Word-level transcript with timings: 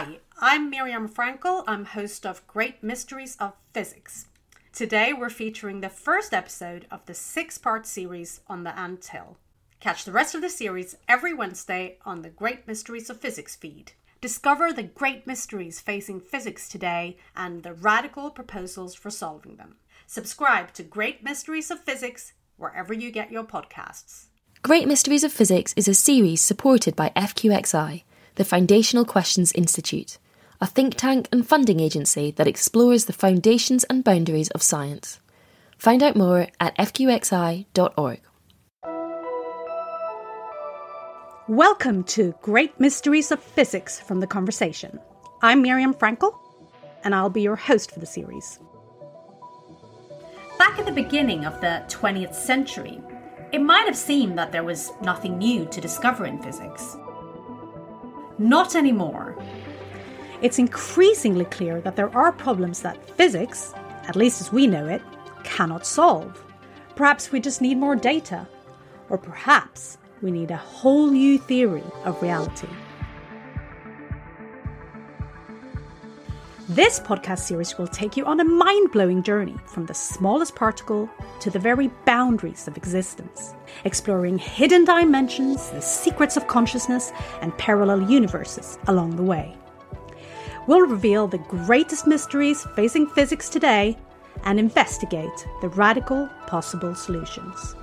Hi, 0.00 0.18
I'm 0.40 0.70
Miriam 0.70 1.10
Frankel. 1.10 1.62
I'm 1.66 1.84
host 1.84 2.24
of 2.24 2.46
Great 2.46 2.82
Mysteries 2.82 3.36
of 3.38 3.52
Physics. 3.74 4.28
Today 4.72 5.12
we're 5.12 5.28
featuring 5.28 5.82
the 5.82 5.90
first 5.90 6.32
episode 6.32 6.86
of 6.90 7.04
the 7.04 7.12
six 7.12 7.58
part 7.58 7.86
series 7.86 8.40
on 8.46 8.64
the 8.64 8.74
Anthill. 8.74 9.36
Catch 9.78 10.06
the 10.06 10.12
rest 10.12 10.34
of 10.34 10.40
the 10.40 10.48
series 10.48 10.96
every 11.06 11.34
Wednesday 11.34 11.98
on 12.06 12.22
the 12.22 12.30
Great 12.30 12.66
Mysteries 12.66 13.10
of 13.10 13.20
Physics 13.20 13.54
feed. 13.56 13.92
Discover 14.22 14.72
the 14.72 14.84
great 14.84 15.26
mysteries 15.26 15.80
facing 15.80 16.18
physics 16.18 16.66
today 16.66 17.18
and 17.36 17.62
the 17.62 17.74
radical 17.74 18.30
proposals 18.30 18.94
for 18.94 19.10
solving 19.10 19.56
them. 19.56 19.76
Subscribe 20.06 20.72
to 20.72 20.82
Great 20.82 21.22
Mysteries 21.22 21.70
of 21.70 21.78
Physics 21.78 22.32
wherever 22.56 22.94
you 22.94 23.10
get 23.10 23.30
your 23.30 23.44
podcasts. 23.44 24.28
Great 24.62 24.88
Mysteries 24.88 25.24
of 25.24 25.32
Physics 25.32 25.74
is 25.76 25.88
a 25.88 25.94
series 25.94 26.40
supported 26.40 26.96
by 26.96 27.12
FQXI, 27.14 28.04
the 28.36 28.44
Foundational 28.44 29.04
Questions 29.04 29.52
Institute, 29.52 30.18
a 30.60 30.66
think 30.66 30.94
tank 30.94 31.28
and 31.32 31.46
funding 31.46 31.80
agency 31.80 32.30
that 32.32 32.46
explores 32.46 33.06
the 33.06 33.12
foundations 33.12 33.84
and 33.84 34.04
boundaries 34.04 34.50
of 34.50 34.62
science. 34.62 35.20
Find 35.78 36.02
out 36.02 36.16
more 36.16 36.48
at 36.60 36.76
fqxi.org. 36.76 38.20
Welcome 41.48 42.04
to 42.04 42.34
Great 42.42 42.78
Mysteries 42.78 43.32
of 43.32 43.42
Physics 43.42 43.98
from 43.98 44.20
the 44.20 44.26
Conversation. 44.26 45.00
I'm 45.42 45.62
Miriam 45.62 45.94
Frankel, 45.94 46.38
and 47.02 47.14
I'll 47.14 47.30
be 47.30 47.42
your 47.42 47.56
host 47.56 47.90
for 47.90 47.98
the 47.98 48.06
series. 48.06 48.60
Back 50.58 50.78
at 50.78 50.86
the 50.86 50.92
beginning 50.92 51.46
of 51.46 51.60
the 51.60 51.82
20th 51.88 52.34
century, 52.34 53.00
it 53.50 53.60
might 53.60 53.86
have 53.86 53.96
seemed 53.96 54.38
that 54.38 54.52
there 54.52 54.62
was 54.62 54.92
nothing 55.02 55.38
new 55.38 55.64
to 55.66 55.80
discover 55.80 56.26
in 56.26 56.40
physics. 56.40 56.96
Not 58.40 58.74
anymore. 58.74 59.36
It's 60.40 60.58
increasingly 60.58 61.44
clear 61.44 61.82
that 61.82 61.94
there 61.94 62.08
are 62.16 62.32
problems 62.32 62.80
that 62.80 63.10
physics, 63.10 63.74
at 64.08 64.16
least 64.16 64.40
as 64.40 64.50
we 64.50 64.66
know 64.66 64.86
it, 64.86 65.02
cannot 65.44 65.84
solve. 65.84 66.42
Perhaps 66.96 67.32
we 67.32 67.40
just 67.40 67.60
need 67.60 67.76
more 67.76 67.94
data. 67.94 68.48
Or 69.10 69.18
perhaps 69.18 69.98
we 70.22 70.30
need 70.30 70.50
a 70.50 70.56
whole 70.56 71.08
new 71.08 71.36
theory 71.36 71.84
of 72.06 72.22
reality. 72.22 72.68
This 76.70 77.00
podcast 77.00 77.40
series 77.40 77.76
will 77.76 77.88
take 77.88 78.16
you 78.16 78.24
on 78.26 78.38
a 78.38 78.44
mind 78.44 78.92
blowing 78.92 79.24
journey 79.24 79.56
from 79.66 79.86
the 79.86 79.92
smallest 79.92 80.54
particle 80.54 81.10
to 81.40 81.50
the 81.50 81.58
very 81.58 81.88
boundaries 82.04 82.68
of 82.68 82.76
existence, 82.76 83.56
exploring 83.84 84.38
hidden 84.38 84.84
dimensions, 84.84 85.68
the 85.70 85.80
secrets 85.80 86.36
of 86.36 86.46
consciousness, 86.46 87.10
and 87.40 87.58
parallel 87.58 88.08
universes 88.08 88.78
along 88.86 89.16
the 89.16 89.22
way. 89.24 89.56
We'll 90.68 90.86
reveal 90.86 91.26
the 91.26 91.38
greatest 91.38 92.06
mysteries 92.06 92.64
facing 92.76 93.08
physics 93.08 93.48
today 93.48 93.98
and 94.44 94.60
investigate 94.60 95.48
the 95.62 95.70
radical 95.70 96.28
possible 96.46 96.94
solutions. 96.94 97.74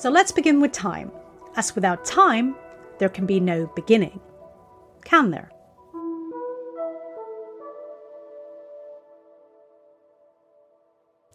So 0.00 0.08
let's 0.08 0.32
begin 0.32 0.62
with 0.62 0.72
time, 0.72 1.12
as 1.56 1.74
without 1.74 2.06
time, 2.06 2.56
there 2.98 3.10
can 3.10 3.26
be 3.26 3.38
no 3.38 3.66
beginning. 3.76 4.18
Can 5.04 5.30
there? 5.30 5.50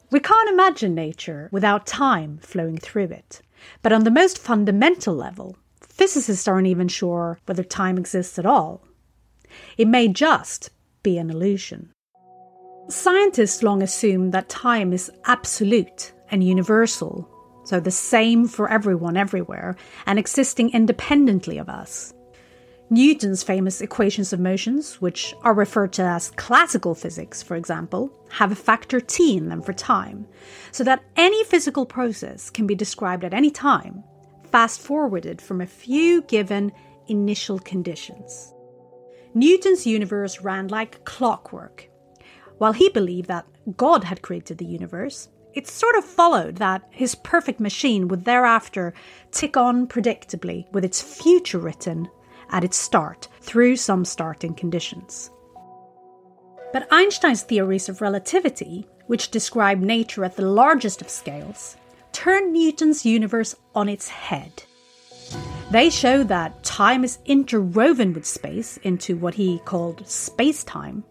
We 0.09 0.19
can't 0.19 0.49
imagine 0.49 0.95
nature 0.95 1.47
without 1.51 1.85
time 1.85 2.39
flowing 2.41 2.79
through 2.79 3.09
it. 3.11 3.39
But 3.83 3.93
on 3.93 4.03
the 4.03 4.09
most 4.09 4.39
fundamental 4.39 5.13
level, 5.13 5.57
physicists 5.81 6.47
aren't 6.47 6.65
even 6.65 6.87
sure 6.87 7.37
whether 7.45 7.63
time 7.63 7.99
exists 7.99 8.39
at 8.39 8.47
all. 8.47 8.81
It 9.77 9.87
may 9.87 10.07
just 10.07 10.71
be 11.03 11.19
an 11.19 11.29
illusion. 11.29 11.91
Scientists 12.89 13.61
long 13.61 13.83
assumed 13.83 14.31
that 14.31 14.49
time 14.49 14.91
is 14.91 15.11
absolute 15.25 16.13
and 16.31 16.43
universal 16.43 17.29
so 17.65 17.79
the 17.79 17.91
same 17.91 18.47
for 18.47 18.69
everyone 18.69 19.17
everywhere, 19.17 19.75
and 20.05 20.17
existing 20.17 20.71
independently 20.71 21.57
of 21.57 21.67
us. 21.67 22.13
Newton's 22.91 23.41
famous 23.41 23.81
equations 23.81 24.31
of 24.31 24.39
motions, 24.39 25.01
which 25.01 25.33
are 25.41 25.55
referred 25.55 25.91
to 25.93 26.03
as 26.03 26.29
classical 26.31 26.93
physics, 26.93 27.41
for 27.41 27.55
example, 27.55 28.11
have 28.29 28.51
a 28.51 28.55
factor 28.55 28.99
t 29.01 29.35
in 29.35 29.49
them 29.49 29.61
for 29.61 29.73
time, 29.73 30.27
so 30.71 30.83
that 30.83 31.03
any 31.15 31.43
physical 31.45 31.85
process 31.85 32.51
can 32.51 32.67
be 32.67 32.75
described 32.75 33.23
at 33.23 33.33
any 33.33 33.49
time, 33.49 34.03
fast 34.51 34.79
forwarded 34.79 35.41
from 35.41 35.61
a 35.61 35.65
few 35.65 36.21
given 36.23 36.71
initial 37.07 37.57
conditions. 37.57 38.53
Newton's 39.33 39.87
universe 39.87 40.41
ran 40.41 40.67
like 40.67 41.03
clockwork. 41.05 41.89
While 42.59 42.73
he 42.73 42.89
believed 42.89 43.27
that 43.27 43.47
God 43.75 44.03
had 44.03 44.21
created 44.21 44.59
the 44.59 44.65
universe, 44.65 45.27
it 45.55 45.67
sort 45.67 45.95
of 45.95 46.03
followed 46.03 46.57
that 46.57 46.83
his 46.91 47.15
perfect 47.15 47.59
machine 47.59 48.07
would 48.09 48.25
thereafter 48.25 48.93
tick 49.31 49.55
on 49.55 49.87
predictably 49.87 50.71
with 50.73 50.83
its 50.83 51.01
future 51.01 51.59
written 51.59 52.09
at 52.49 52.63
its 52.63 52.77
start 52.77 53.27
through 53.41 53.77
some 53.77 54.05
starting 54.05 54.53
conditions. 54.53 55.31
But 56.73 56.87
Einstein's 56.91 57.43
theories 57.43 57.87
of 57.87 58.01
relativity, 58.01 58.85
which 59.07 59.31
describe 59.31 59.79
nature 59.79 60.25
at 60.25 60.35
the 60.35 60.45
largest 60.45 61.01
of 61.01 61.09
scales, 61.09 61.77
turn 62.11 62.51
Newton's 62.51 63.05
universe 63.05 63.55
on 63.73 63.87
its 63.87 64.09
head. 64.09 64.63
They 65.71 65.89
show 65.89 66.23
that 66.23 66.63
time 66.63 67.03
is 67.03 67.19
interwoven 67.25 68.13
with 68.13 68.25
space 68.25 68.77
into 68.77 69.15
what 69.15 69.33
he 69.35 69.59
called 69.65 70.07
space 70.07 70.63
time, 70.63 71.03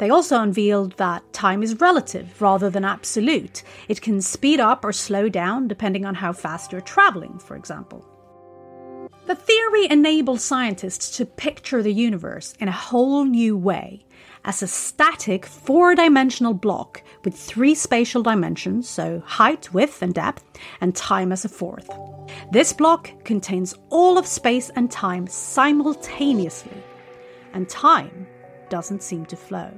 they 0.00 0.08
also 0.08 0.40
unveiled 0.40 0.96
that 0.96 1.30
time 1.34 1.62
is 1.62 1.78
relative 1.78 2.40
rather 2.40 2.70
than 2.70 2.86
absolute. 2.86 3.62
It 3.86 4.00
can 4.00 4.22
speed 4.22 4.58
up 4.58 4.82
or 4.82 4.94
slow 4.94 5.28
down 5.28 5.68
depending 5.68 6.06
on 6.06 6.14
how 6.14 6.32
fast 6.32 6.72
you're 6.72 6.80
traveling, 6.80 7.38
for 7.38 7.54
example. 7.54 8.06
The 9.26 9.34
theory 9.34 9.90
enabled 9.90 10.40
scientists 10.40 11.14
to 11.18 11.26
picture 11.26 11.82
the 11.82 11.92
universe 11.92 12.54
in 12.60 12.66
a 12.66 12.72
whole 12.72 13.26
new 13.26 13.58
way 13.58 14.06
as 14.46 14.62
a 14.62 14.66
static 14.66 15.44
four 15.44 15.94
dimensional 15.94 16.54
block 16.54 17.02
with 17.22 17.36
three 17.36 17.74
spatial 17.74 18.22
dimensions, 18.22 18.88
so 18.88 19.22
height, 19.26 19.74
width, 19.74 20.00
and 20.00 20.14
depth, 20.14 20.42
and 20.80 20.96
time 20.96 21.30
as 21.30 21.44
a 21.44 21.48
fourth. 21.50 21.90
This 22.50 22.72
block 22.72 23.10
contains 23.24 23.74
all 23.90 24.16
of 24.16 24.26
space 24.26 24.70
and 24.70 24.90
time 24.90 25.26
simultaneously, 25.26 26.82
and 27.52 27.68
time 27.68 28.26
doesn't 28.70 29.02
seem 29.02 29.26
to 29.26 29.36
flow. 29.36 29.70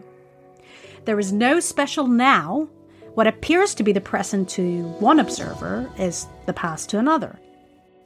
There 1.05 1.19
is 1.19 1.33
no 1.33 1.59
special 1.61 2.07
now. 2.07 2.69
What 3.15 3.27
appears 3.27 3.75
to 3.75 3.83
be 3.83 3.93
the 3.93 4.01
present 4.01 4.49
to 4.51 4.85
one 5.01 5.21
observer 5.21 5.91
is 5.99 6.27
the 6.47 6.53
past 6.53 6.89
to 6.91 6.99
another. 6.99 7.39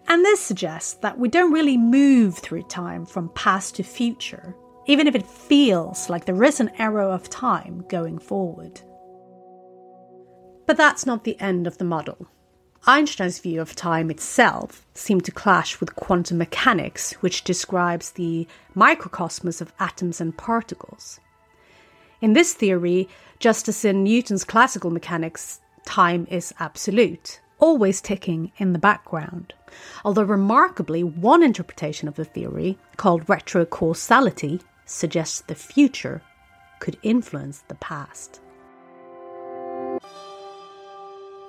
And 0.08 0.24
this 0.24 0.40
suggests 0.40 0.94
that 0.94 1.18
we 1.18 1.28
don't 1.28 1.52
really 1.52 1.76
move 1.76 2.38
through 2.38 2.62
time 2.64 3.04
from 3.04 3.28
past 3.30 3.76
to 3.76 3.82
future, 3.82 4.54
even 4.86 5.06
if 5.06 5.14
it 5.14 5.26
feels 5.26 6.08
like 6.08 6.24
there 6.24 6.44
is 6.44 6.60
an 6.60 6.70
arrow 6.78 7.10
of 7.10 7.28
time 7.28 7.84
going 7.88 8.18
forward. 8.18 8.80
But 10.66 10.76
that's 10.76 11.06
not 11.06 11.24
the 11.24 11.38
end 11.40 11.66
of 11.66 11.78
the 11.78 11.84
model. 11.84 12.26
Einstein's 12.86 13.40
view 13.40 13.60
of 13.60 13.74
time 13.74 14.10
itself 14.10 14.86
seemed 14.94 15.24
to 15.24 15.32
clash 15.32 15.80
with 15.80 15.96
quantum 15.96 16.38
mechanics, 16.38 17.12
which 17.14 17.42
describes 17.42 18.12
the 18.12 18.46
microcosmos 18.76 19.60
of 19.60 19.72
atoms 19.80 20.20
and 20.20 20.36
particles. 20.36 21.18
In 22.22 22.32
this 22.32 22.54
theory, 22.54 23.08
just 23.40 23.68
as 23.68 23.84
in 23.84 24.02
Newton's 24.02 24.44
classical 24.44 24.90
mechanics, 24.90 25.60
time 25.84 26.26
is 26.30 26.54
absolute, 26.58 27.40
always 27.58 28.00
ticking 28.00 28.52
in 28.56 28.72
the 28.72 28.78
background. 28.78 29.52
Although 30.02 30.22
remarkably, 30.22 31.04
one 31.04 31.42
interpretation 31.42 32.08
of 32.08 32.14
the 32.14 32.24
theory, 32.24 32.78
called 32.96 33.26
retrocausality, 33.26 34.62
suggests 34.86 35.42
the 35.42 35.54
future 35.54 36.22
could 36.78 36.96
influence 37.02 37.64
the 37.68 37.74
past. 37.74 38.40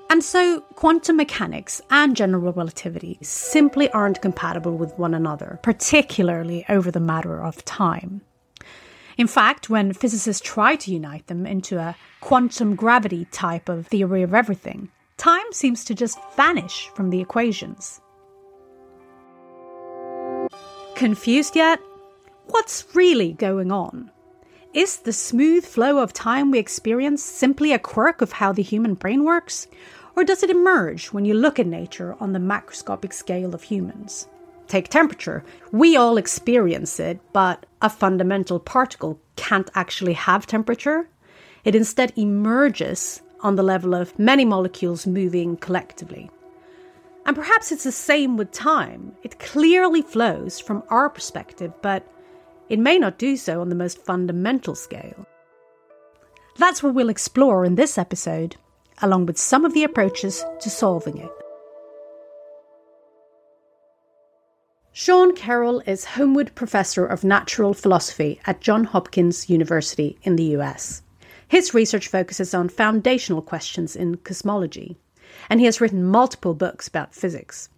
And 0.10 0.24
so, 0.24 0.62
quantum 0.76 1.18
mechanics 1.18 1.82
and 1.92 2.16
general 2.16 2.52
relativity 2.52 3.20
simply 3.22 3.90
aren't 3.92 4.22
compatible 4.22 4.76
with 4.78 4.98
one 4.98 5.14
another, 5.14 5.60
particularly 5.64 6.66
over 6.68 6.92
the 6.92 7.00
matter 7.00 7.42
of 7.42 7.64
time. 7.64 8.22
In 9.18 9.26
fact, 9.26 9.68
when 9.68 9.94
physicists 9.94 10.46
try 10.46 10.76
to 10.76 10.92
unite 10.92 11.26
them 11.26 11.48
into 11.48 11.80
a 11.80 11.96
quantum 12.22 12.76
gravity 12.76 13.26
type 13.32 13.68
of 13.68 13.88
theory 13.88 14.22
of 14.22 14.36
everything, 14.36 14.90
time 15.18 15.52
seems 15.52 15.84
to 15.86 15.96
just 15.96 16.20
vanish 16.36 16.90
from 16.94 17.10
the 17.10 17.20
equations. 17.20 18.00
Confused 20.94 21.56
yet? 21.56 21.80
What's 22.46 22.86
really 22.94 23.34
going 23.34 23.72
on? 23.72 24.12
Is 24.74 24.98
the 24.98 25.14
smooth 25.14 25.66
flow 25.66 25.98
of 25.98 26.14
time 26.14 26.52
we 26.52 26.60
experience 26.60 27.24
simply 27.24 27.74
a 27.74 27.80
quirk 27.80 28.22
of 28.22 28.34
how 28.34 28.52
the 28.52 28.62
human 28.62 28.94
brain 28.94 29.24
works? 29.24 29.68
Or 30.16 30.24
does 30.24 30.44
it 30.44 30.52
emerge 30.52 31.08
when 31.08 31.26
you 31.26 31.34
look 31.34 31.58
at 31.58 31.66
nature 31.66 32.16
on 32.20 32.34
the 32.34 32.40
macroscopic 32.40 33.14
scale 33.14 33.56
of 33.56 33.64
humans? 33.64 34.28
Take 34.68 34.90
temperature. 34.90 35.44
We 35.72 35.96
all 35.96 36.18
experience 36.18 37.00
it, 37.00 37.20
but 37.32 37.66
a 37.82 37.90
fundamental 37.90 38.60
particle 38.60 39.20
can't 39.36 39.70
actually 39.76 40.14
have 40.14 40.46
temperature. 40.46 41.10
It 41.64 41.76
instead 41.76 42.12
emerges 42.18 43.22
on 43.42 43.56
the 43.56 43.64
level 43.64 43.94
of 43.94 44.18
many 44.20 44.46
molecules 44.46 45.08
moving 45.08 45.58
collectively. 45.58 46.30
And 47.26 47.36
perhaps 47.36 47.72
it's 47.72 47.84
the 47.84 47.92
same 47.92 48.38
with 48.38 48.52
time. 48.52 49.14
It 49.24 49.40
clearly 49.40 50.02
flows 50.02 50.60
from 50.60 50.84
our 50.90 51.10
perspective, 51.10 51.74
but 51.82 52.08
it 52.70 52.80
may 52.80 52.98
not 52.98 53.18
do 53.18 53.38
so 53.38 53.62
on 53.62 53.70
the 53.70 53.76
most 53.76 54.04
fundamental 54.06 54.76
scale. 54.76 55.26
That's 56.58 56.82
what 56.82 56.94
we'll 56.94 57.10
explore 57.10 57.66
in 57.66 57.76
this 57.76 57.98
episode, 57.98 58.56
along 59.02 59.28
with 59.28 59.38
some 59.38 59.64
of 59.64 59.74
the 59.74 59.84
approaches 59.84 60.44
to 60.62 60.70
solving 60.70 61.18
it. 61.18 61.32
Sean 65.00 65.36
Carroll 65.36 65.84
is 65.86 66.06
Homewood 66.06 66.56
Professor 66.56 67.06
of 67.06 67.24
Natural 67.24 67.76
Philosophy 67.76 68.42
at 68.48 68.62
Johns 68.62 68.88
Hopkins 68.88 69.48
University 69.48 70.18
in 70.24 70.38
the 70.38 70.56
US. 70.58 71.04
His 71.48 71.76
research 71.76 72.08
focuses 72.08 72.56
on 72.56 72.68
foundational 72.68 73.44
questions 73.44 73.96
in 73.96 74.18
cosmology, 74.18 74.98
and 75.52 75.60
he 75.60 75.68
has 75.68 75.80
written 75.80 76.04
multiple 76.04 76.56
books 76.56 76.88
about 76.88 77.14
physics. 77.14 77.70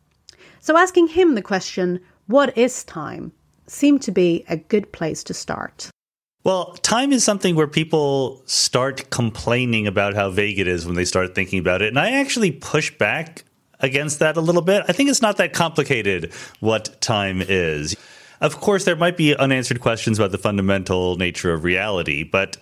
So, 0.62 0.78
asking 0.78 1.10
him 1.10 1.36
the 1.36 1.42
question, 1.42 2.00
what 2.28 2.58
is 2.58 2.86
time, 2.86 3.34
seemed 3.68 4.02
to 4.04 4.14
be 4.14 4.46
a 4.48 4.56
good 4.56 4.94
place 4.94 5.22
to 5.26 5.34
start. 5.34 5.90
Well, 6.46 6.72
time 6.76 7.12
is 7.12 7.26
something 7.26 7.54
where 7.54 7.68
people 7.68 8.42
start 8.46 9.10
complaining 9.10 9.88
about 9.88 10.16
how 10.16 10.30
vague 10.30 10.58
it 10.58 10.70
is 10.70 10.86
when 10.86 10.96
they 10.96 11.04
start 11.04 11.36
thinking 11.36 11.60
about 11.60 11.82
it. 11.82 11.90
And 11.90 12.00
I 12.00 12.12
actually 12.12 12.54
push 12.54 12.98
back 12.98 13.44
against 13.80 14.20
that 14.20 14.38
a 14.38 14.42
little 14.42 14.62
bit. 14.62 14.84
I 14.88 14.94
think 14.94 15.10
it's 15.10 15.22
not 15.22 15.38
that 15.38 15.54
complicated 15.54 16.34
what 16.60 17.00
time 17.02 17.42
is. 17.42 17.96
Of 18.42 18.58
course, 18.62 18.86
there 18.86 18.96
might 18.96 19.18
be 19.18 19.36
unanswered 19.36 19.82
questions 19.82 20.18
about 20.18 20.32
the 20.32 20.38
fundamental 20.38 21.18
nature 21.18 21.52
of 21.52 21.64
reality, 21.64 22.24
but 22.24 22.58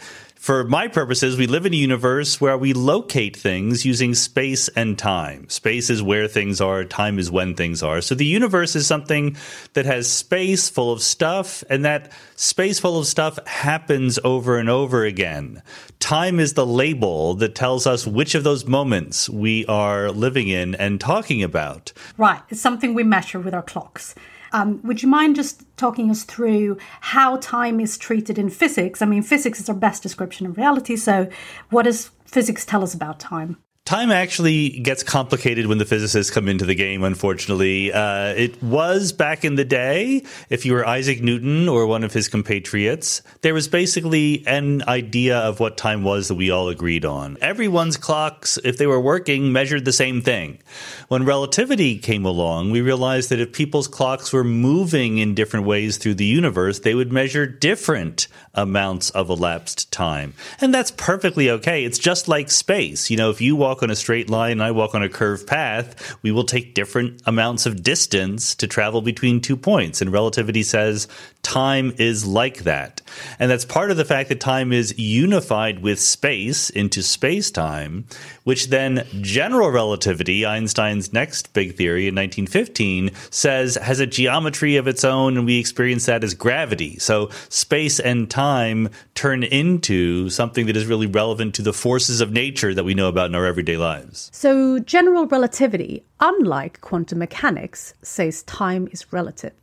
for 0.47 0.63
my 0.63 0.87
purposes, 0.87 1.35
we 1.35 1.45
live 1.45 1.65
in 1.65 1.73
a 1.73 1.75
universe 1.75 2.39
where 2.39 2.57
we 2.57 2.71
locate 2.71 3.35
things 3.35 3.85
using 3.85 4.15
space 4.15 4.69
and 4.69 4.97
time. 4.97 5.49
Space 5.49 5.89
is 5.89 6.01
where 6.01 6.25
things 6.25 6.61
are, 6.61 6.85
time 6.85 7.19
is 7.19 7.29
when 7.29 7.53
things 7.53 7.83
are. 7.83 7.99
So 7.99 8.15
the 8.15 8.23
universe 8.23 8.73
is 8.73 8.87
something 8.87 9.35
that 9.73 9.85
has 9.85 10.09
space 10.09 10.69
full 10.69 10.89
of 10.89 11.01
stuff, 11.01 11.65
and 11.69 11.83
that 11.83 12.13
space 12.37 12.79
full 12.79 12.97
of 12.97 13.07
stuff 13.07 13.45
happens 13.45 14.19
over 14.23 14.57
and 14.57 14.69
over 14.69 15.03
again. 15.03 15.61
Time 15.99 16.39
is 16.39 16.53
the 16.53 16.65
label 16.65 17.33
that 17.33 17.53
tells 17.53 17.85
us 17.85 18.07
which 18.07 18.33
of 18.33 18.45
those 18.45 18.65
moments 18.65 19.27
we 19.27 19.65
are 19.65 20.11
living 20.11 20.47
in 20.47 20.75
and 20.75 21.01
talking 21.01 21.43
about. 21.43 21.91
Right. 22.15 22.41
It's 22.47 22.61
something 22.61 22.93
we 22.93 23.03
measure 23.03 23.41
with 23.41 23.53
our 23.53 23.63
clocks. 23.63 24.15
Um, 24.51 24.81
would 24.83 25.01
you 25.01 25.09
mind 25.09 25.35
just 25.35 25.63
talking 25.77 26.09
us 26.09 26.23
through 26.23 26.77
how 27.01 27.37
time 27.37 27.79
is 27.79 27.97
treated 27.97 28.37
in 28.37 28.49
physics? 28.49 29.01
I 29.01 29.05
mean, 29.05 29.23
physics 29.23 29.59
is 29.59 29.69
our 29.69 29.75
best 29.75 30.03
description 30.03 30.45
of 30.47 30.57
reality. 30.57 30.95
So, 30.95 31.29
what 31.69 31.83
does 31.83 32.11
physics 32.25 32.65
tell 32.65 32.83
us 32.83 32.93
about 32.93 33.19
time? 33.19 33.57
Time 33.87 34.11
actually 34.11 34.67
gets 34.67 35.01
complicated 35.01 35.67
when 35.67 35.77
the 35.77 35.85
physicists 35.85 36.29
come 36.29 36.49
into 36.49 36.65
the 36.65 36.75
game, 36.75 37.05
unfortunately. 37.05 37.93
Uh, 37.93 38.33
it 38.35 38.61
was 38.61 39.13
back 39.13 39.45
in 39.45 39.55
the 39.55 39.63
day, 39.63 40.25
if 40.49 40.65
you 40.65 40.73
were 40.73 40.85
Isaac 40.85 41.21
Newton 41.21 41.69
or 41.69 41.87
one 41.87 42.03
of 42.03 42.11
his 42.11 42.27
compatriots, 42.27 43.21
there 43.43 43.53
was 43.53 43.69
basically 43.69 44.45
an 44.45 44.83
idea 44.89 45.37
of 45.37 45.61
what 45.61 45.77
time 45.77 46.03
was 46.03 46.27
that 46.27 46.35
we 46.35 46.51
all 46.51 46.67
agreed 46.67 47.05
on. 47.05 47.37
Everyone's 47.39 47.95
clocks, 47.95 48.59
if 48.65 48.77
they 48.77 48.87
were 48.87 48.99
working, 48.99 49.53
measured 49.53 49.85
the 49.85 49.93
same 49.93 50.21
thing. 50.21 50.59
When 51.07 51.23
relativity 51.23 51.97
came 51.97 52.25
along, 52.25 52.71
we 52.71 52.81
realized 52.81 53.29
that 53.29 53.39
if 53.39 53.53
people's 53.53 53.87
clocks 53.87 54.33
were 54.33 54.43
moving 54.43 55.17
in 55.17 55.33
different 55.33 55.65
ways 55.65 55.95
through 55.95 56.15
the 56.15 56.25
universe, 56.25 56.79
they 56.79 56.93
would 56.93 57.13
measure 57.13 57.47
different 57.47 58.27
amounts 58.53 59.11
of 59.11 59.29
elapsed 59.29 59.89
time. 59.93 60.33
And 60.59 60.73
that's 60.73 60.91
perfectly 60.91 61.49
okay. 61.51 61.85
It's 61.85 61.99
just 61.99 62.27
like 62.27 62.51
space. 62.51 63.09
You 63.09 63.15
know, 63.15 63.29
if 63.29 63.39
you 63.39 63.55
walk 63.55 63.76
on 63.83 63.89
a 63.89 63.95
straight 63.95 64.29
line 64.29 64.53
and 64.53 64.63
I 64.63 64.71
walk 64.71 64.95
on 64.95 65.03
a 65.03 65.09
curved 65.09 65.47
path, 65.47 66.17
we 66.21 66.31
will 66.31 66.43
take 66.43 66.73
different 66.73 67.21
amounts 67.25 67.65
of 67.65 67.83
distance 67.83 68.55
to 68.55 68.67
travel 68.67 69.01
between 69.01 69.41
two 69.41 69.57
points. 69.57 70.01
And 70.01 70.11
relativity 70.11 70.63
says 70.63 71.07
time 71.43 71.93
is 71.97 72.25
like 72.25 72.63
that. 72.63 73.01
And 73.39 73.49
that's 73.49 73.65
part 73.65 73.91
of 73.91 73.97
the 73.97 74.05
fact 74.05 74.29
that 74.29 74.39
time 74.39 74.71
is 74.73 74.97
unified 74.97 75.81
with 75.81 75.99
space 75.99 76.69
into 76.69 77.01
space 77.01 77.51
time, 77.51 78.05
which 78.43 78.67
then 78.67 79.05
general 79.21 79.69
relativity, 79.69 80.45
Einstein's 80.45 81.13
next 81.13 81.53
big 81.53 81.75
theory 81.75 82.07
in 82.07 82.15
1915, 82.15 83.11
says 83.29 83.75
has 83.75 83.99
a 83.99 84.05
geometry 84.05 84.77
of 84.77 84.87
its 84.87 85.03
own, 85.03 85.37
and 85.37 85.45
we 85.45 85.59
experience 85.59 86.05
that 86.05 86.23
as 86.23 86.33
gravity. 86.33 86.97
So 86.99 87.29
space 87.49 87.99
and 87.99 88.29
time 88.29 88.89
turn 89.15 89.43
into 89.43 90.29
something 90.29 90.67
that 90.67 90.77
is 90.77 90.85
really 90.85 91.07
relevant 91.07 91.55
to 91.55 91.61
the 91.61 91.73
forces 91.73 92.21
of 92.21 92.31
nature 92.31 92.73
that 92.73 92.83
we 92.83 92.93
know 92.93 93.07
about 93.07 93.29
in 93.29 93.35
our 93.35 93.45
everyday 93.45 93.66
lives. 93.75 94.29
So, 94.33 94.79
general 94.79 95.27
relativity, 95.27 96.05
unlike 96.19 96.79
quantum 96.79 97.19
mechanics, 97.19 97.93
says 98.01 98.43
time 98.43 98.87
is 98.91 99.11
relative. 99.11 99.53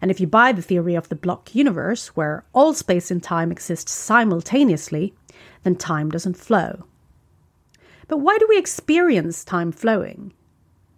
And 0.00 0.10
if 0.10 0.20
you 0.20 0.26
buy 0.26 0.52
the 0.52 0.62
theory 0.62 0.94
of 0.94 1.08
the 1.08 1.16
block 1.16 1.54
universe, 1.54 2.08
where 2.08 2.44
all 2.52 2.74
space 2.74 3.10
and 3.10 3.22
time 3.22 3.50
exist 3.50 3.88
simultaneously, 3.88 5.14
then 5.64 5.74
time 5.74 6.10
doesn't 6.10 6.36
flow. 6.36 6.84
But 8.06 8.18
why 8.18 8.38
do 8.38 8.46
we 8.48 8.58
experience 8.58 9.44
time 9.44 9.72
flowing? 9.72 10.32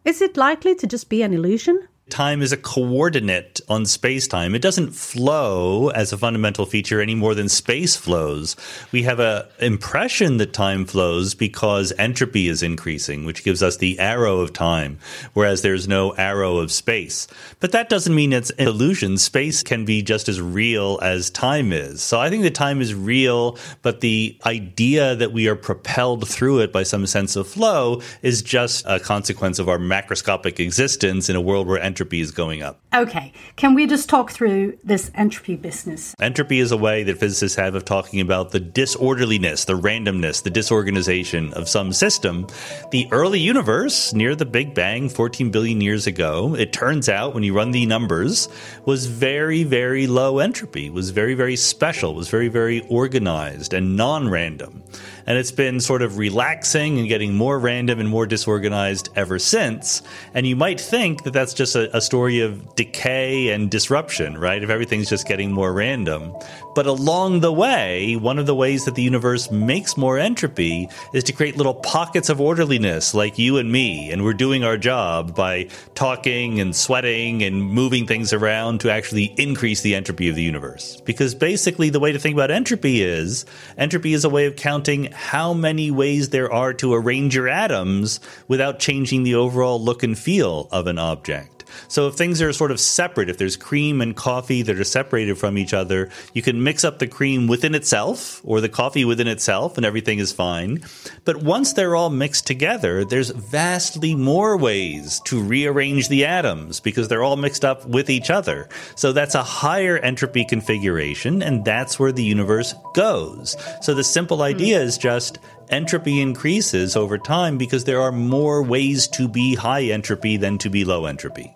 Is 0.05 0.21
it 0.21 0.37
likely 0.37 0.75
to 0.77 0.87
just 0.87 1.09
be 1.09 1.23
an 1.23 1.33
illusion? 1.33 1.89
Time 2.11 2.43
is 2.43 2.53
a 2.53 2.57
coordinate 2.57 3.61
on 3.69 3.87
space 3.87 4.29
time. 4.29 4.55
It 4.55 4.63
doesn't 4.63 4.91
flow 4.91 5.89
as 5.91 6.13
a 6.13 6.19
fundamental 6.19 6.67
feature 6.67 7.01
any 7.01 7.15
more 7.15 7.35
than 7.35 7.49
space 7.49 7.97
flows. 7.97 8.57
We 8.93 9.05
have 9.05 9.21
an 9.21 9.45
impression 9.61 10.37
that 10.39 10.53
time 10.53 10.85
flows 10.85 11.35
because 11.35 11.93
entropy 11.99 12.49
is 12.49 12.63
increasing, 12.63 13.25
which 13.25 13.45
gives 13.45 13.63
us 13.63 13.77
the 13.77 13.99
arrow 13.99 14.41
of 14.41 14.53
time, 14.53 14.99
whereas 15.33 15.63
there's 15.63 15.89
no 15.89 16.11
arrow 16.13 16.59
of 16.59 16.71
space. 16.71 17.29
But 17.61 17.73
that 17.73 17.89
doesn't 17.89 18.15
mean 18.15 18.33
it's 18.33 18.51
an 18.51 18.69
illusion. 18.69 19.17
Space 19.17 19.63
can 19.63 19.85
be 19.85 20.03
just 20.03 20.29
as 20.29 20.41
real 20.41 20.99
as 21.03 21.31
time 21.31 21.73
is. 21.73 22.03
So 22.03 22.21
I 22.21 22.29
think 22.29 22.43
that 22.43 22.55
time 22.55 22.81
is 22.81 22.95
real, 22.95 23.57
but 23.83 24.01
the 24.01 24.37
idea 24.45 25.15
that 25.17 25.33
we 25.33 25.49
are 25.49 25.57
propelled 25.57 26.29
through 26.29 26.61
it 26.61 26.73
by 26.73 26.83
some 26.83 27.07
sense 27.07 27.37
of 27.37 27.47
flow 27.47 28.03
is 28.23 28.43
just 28.43 28.85
a 28.87 29.01
consequence 29.01 29.59
of 29.59 29.69
our 29.69 29.79
macroscopic 29.79 30.59
existence 30.61 31.29
in 31.31 31.37
a 31.37 31.41
world 31.41 31.67
where 31.67 31.81
entropy 31.81 32.00
entropy 32.01 32.23
is 32.23 32.31
going 32.31 32.63
up. 32.63 32.81
Okay. 32.95 33.31
Can 33.57 33.75
we 33.75 33.87
just 33.87 34.09
talk 34.09 34.31
through 34.31 34.79
this 34.83 35.11
entropy 35.15 35.55
business? 35.55 36.15
Entropy 36.19 36.59
is 36.59 36.73
a 36.73 36.77
way 36.79 37.03
that 37.03 37.19
physicists 37.19 37.59
have 37.59 37.75
of 37.75 37.85
talking 37.85 38.23
about 38.23 38.53
the 38.53 38.59
disorderliness, 38.59 39.67
the 39.67 39.79
randomness, 39.79 40.43
the 40.43 40.49
disorganization 40.49 41.53
of 41.53 41.69
some 41.69 41.93
system. 41.93 42.47
The 42.91 43.07
early 43.13 43.39
universe, 43.39 44.15
near 44.15 44.35
the 44.35 44.47
Big 44.47 44.73
Bang 44.73 45.11
14 45.11 45.51
billion 45.51 45.83
years 45.83 46.07
ago, 46.07 46.55
it 46.55 46.73
turns 46.73 47.11
out 47.11 47.35
when 47.35 47.43
you 47.43 47.53
run 47.53 47.71
the 47.71 47.85
numbers, 47.85 48.49
was 48.87 49.05
very, 49.05 49.63
very 49.63 50.07
low 50.07 50.39
entropy, 50.39 50.89
was 50.89 51.11
very, 51.11 51.35
very 51.35 51.57
special, 51.57 52.15
was 52.15 52.31
very, 52.31 52.49
very 52.49 52.81
organized 52.89 53.75
and 53.75 53.95
non 53.95 54.27
random. 54.27 54.83
And 55.27 55.39
it's 55.39 55.53
been 55.53 55.81
sort 55.81 56.03
of 56.03 56.19
relaxing 56.19 56.99
and 56.99 57.09
getting 57.09 57.35
more 57.35 57.59
random 57.59 58.01
and 58.01 58.09
more 58.09 58.27
disorganized 58.27 59.09
ever 59.17 59.39
since. 59.39 60.03
And 60.35 60.47
you 60.47 60.57
might 60.57 60.81
think 60.81 61.25
that 61.25 61.33
that's 61.33 61.55
just 61.55 61.77
a, 61.77 61.95
a 61.97 62.01
story 62.01 62.41
of 62.41 62.75
decay 62.77 63.49
and 63.51 63.71
disruption, 63.71 64.39
right? 64.39 64.63
If 64.63 64.71
everything's 64.71 65.09
just 65.09 65.27
getting 65.27 65.53
more 65.53 65.73
random. 65.73 66.35
But 66.75 66.87
along 66.87 67.41
the 67.41 67.53
way, 67.53 68.17
one 68.17 68.39
of 68.39 68.47
the 68.47 68.55
ways 68.55 68.85
that 68.85 68.95
the 68.95 69.03
universe 69.03 69.51
makes 69.51 69.97
more 69.97 70.19
entropy 70.19 70.89
is 71.13 71.25
to 71.25 71.33
create 71.33 71.57
little 71.57 71.75
pockets 71.75 72.29
of 72.29 72.41
orderliness, 72.41 73.15
like 73.15 73.39
you 73.39 73.59
and 73.59 73.71
me. 73.71 74.11
And 74.11 74.25
we're 74.25 74.35
doing 74.35 74.65
our 74.65 74.77
job 74.77 75.35
by 75.35 75.69
talking 75.95 76.61
and 76.61 76.75
sweating 76.75 77.43
and 77.43 77.63
moving 77.63 78.07
things 78.07 78.33
around 78.33 78.81
to 78.81 78.91
actually 78.91 79.35
increase 79.37 79.81
the 79.81 79.95
entropy 79.95 80.29
of 80.29 80.37
the 80.37 80.43
universe. 80.43 81.01
Because 81.01 81.35
basically, 81.35 81.91
the 81.91 82.01
way 82.01 82.13
to 82.13 82.19
think 82.19 82.35
about 82.35 82.51
entropy 82.51 83.03
is 83.03 83.45
entropy 83.77 84.13
is 84.13 84.25
a 84.25 84.31
way 84.31 84.47
of 84.47 84.57
counting 84.57 85.10
how 85.13 85.55
many 85.55 85.91
ways 85.91 86.31
there 86.31 86.53
are 86.53 86.73
to 86.75 86.95
arrange 86.95 87.35
your 87.35 87.49
atoms 87.49 88.21
without 88.49 88.79
changing 88.79 89.23
the 89.23 89.35
overall 89.35 89.81
look 89.81 90.03
and 90.03 90.19
feel 90.19 90.69
of 90.71 90.87
an 90.87 90.99
object. 90.99 91.60
So 91.89 92.09
if 92.09 92.15
things 92.15 92.41
are 92.43 92.53
sort 92.53 92.71
of 92.71 92.81
separate, 92.81 93.31
if 93.31 93.39
there's 93.39 93.57
cream 93.57 94.01
and 94.01 94.17
coffee 94.17 94.63
that 94.63 94.79
are 94.79 94.85
separated 94.85 95.39
from 95.39 95.59
each 95.59 95.75
other, 95.75 96.11
you 96.35 96.43
can 96.43 96.63
mix 96.63 96.85
up 96.85 96.99
the 96.99 97.07
cream 97.07 97.47
within 97.47 97.75
itself 97.75 98.41
or 98.45 98.61
the 98.61 98.69
coffee 98.69 99.05
within 99.05 99.27
itself 99.27 99.77
and 99.77 99.87
everything 99.87 100.19
is 100.19 100.33
fine. 100.33 100.85
But 101.25 101.43
once 101.43 101.73
they're 101.73 101.97
all 101.97 102.11
mixed 102.11 102.47
together, 102.47 103.05
there's 103.05 103.31
vastly 103.31 104.15
more 104.15 104.57
ways 104.57 105.21
to 105.27 105.43
rearrange 105.43 106.09
the 106.09 106.25
atoms 106.25 106.81
because 106.81 107.09
they're 107.09 107.23
all 107.23 107.37
mixed 107.37 107.65
up 107.65 107.87
with 107.87 108.11
each 108.11 108.31
other. 108.31 108.69
So 108.95 109.13
that's 109.13 109.35
a 109.35 109.43
higher 109.43 109.99
entropy 109.99 110.45
configuration 110.45 111.43
and 111.43 111.65
that's 111.65 111.99
where 111.99 112.13
the 112.13 112.25
universe 112.25 112.75
goes. 112.95 113.57
So 113.81 113.95
the 113.95 114.05
simple 114.05 114.39
hmm. 114.39 114.45
idea 114.45 114.81
is 114.81 114.99
just 114.99 115.39
entropy 115.69 116.21
increases 116.21 116.97
over 116.97 117.17
time 117.17 117.57
because 117.59 117.85
there 117.85 118.01
are 118.01 118.13
more 118.13 118.63
ways 118.63 119.09
to 119.09 119.29
be 119.29 119.55
high 119.55 119.85
entropy 119.85 120.37
than 120.37 120.59
to 120.59 120.71
be 120.71 120.85
low 120.85 121.07
entropy. 121.07 121.55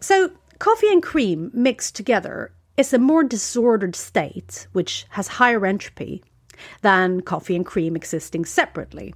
So, 0.00 0.30
coffee 0.58 0.88
and 0.92 1.02
cream 1.02 1.50
mixed 1.54 1.94
together 1.94 2.52
is 2.76 2.92
a 2.92 2.98
more 2.98 3.24
disordered 3.24 3.96
state, 3.96 4.66
which 4.72 5.06
has 5.10 5.28
higher 5.28 5.64
entropy, 5.64 6.22
than 6.82 7.22
coffee 7.22 7.56
and 7.56 7.64
cream 7.64 7.96
existing 7.96 8.44
separately. 8.44 9.14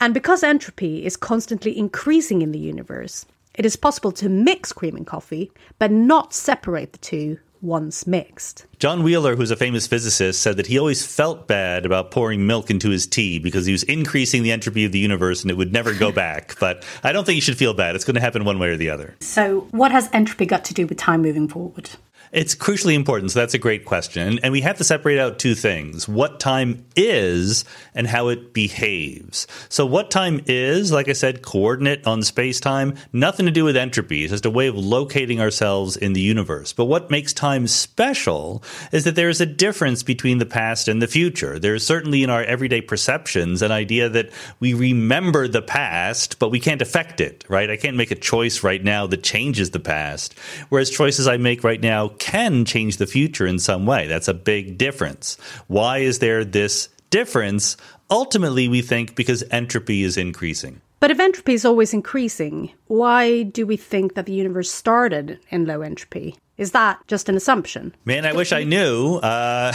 And 0.00 0.14
because 0.14 0.42
entropy 0.42 1.04
is 1.04 1.16
constantly 1.16 1.76
increasing 1.76 2.42
in 2.42 2.52
the 2.52 2.58
universe, 2.58 3.26
it 3.54 3.66
is 3.66 3.76
possible 3.76 4.12
to 4.12 4.28
mix 4.28 4.72
cream 4.72 4.96
and 4.96 5.06
coffee, 5.06 5.50
but 5.78 5.90
not 5.90 6.32
separate 6.32 6.92
the 6.92 6.98
two 6.98 7.38
once 7.60 8.06
mixed. 8.06 8.66
John 8.78 9.02
Wheeler, 9.02 9.36
who's 9.36 9.50
a 9.50 9.56
famous 9.56 9.86
physicist, 9.86 10.40
said 10.40 10.56
that 10.56 10.66
he 10.66 10.78
always 10.78 11.04
felt 11.04 11.48
bad 11.48 11.84
about 11.84 12.10
pouring 12.10 12.46
milk 12.46 12.70
into 12.70 12.90
his 12.90 13.06
tea 13.06 13.38
because 13.38 13.66
he 13.66 13.72
was 13.72 13.82
increasing 13.84 14.42
the 14.42 14.52
entropy 14.52 14.84
of 14.84 14.92
the 14.92 14.98
universe 14.98 15.42
and 15.42 15.50
it 15.50 15.56
would 15.56 15.72
never 15.72 15.94
go 15.94 16.12
back. 16.26 16.58
But 16.60 16.84
I 17.02 17.12
don't 17.12 17.24
think 17.24 17.36
you 17.36 17.42
should 17.42 17.58
feel 17.58 17.74
bad. 17.74 17.96
It's 17.96 18.04
going 18.04 18.14
to 18.14 18.20
happen 18.20 18.44
one 18.44 18.58
way 18.58 18.68
or 18.68 18.76
the 18.76 18.90
other. 18.90 19.16
So, 19.20 19.68
what 19.70 19.92
has 19.92 20.08
entropy 20.12 20.46
got 20.46 20.64
to 20.66 20.74
do 20.74 20.86
with 20.86 20.98
time 20.98 21.22
moving 21.22 21.48
forward? 21.48 21.90
It's 22.32 22.54
crucially 22.54 22.94
important. 22.94 23.30
So 23.30 23.40
that's 23.40 23.54
a 23.54 23.58
great 23.58 23.84
question. 23.84 24.38
And 24.42 24.52
we 24.52 24.60
have 24.60 24.78
to 24.78 24.84
separate 24.84 25.18
out 25.18 25.38
two 25.38 25.54
things 25.54 26.08
what 26.08 26.40
time 26.40 26.84
is 26.96 27.64
and 27.94 28.06
how 28.06 28.28
it 28.28 28.52
behaves. 28.52 29.46
So, 29.68 29.86
what 29.86 30.10
time 30.10 30.40
is, 30.46 30.92
like 30.92 31.08
I 31.08 31.12
said, 31.12 31.42
coordinate 31.42 32.06
on 32.06 32.22
space 32.22 32.60
time, 32.60 32.94
nothing 33.12 33.46
to 33.46 33.52
do 33.52 33.64
with 33.64 33.76
entropy. 33.76 34.24
It's 34.24 34.32
just 34.32 34.46
a 34.46 34.50
way 34.50 34.66
of 34.66 34.76
locating 34.76 35.40
ourselves 35.40 35.96
in 35.96 36.12
the 36.12 36.20
universe. 36.20 36.72
But 36.72 36.86
what 36.86 37.10
makes 37.10 37.32
time 37.32 37.66
special 37.66 38.62
is 38.92 39.04
that 39.04 39.14
there 39.14 39.28
is 39.28 39.40
a 39.40 39.46
difference 39.46 40.02
between 40.02 40.38
the 40.38 40.46
past 40.46 40.88
and 40.88 41.00
the 41.00 41.06
future. 41.06 41.58
There 41.58 41.74
is 41.74 41.86
certainly 41.86 42.22
in 42.22 42.30
our 42.30 42.42
everyday 42.42 42.80
perceptions 42.80 43.62
an 43.62 43.72
idea 43.72 44.08
that 44.08 44.30
we 44.60 44.74
remember 44.74 45.48
the 45.48 45.62
past, 45.62 46.38
but 46.38 46.50
we 46.50 46.60
can't 46.60 46.82
affect 46.82 47.20
it, 47.20 47.44
right? 47.48 47.70
I 47.70 47.76
can't 47.76 47.96
make 47.96 48.10
a 48.10 48.16
choice 48.16 48.62
right 48.62 48.82
now 48.82 49.06
that 49.06 49.22
changes 49.22 49.70
the 49.70 49.80
past. 49.80 50.34
Whereas 50.68 50.90
choices 50.90 51.26
I 51.26 51.36
make 51.36 51.64
right 51.64 51.80
now 51.80 52.08
can 52.18 52.64
change 52.64 52.96
the 52.96 53.06
future 53.06 53.46
in 53.46 53.58
some 53.58 53.86
way. 53.86 54.06
That's 54.06 54.28
a 54.28 54.34
big 54.34 54.78
difference. 54.78 55.36
Why 55.66 55.98
is 55.98 56.18
there 56.18 56.44
this 56.44 56.88
difference? 57.10 57.76
Ultimately, 58.10 58.68
we 58.68 58.82
think 58.82 59.14
because 59.14 59.44
entropy 59.50 60.02
is 60.02 60.16
increasing. 60.16 60.80
But 61.00 61.10
if 61.10 61.20
entropy 61.20 61.54
is 61.54 61.64
always 61.64 61.94
increasing, 61.94 62.72
why 62.86 63.44
do 63.44 63.66
we 63.66 63.76
think 63.76 64.14
that 64.14 64.26
the 64.26 64.32
universe 64.32 64.70
started 64.70 65.38
in 65.50 65.64
low 65.64 65.82
entropy? 65.82 66.36
Is 66.58 66.72
that 66.72 66.98
just 67.06 67.28
an 67.28 67.36
assumption? 67.36 67.94
Man, 68.04 68.26
I 68.26 68.32
wish 68.32 68.52
I 68.52 68.64
knew. 68.64 69.16
Uh, 69.16 69.72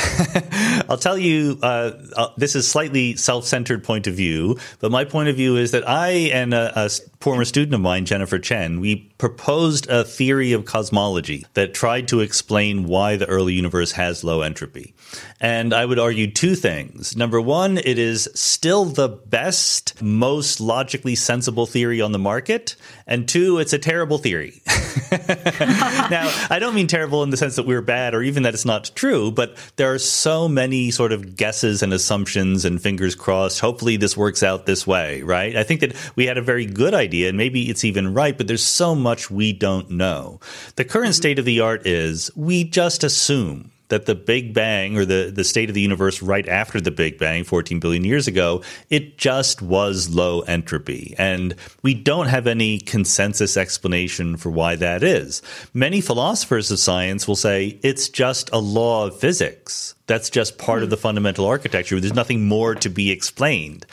I'll 0.90 0.98
tell 0.98 1.18
you, 1.18 1.58
uh, 1.64 1.92
uh, 2.16 2.28
this 2.36 2.58
is 2.58 2.68
slightly 2.68 3.16
self-centered 3.16 3.86
point 3.86 4.06
of 4.06 4.16
view, 4.16 4.58
but 4.80 4.92
my 4.92 5.06
point 5.06 5.30
of 5.30 5.38
view 5.38 5.56
is 5.56 5.72
that 5.72 5.88
I 5.88 6.10
and 6.34 6.54
a, 6.54 6.86
a 6.86 6.90
former 7.22 7.46
student 7.46 7.74
of 7.74 7.80
mine, 7.80 8.04
Jennifer 8.04 8.38
Chen, 8.38 8.82
we 8.82 8.98
proposed 9.18 9.90
a 9.90 10.04
theory 10.04 10.52
of 10.52 10.66
cosmology 10.66 11.46
that 11.54 11.74
tried 11.74 12.10
to 12.10 12.20
explain 12.20 12.84
why 12.84 13.16
the 13.16 13.26
early 13.28 13.54
universe 13.54 13.94
has 13.94 14.26
low 14.26 14.42
entropy. 14.42 14.94
And 15.40 15.74
I 15.74 15.86
would 15.86 16.00
argue 16.00 16.30
two 16.30 16.56
things. 16.56 17.16
Number 17.16 17.40
one, 17.40 17.78
it 17.78 17.98
is 17.98 18.30
still 18.34 18.84
the 18.84 19.08
best, 19.08 20.02
most 20.02 20.60
logically 20.60 21.16
sensible 21.16 21.66
theory 21.66 22.02
on 22.02 22.12
the 22.12 22.20
market. 22.20 22.76
And 23.08 23.26
two, 23.26 23.60
it's 23.60 23.72
a 23.72 23.80
terrible 23.80 24.18
theory. 24.18 24.62
now, 25.12 26.30
I 26.50 26.58
don't 26.60 26.73
mean 26.74 26.88
terrible 26.88 27.24
in 27.24 27.30
the 27.30 27.38
sense 27.38 27.56
that 27.56 27.66
we're 27.66 27.82
bad 27.82 28.14
or 28.14 28.22
even 28.22 28.44
that 28.44 28.54
it's 28.54 28.66
not 28.66 28.92
true, 28.96 29.32
but 29.32 29.58
there 29.76 29.94
are 29.94 30.00
so 30.00 30.48
many 30.48 30.92
sort 30.92 31.12
of 31.12 31.36
guesses 31.36 31.84
and 31.84 31.94
assumptions 31.94 32.66
and 32.66 32.82
fingers 32.82 33.16
crossed. 33.16 33.60
Hopefully, 33.60 33.98
this 33.98 34.16
works 34.16 34.44
out 34.44 34.66
this 34.66 34.88
way, 34.88 35.22
right? 35.22 35.56
I 35.56 35.64
think 35.64 35.82
that 35.82 35.96
we 36.16 36.26
had 36.26 36.38
a 36.38 36.42
very 36.42 36.66
good 36.66 36.94
idea, 36.94 37.30
and 37.30 37.38
maybe 37.38 37.70
it's 37.70 37.84
even 37.84 38.14
right, 38.14 38.38
but 38.38 38.48
there's 38.48 38.64
so 38.64 38.96
much 38.96 39.30
we 39.30 39.54
don't 39.54 39.90
know. 39.92 40.40
The 40.76 40.86
current 40.86 41.10
mm-hmm. 41.10 41.14
state 41.14 41.40
of 41.40 41.46
the 41.46 41.60
art 41.60 41.86
is 41.86 42.32
we 42.36 42.64
just 42.64 43.04
assume 43.04 43.73
that 43.90 44.06
the 44.06 44.16
Big 44.16 44.54
Bang 44.54 44.98
or 44.98 45.06
the, 45.06 45.32
the 45.34 45.44
state 45.44 45.70
of 45.70 45.76
the 45.76 45.82
universe 45.82 46.22
right 46.22 46.48
after 46.48 46.82
the 46.82 46.92
Big 46.92 47.18
Bang, 47.18 47.44
14 47.44 47.80
billion 47.80 48.04
years 48.04 48.28
ago, 48.28 48.64
it 48.90 49.18
just 49.18 49.62
was 49.62 50.10
low 50.10 50.42
entropy. 50.42 51.16
And 51.18 51.56
we 51.82 51.94
don't 51.94 52.28
have 52.28 52.48
any 52.48 52.80
consensus 52.80 53.58
explanation 53.58 54.38
for 54.38 54.50
why 54.50 54.76
that 54.78 55.04
is. 55.04 55.42
Many 55.74 56.02
philosophers 56.02 56.72
of 56.72 56.80
science 56.80 57.28
will 57.28 57.36
say 57.36 57.80
it's 57.84 58.10
just 58.10 58.50
a 58.52 58.60
law 58.60 59.08
of 59.08 59.20
physics. 59.20 59.96
That's 60.08 60.30
just 60.30 60.58
part 60.58 60.84
of 60.84 60.90
hmm. 60.90 60.92
the 60.92 60.98
fundamental 60.98 61.46
architecture. 61.46 62.00
There's 62.00 62.14
nothing 62.14 62.48
more 62.48 62.76
to 62.76 62.90
be 62.90 63.12
explained 63.12 63.86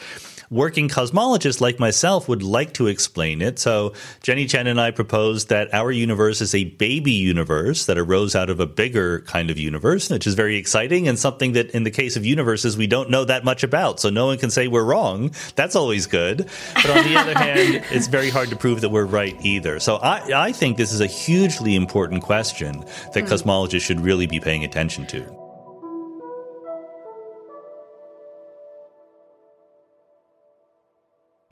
working 0.51 0.89
cosmologists 0.89 1.61
like 1.61 1.79
myself 1.79 2.29
would 2.29 2.43
like 2.43 2.75
to 2.75 2.89
explain 2.89 3.41
it. 3.41 3.59
So 3.59 3.95
Jenny 4.23 4.47
Chen 4.47 4.67
and 4.67 4.81
I 4.81 4.91
proposed 4.91 5.49
that 5.49 5.73
our 5.73 5.93
universe 5.93 6.41
is 6.41 6.55
a 6.55 6.65
baby 6.65 7.13
universe 7.13 7.87
that 7.87 7.97
arose 7.97 8.35
out 8.35 8.51
of 8.51 8.59
a 8.59 8.67
bigger 8.67 9.21
kind 9.21 9.51
of 9.51 9.59
universe, 9.59 10.11
which 10.11 10.27
is 10.27 10.35
very 10.35 10.57
exciting 10.57 11.07
and 11.07 11.19
something 11.19 11.53
that 11.53 11.71
in 11.71 11.85
the 11.85 11.91
case 11.91 12.17
of 12.17 12.27
universes 12.27 12.77
we 12.77 12.89
don't 12.89 13.11
know 13.11 13.25
that 13.25 13.45
much 13.45 13.63
about. 13.63 14.01
So 14.01 14.11
no 14.11 14.27
one 14.27 14.39
can 14.39 14.51
say 14.51 14.67
we're 14.67 14.85
wrong. 14.85 15.31
That's 15.55 15.77
always 15.77 16.07
good. 16.07 16.49
But 16.75 16.91
on 16.91 17.05
the 17.05 17.17
other 17.17 17.39
hand, 17.39 17.85
it's 17.91 18.09
very 18.09 18.31
hard 18.31 18.49
to 18.51 18.57
prove 18.57 18.81
that 18.81 18.91
we're 18.91 19.05
right 19.05 19.37
either. 19.45 19.79
So 19.79 19.97
I, 19.97 20.47
I 20.49 20.53
think 20.53 20.77
this 20.77 20.93
is 20.93 21.01
a 21.01 21.07
hugely 21.07 21.77
important 21.77 22.23
question 22.23 22.81
that 23.15 23.25
mm. 23.25 23.29
cosmologists 23.29 23.83
should 23.83 24.01
really 24.01 24.27
be 24.27 24.41
paying 24.41 24.65
attention 24.65 25.07
to. 25.09 25.40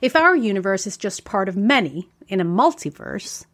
If 0.01 0.15
our 0.15 0.33
universe 0.33 0.87
is 0.87 0.95
just 0.95 1.25
part 1.25 1.49
of 1.49 1.57
many 1.57 2.07
in 2.29 2.39
a 2.39 2.45
multiverse, 2.45 3.45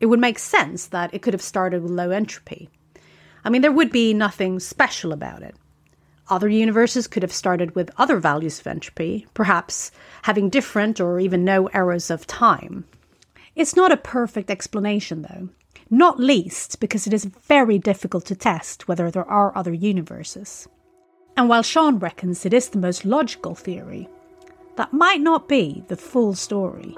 it 0.00 0.06
would 0.06 0.20
make 0.20 0.38
sense 0.38 0.86
that 0.88 1.14
it 1.14 1.22
could 1.22 1.32
have 1.32 1.40
started 1.40 1.82
with 1.82 1.92
low 1.92 2.10
entropy. 2.10 2.68
I 3.42 3.48
mean, 3.48 3.62
there 3.62 3.72
would 3.72 3.90
be 3.90 4.12
nothing 4.12 4.60
special 4.60 5.14
about 5.14 5.42
it. 5.42 5.56
Other 6.28 6.48
universes 6.48 7.06
could 7.06 7.22
have 7.22 7.32
started 7.32 7.74
with 7.74 7.90
other 7.96 8.18
values 8.18 8.60
of 8.60 8.66
entropy, 8.66 9.26
perhaps 9.32 9.92
having 10.22 10.50
different 10.50 11.00
or 11.00 11.20
even 11.20 11.42
no 11.42 11.68
arrows 11.68 12.10
of 12.10 12.26
time. 12.26 12.84
It's 13.56 13.74
not 13.74 13.92
a 13.92 13.96
perfect 13.96 14.50
explanation, 14.50 15.22
though, 15.22 15.48
not 15.88 16.20
least 16.20 16.80
because 16.80 17.06
it 17.06 17.14
is 17.14 17.24
very 17.24 17.78
difficult 17.78 18.26
to 18.26 18.36
test 18.36 18.88
whether 18.88 19.10
there 19.10 19.28
are 19.28 19.56
other 19.56 19.72
universes. 19.72 20.68
And 21.34 21.48
while 21.48 21.62
Sean 21.62 21.98
reckons 21.98 22.44
it 22.44 22.52
is 22.52 22.68
the 22.68 22.78
most 22.78 23.06
logical 23.06 23.54
theory, 23.54 24.08
that 24.76 24.92
might 24.92 25.20
not 25.20 25.48
be 25.48 25.84
the 25.88 25.96
full 25.96 26.34
story. 26.34 26.94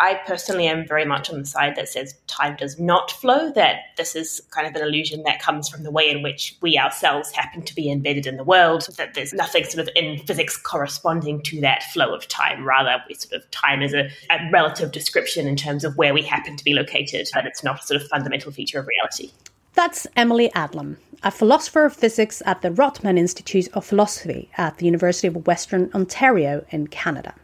I 0.00 0.14
personally 0.26 0.68
am 0.68 0.86
very 0.86 1.04
much 1.04 1.28
on 1.28 1.40
the 1.40 1.46
side 1.46 1.74
that 1.74 1.88
says 1.88 2.14
time 2.28 2.54
does 2.54 2.78
not 2.78 3.10
flow, 3.10 3.50
that 3.54 3.78
this 3.96 4.14
is 4.14 4.40
kind 4.50 4.64
of 4.64 4.76
an 4.76 4.86
illusion 4.86 5.24
that 5.24 5.42
comes 5.42 5.68
from 5.68 5.82
the 5.82 5.90
way 5.90 6.08
in 6.08 6.22
which 6.22 6.56
we 6.60 6.78
ourselves 6.78 7.32
happen 7.32 7.62
to 7.62 7.74
be 7.74 7.90
embedded 7.90 8.24
in 8.24 8.36
the 8.36 8.44
world, 8.44 8.86
that 8.96 9.14
there's 9.14 9.32
nothing 9.32 9.64
sort 9.64 9.88
of 9.88 9.92
in 9.96 10.18
physics 10.18 10.56
corresponding 10.56 11.42
to 11.42 11.60
that 11.62 11.82
flow 11.82 12.14
of 12.14 12.28
time. 12.28 12.64
Rather, 12.64 13.02
we 13.08 13.14
sort 13.14 13.42
of 13.42 13.50
time 13.50 13.82
is 13.82 13.92
a, 13.92 14.08
a 14.30 14.50
relative 14.52 14.92
description 14.92 15.48
in 15.48 15.56
terms 15.56 15.82
of 15.82 15.96
where 15.96 16.14
we 16.14 16.22
happen 16.22 16.56
to 16.56 16.64
be 16.64 16.74
located, 16.74 17.28
but 17.34 17.44
it's 17.44 17.64
not 17.64 17.82
a 17.82 17.86
sort 17.86 18.00
of 18.00 18.06
fundamental 18.06 18.52
feature 18.52 18.78
of 18.78 18.86
reality. 18.86 19.32
That's 19.78 20.08
Emily 20.16 20.50
Adlam, 20.56 20.96
a 21.22 21.30
philosopher 21.30 21.84
of 21.84 21.94
physics 21.94 22.42
at 22.44 22.62
the 22.62 22.70
Rotman 22.70 23.16
Institute 23.16 23.68
of 23.74 23.84
Philosophy 23.84 24.50
at 24.58 24.78
the 24.78 24.86
University 24.86 25.28
of 25.28 25.46
Western 25.46 25.88
Ontario 25.94 26.66
in 26.70 26.88
Canada. 26.88 27.36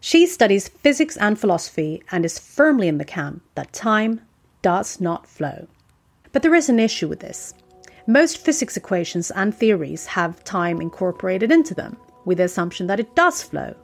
She 0.00 0.24
studies 0.24 0.68
physics 0.68 1.18
and 1.18 1.38
philosophy 1.38 2.02
and 2.10 2.24
is 2.24 2.38
firmly 2.38 2.88
in 2.88 2.96
the 2.96 3.04
camp 3.04 3.42
that 3.56 3.74
time 3.74 4.22
does 4.62 5.02
not 5.02 5.26
flow. 5.26 5.66
But 6.32 6.40
there 6.40 6.54
is 6.54 6.70
an 6.70 6.80
issue 6.80 7.08
with 7.08 7.20
this. 7.20 7.52
Most 8.06 8.38
physics 8.38 8.78
equations 8.78 9.30
and 9.30 9.54
theories 9.54 10.06
have 10.06 10.42
time 10.44 10.80
incorporated 10.80 11.52
into 11.52 11.74
them, 11.74 11.98
with 12.24 12.38
the 12.38 12.44
assumption 12.44 12.86
that 12.86 13.00
it 13.00 13.14
does 13.14 13.42
flow. 13.42 13.74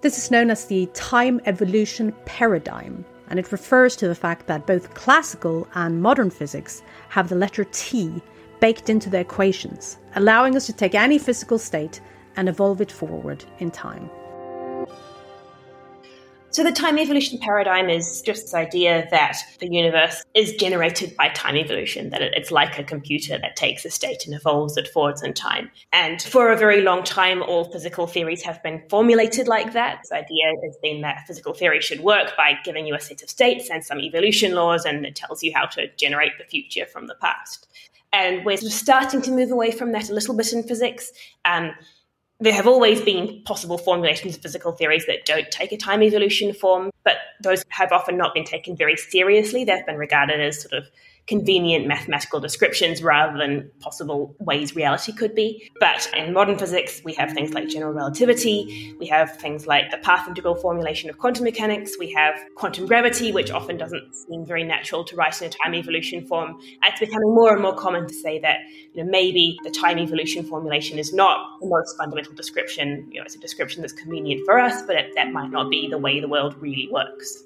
This 0.00 0.16
is 0.16 0.30
known 0.30 0.50
as 0.50 0.64
the 0.64 0.86
time 0.94 1.42
evolution 1.44 2.14
paradigm, 2.24 3.04
and 3.28 3.38
it 3.38 3.52
refers 3.52 3.96
to 3.96 4.08
the 4.08 4.14
fact 4.14 4.46
that 4.46 4.66
both 4.66 4.94
classical 4.94 5.66
and 5.74 6.02
modern 6.02 6.30
physics 6.30 6.82
have 7.08 7.28
the 7.28 7.34
letter 7.34 7.64
T 7.72 8.22
baked 8.60 8.88
into 8.88 9.10
the 9.10 9.20
equations, 9.20 9.98
allowing 10.16 10.56
us 10.56 10.66
to 10.66 10.72
take 10.72 10.94
any 10.94 11.18
physical 11.18 11.58
state 11.58 12.00
and 12.36 12.48
evolve 12.48 12.80
it 12.80 12.92
forward 12.92 13.44
in 13.58 13.70
time. 13.70 14.10
So, 16.54 16.62
the 16.62 16.70
time 16.70 17.00
evolution 17.00 17.40
paradigm 17.40 17.90
is 17.90 18.22
just 18.22 18.42
this 18.42 18.54
idea 18.54 19.08
that 19.10 19.38
the 19.58 19.66
universe 19.66 20.24
is 20.34 20.52
generated 20.52 21.16
by 21.16 21.30
time 21.30 21.56
evolution, 21.56 22.10
that 22.10 22.22
it's 22.22 22.52
like 22.52 22.78
a 22.78 22.84
computer 22.84 23.36
that 23.36 23.56
takes 23.56 23.84
a 23.84 23.90
state 23.90 24.24
and 24.24 24.36
evolves 24.36 24.76
it 24.76 24.86
forwards 24.86 25.20
in 25.20 25.34
time. 25.34 25.68
And 25.92 26.22
for 26.22 26.52
a 26.52 26.56
very 26.56 26.82
long 26.82 27.02
time, 27.02 27.42
all 27.42 27.64
physical 27.64 28.06
theories 28.06 28.42
have 28.42 28.62
been 28.62 28.80
formulated 28.88 29.48
like 29.48 29.72
that. 29.72 30.02
This 30.02 30.12
idea 30.12 30.52
has 30.62 30.76
been 30.80 31.00
that 31.00 31.26
physical 31.26 31.54
theory 31.54 31.80
should 31.80 32.04
work 32.04 32.36
by 32.36 32.52
giving 32.62 32.86
you 32.86 32.94
a 32.94 33.00
set 33.00 33.20
of 33.24 33.28
states 33.28 33.68
and 33.68 33.84
some 33.84 33.98
evolution 33.98 34.52
laws, 34.52 34.84
and 34.84 35.04
it 35.04 35.16
tells 35.16 35.42
you 35.42 35.50
how 35.52 35.66
to 35.66 35.88
generate 35.96 36.38
the 36.38 36.44
future 36.44 36.86
from 36.86 37.08
the 37.08 37.16
past. 37.16 37.66
And 38.12 38.44
we're 38.44 38.58
sort 38.58 38.70
of 38.70 38.78
starting 38.78 39.22
to 39.22 39.32
move 39.32 39.50
away 39.50 39.72
from 39.72 39.90
that 39.90 40.08
a 40.08 40.14
little 40.14 40.36
bit 40.36 40.52
in 40.52 40.62
physics. 40.62 41.10
Um, 41.44 41.72
there 42.40 42.52
have 42.52 42.66
always 42.66 43.00
been 43.00 43.42
possible 43.44 43.78
formulations 43.78 44.36
of 44.36 44.42
physical 44.42 44.72
theories 44.72 45.06
that 45.06 45.24
don't 45.24 45.50
take 45.50 45.72
a 45.72 45.76
time 45.76 46.02
evolution 46.02 46.52
form, 46.52 46.90
but 47.04 47.16
those 47.42 47.64
have 47.68 47.92
often 47.92 48.16
not 48.16 48.34
been 48.34 48.44
taken 48.44 48.76
very 48.76 48.96
seriously. 48.96 49.64
They've 49.64 49.86
been 49.86 49.96
regarded 49.96 50.40
as 50.40 50.62
sort 50.62 50.74
of 50.74 50.90
convenient 51.26 51.86
mathematical 51.86 52.38
descriptions 52.40 53.02
rather 53.02 53.38
than 53.38 53.70
possible 53.80 54.36
ways 54.40 54.76
reality 54.76 55.12
could 55.12 55.34
be. 55.34 55.70
But 55.80 56.08
in 56.16 56.32
modern 56.32 56.58
physics, 56.58 57.00
we 57.04 57.14
have 57.14 57.32
things 57.32 57.54
like 57.54 57.68
general 57.68 57.92
relativity, 57.92 58.94
we 58.98 59.06
have 59.06 59.36
things 59.36 59.66
like 59.66 59.90
the 59.90 59.98
path 59.98 60.28
integral 60.28 60.54
formulation 60.54 61.08
of 61.08 61.18
quantum 61.18 61.44
mechanics, 61.44 61.96
we 61.98 62.12
have 62.12 62.34
quantum 62.56 62.86
gravity, 62.86 63.32
which 63.32 63.50
often 63.50 63.76
doesn't 63.76 64.14
seem 64.14 64.44
very 64.44 64.64
natural 64.64 65.04
to 65.04 65.16
write 65.16 65.40
in 65.40 65.48
a 65.48 65.50
time 65.50 65.74
evolution 65.74 66.26
form. 66.26 66.58
It's 66.82 67.00
becoming 67.00 67.34
more 67.34 67.52
and 67.52 67.62
more 67.62 67.74
common 67.74 68.06
to 68.06 68.14
say 68.14 68.38
that 68.40 68.58
you 68.92 69.02
know, 69.02 69.10
maybe 69.10 69.56
the 69.64 69.70
time 69.70 69.98
evolution 69.98 70.44
formulation 70.44 70.98
is 70.98 71.12
not 71.12 71.58
the 71.60 71.66
most 71.66 71.96
fundamental 71.96 72.34
description. 72.34 73.08
You 73.10 73.20
know, 73.20 73.24
it's 73.24 73.34
a 73.34 73.40
description 73.40 73.80
that's 73.80 73.92
convenient 73.92 74.44
for 74.44 74.58
us, 74.58 74.82
but 74.82 74.96
it, 74.96 75.12
that 75.16 75.32
might 75.32 75.50
not 75.50 75.70
be 75.70 75.88
the 75.88 75.98
way 75.98 76.20
the 76.20 76.28
world 76.28 76.54
really 76.60 76.88
works. 76.90 77.42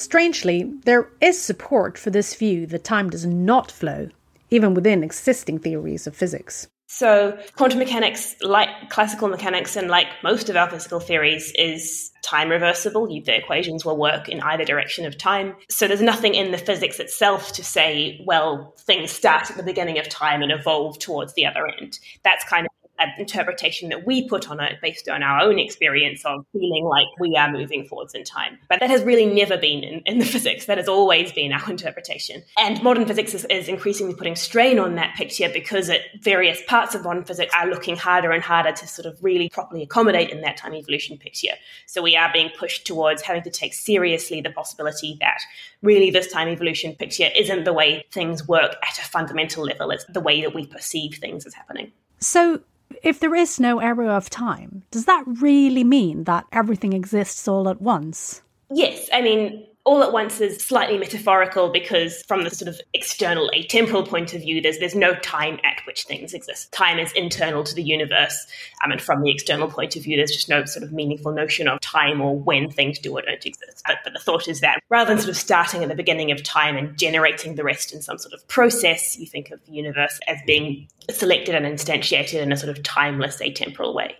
Strangely, 0.00 0.62
there 0.84 1.10
is 1.20 1.38
support 1.38 1.98
for 1.98 2.08
this 2.08 2.34
view 2.34 2.66
that 2.68 2.84
time 2.84 3.10
does 3.10 3.26
not 3.26 3.70
flow, 3.70 4.08
even 4.48 4.72
within 4.72 5.04
existing 5.04 5.58
theories 5.58 6.06
of 6.06 6.16
physics. 6.16 6.68
So, 6.86 7.38
quantum 7.54 7.80
mechanics, 7.80 8.34
like 8.40 8.70
classical 8.88 9.28
mechanics 9.28 9.76
and 9.76 9.88
like 9.88 10.06
most 10.24 10.48
of 10.48 10.56
our 10.56 10.70
physical 10.70 11.00
theories, 11.00 11.52
is 11.54 12.10
time 12.22 12.48
reversible. 12.48 13.08
The 13.08 13.36
equations 13.36 13.84
will 13.84 13.98
work 13.98 14.26
in 14.26 14.40
either 14.40 14.64
direction 14.64 15.04
of 15.04 15.18
time. 15.18 15.54
So, 15.68 15.86
there's 15.86 16.00
nothing 16.00 16.34
in 16.34 16.50
the 16.50 16.58
physics 16.58 16.98
itself 16.98 17.52
to 17.52 17.62
say, 17.62 18.24
well, 18.24 18.74
things 18.78 19.10
start 19.10 19.50
at 19.50 19.58
the 19.58 19.62
beginning 19.62 19.98
of 19.98 20.08
time 20.08 20.40
and 20.40 20.50
evolve 20.50 20.98
towards 20.98 21.34
the 21.34 21.44
other 21.44 21.68
end. 21.68 21.98
That's 22.24 22.42
kind 22.44 22.64
of 22.64 22.72
interpretation 23.18 23.88
that 23.90 24.06
we 24.06 24.28
put 24.28 24.50
on 24.50 24.60
it 24.60 24.80
based 24.80 25.08
on 25.08 25.22
our 25.22 25.40
own 25.40 25.58
experience 25.58 26.24
of 26.24 26.44
feeling 26.52 26.84
like 26.84 27.06
we 27.18 27.36
are 27.36 27.50
moving 27.50 27.84
forwards 27.84 28.14
in 28.14 28.24
time. 28.24 28.58
But 28.68 28.80
that 28.80 28.90
has 28.90 29.02
really 29.02 29.26
never 29.26 29.56
been 29.56 29.82
in, 29.82 30.00
in 30.00 30.18
the 30.18 30.24
physics. 30.34 30.66
That 30.66 30.78
has 30.78 30.88
always 30.88 31.32
been 31.32 31.52
our 31.52 31.70
interpretation. 31.70 32.42
And 32.58 32.82
modern 32.82 33.06
physics 33.06 33.34
is, 33.34 33.44
is 33.46 33.68
increasingly 33.68 34.14
putting 34.14 34.36
strain 34.36 34.78
on 34.78 34.94
that 34.96 35.14
picture 35.16 35.48
because 35.52 35.90
at 35.90 36.00
various 36.20 36.60
parts 36.66 36.94
of 36.94 37.04
modern 37.04 37.24
physics 37.24 37.52
are 37.56 37.68
looking 37.68 37.96
harder 37.96 38.30
and 38.30 38.42
harder 38.42 38.72
to 38.72 38.86
sort 38.86 39.06
of 39.06 39.22
really 39.22 39.48
properly 39.48 39.82
accommodate 39.82 40.30
in 40.30 40.40
that 40.42 40.56
time 40.56 40.74
evolution 40.74 41.16
picture. 41.16 41.54
So 41.86 42.02
we 42.02 42.16
are 42.16 42.30
being 42.32 42.50
pushed 42.58 42.86
towards 42.86 43.22
having 43.22 43.42
to 43.42 43.50
take 43.50 43.74
seriously 43.74 44.40
the 44.40 44.50
possibility 44.50 45.16
that 45.20 45.40
really 45.82 46.10
this 46.10 46.30
time 46.30 46.48
evolution 46.48 46.94
picture 46.94 47.28
isn't 47.36 47.64
the 47.64 47.72
way 47.72 48.04
things 48.10 48.46
work 48.46 48.76
at 48.82 48.98
a 48.98 49.02
fundamental 49.02 49.64
level. 49.64 49.90
It's 49.90 50.04
the 50.06 50.20
way 50.20 50.40
that 50.42 50.54
we 50.54 50.66
perceive 50.66 51.14
things 51.14 51.46
as 51.46 51.54
happening. 51.54 51.92
So 52.18 52.60
if 53.02 53.20
there 53.20 53.34
is 53.34 53.60
no 53.60 53.80
arrow 53.80 54.08
of 54.08 54.30
time, 54.30 54.82
does 54.90 55.04
that 55.06 55.24
really 55.26 55.84
mean 55.84 56.24
that 56.24 56.46
everything 56.52 56.92
exists 56.92 57.46
all 57.48 57.68
at 57.68 57.80
once? 57.80 58.42
Yes. 58.70 59.08
I 59.12 59.20
mean, 59.22 59.66
all 59.90 60.04
at 60.04 60.12
once 60.12 60.40
is 60.40 60.56
slightly 60.58 60.96
metaphorical 60.96 61.68
because 61.68 62.22
from 62.28 62.44
the 62.44 62.50
sort 62.50 62.68
of 62.68 62.80
external 62.94 63.50
atemporal 63.52 64.06
point 64.06 64.32
of 64.32 64.40
view 64.40 64.62
there's 64.62 64.78
there's 64.78 64.94
no 64.94 65.16
time 65.16 65.58
at 65.64 65.84
which 65.84 66.04
things 66.04 66.32
exist. 66.32 66.70
Time 66.70 67.00
is 67.00 67.10
internal 67.14 67.64
to 67.64 67.74
the 67.74 67.82
universe. 67.82 68.46
Um, 68.84 68.92
and 68.92 69.02
from 69.02 69.22
the 69.22 69.32
external 69.32 69.66
point 69.66 69.96
of 69.96 70.04
view 70.04 70.16
there's 70.16 70.30
just 70.30 70.48
no 70.48 70.64
sort 70.64 70.84
of 70.84 70.92
meaningful 70.92 71.32
notion 71.32 71.66
of 71.66 71.80
time 71.80 72.20
or 72.20 72.38
when 72.38 72.70
things 72.70 73.00
do 73.00 73.18
or 73.18 73.22
don't 73.22 73.44
exist. 73.44 73.82
But, 73.84 73.96
but 74.04 74.12
the 74.12 74.20
thought 74.20 74.46
is 74.46 74.60
that 74.60 74.80
rather 74.90 75.12
than 75.12 75.18
sort 75.18 75.30
of 75.30 75.36
starting 75.36 75.82
at 75.82 75.88
the 75.88 75.96
beginning 75.96 76.30
of 76.30 76.40
time 76.44 76.76
and 76.76 76.96
generating 76.96 77.56
the 77.56 77.64
rest 77.64 77.92
in 77.92 78.00
some 78.00 78.16
sort 78.16 78.32
of 78.32 78.46
process 78.46 79.18
you 79.18 79.26
think 79.26 79.50
of 79.50 79.58
the 79.66 79.72
universe 79.72 80.20
as 80.28 80.38
being 80.46 80.86
selected 81.10 81.56
and 81.56 81.66
instantiated 81.66 82.40
in 82.40 82.52
a 82.52 82.56
sort 82.56 82.70
of 82.70 82.80
timeless 82.84 83.38
atemporal 83.38 83.92
way 83.92 84.14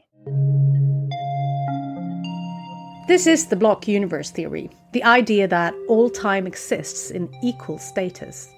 this 3.11 3.27
is 3.27 3.47
the 3.47 3.57
block 3.57 3.89
universe 3.89 4.31
theory, 4.31 4.71
the 4.93 5.03
idea 5.03 5.49
that 5.49 5.75
all 5.89 6.09
time 6.09 6.47
exists 6.47 7.11
in 7.11 7.29
equal 7.43 7.77
status. 7.77 8.49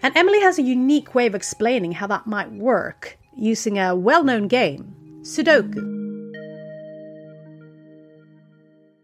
And 0.00 0.16
Emily 0.16 0.40
has 0.42 0.60
a 0.60 0.62
unique 0.62 1.16
way 1.16 1.26
of 1.26 1.34
explaining 1.34 1.90
how 1.90 2.06
that 2.06 2.24
might 2.24 2.52
work 2.52 3.18
using 3.34 3.80
a 3.80 3.96
well 3.96 4.22
known 4.22 4.46
game, 4.46 4.94
Sudoku. 5.22 6.15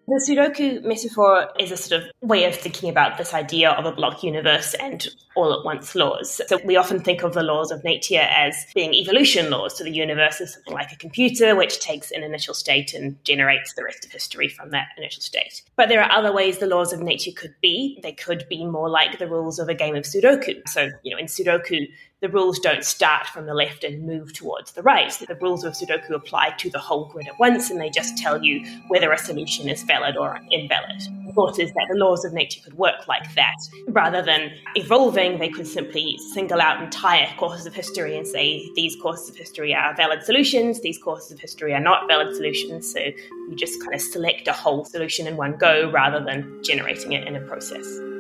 The 0.09 0.21
Sudoku 0.29 0.83
metaphor 0.83 1.49
is 1.61 1.71
a 1.71 1.77
sort 1.77 2.03
of 2.03 2.11
way 2.29 2.45
of 2.45 2.57
thinking 2.57 2.91
about 2.91 3.19
this 3.19 3.33
idea 3.33 3.71
of 3.71 3.87
a 3.87 3.93
block 3.93 4.25
universe 4.25 4.75
and 4.75 5.07
all 5.37 5.57
at 5.57 5.65
once 5.65 5.95
laws. 5.95 6.41
So 6.49 6.59
we 6.65 6.77
often 6.77 7.01
think 7.01 7.23
of 7.23 7.35
the 7.35 7.45
laws 7.45 7.71
of 7.71 7.85
nature 7.85 8.19
as 8.19 8.67
being 8.75 8.95
evolution 8.95 9.49
laws. 9.51 9.79
So 9.79 9.85
the 9.85 9.93
universe 9.93 10.41
is 10.41 10.55
something 10.55 10.75
like 10.75 10.91
a 10.91 10.97
computer, 10.97 11.55
which 11.55 11.79
takes 11.79 12.11
an 12.11 12.25
initial 12.25 12.53
state 12.53 12.95
and 12.95 13.17
generates 13.25 13.75
the 13.75 13.85
rest 13.85 14.05
of 14.05 14.11
history 14.11 14.49
from 14.49 14.71
that 14.71 14.89
initial 14.99 15.23
state. 15.23 15.63
But 15.77 15.89
there 15.89 16.03
are 16.03 16.11
other 16.11 16.33
ways 16.33 16.59
the 16.59 16.67
laws 16.67 16.93
of 16.93 17.01
nature 17.01 17.33
could 17.35 17.55
be. 17.63 18.01
They 18.03 18.13
could 18.13 18.45
be 18.49 18.67
more 18.67 18.91
like 18.91 19.21
the 19.21 19.29
rules 19.29 19.61
of 19.61 19.69
a 19.69 19.75
game 19.75 19.95
of 19.95 20.03
Sudoku. 20.03 20.69
So, 20.69 20.91
you 21.05 21.13
know, 21.13 21.19
in 21.19 21.27
Sudoku, 21.27 21.87
the 22.23 22.29
rules 22.29 22.61
don't 22.61 22.85
start 22.85 23.27
from 23.27 23.47
the 23.47 23.53
left 23.53 23.83
and 23.83 24.07
move 24.07 24.33
towards 24.33 24.73
the 24.73 24.83
right. 24.83 25.13
The 25.27 25.35
rules 25.41 25.65
of 25.65 25.73
Sudoku 25.73 26.11
apply 26.11 26.51
to 26.59 26.71
the 26.71 26.79
whole 26.79 27.07
grid 27.07 27.27
at 27.27 27.39
once, 27.41 27.69
and 27.69 27.81
they 27.81 27.91
just 27.91 28.17
tell 28.17 28.43
you 28.43 28.65
whether 28.87 29.11
a 29.11 29.19
solution 29.19 29.69
is 29.69 29.83
valid 29.83 30.17
or 30.17 30.39
invalid. 30.53 31.01
The 31.27 31.33
thought 31.33 31.59
is 31.59 31.73
that 31.73 31.87
the 31.91 31.99
laws 31.99 32.25
of 32.25 32.33
nature 32.33 32.61
could 32.63 32.79
work 32.79 33.09
like 33.09 33.35
that. 33.35 33.57
Rather 33.89 34.23
than 34.23 34.53
evolving, 34.77 35.39
they 35.39 35.49
could 35.49 35.67
simply 35.67 36.17
single 36.33 36.61
out 36.61 36.81
entire 36.81 37.29
courses 37.39 37.67
of 37.67 37.75
history 37.75 38.17
and 38.17 38.27
say 38.27 38.71
these 38.77 38.95
courses 39.03 39.29
of 39.29 39.37
history 39.37 39.75
are 39.75 39.93
valid 39.97 40.23
solutions, 40.23 40.81
these 40.81 40.99
courses 40.99 41.33
of 41.33 41.41
history 41.41 41.75
are 41.75 41.81
not 41.81 42.07
valid 42.07 42.37
solutions. 42.37 42.93
So 42.93 43.01
you 43.01 43.57
just 43.57 43.81
kind 43.81 43.95
of 43.95 44.01
select 44.01 44.47
a 44.47 44.53
whole 44.53 44.85
solution 44.85 45.27
in 45.27 45.37
one 45.37 45.57
go 45.57 45.91
rather 45.91 46.25
than 46.25 46.63
generating 46.63 47.15
it 47.15 47.27
in 47.27 47.35
a 47.35 47.41
process. 47.41 48.12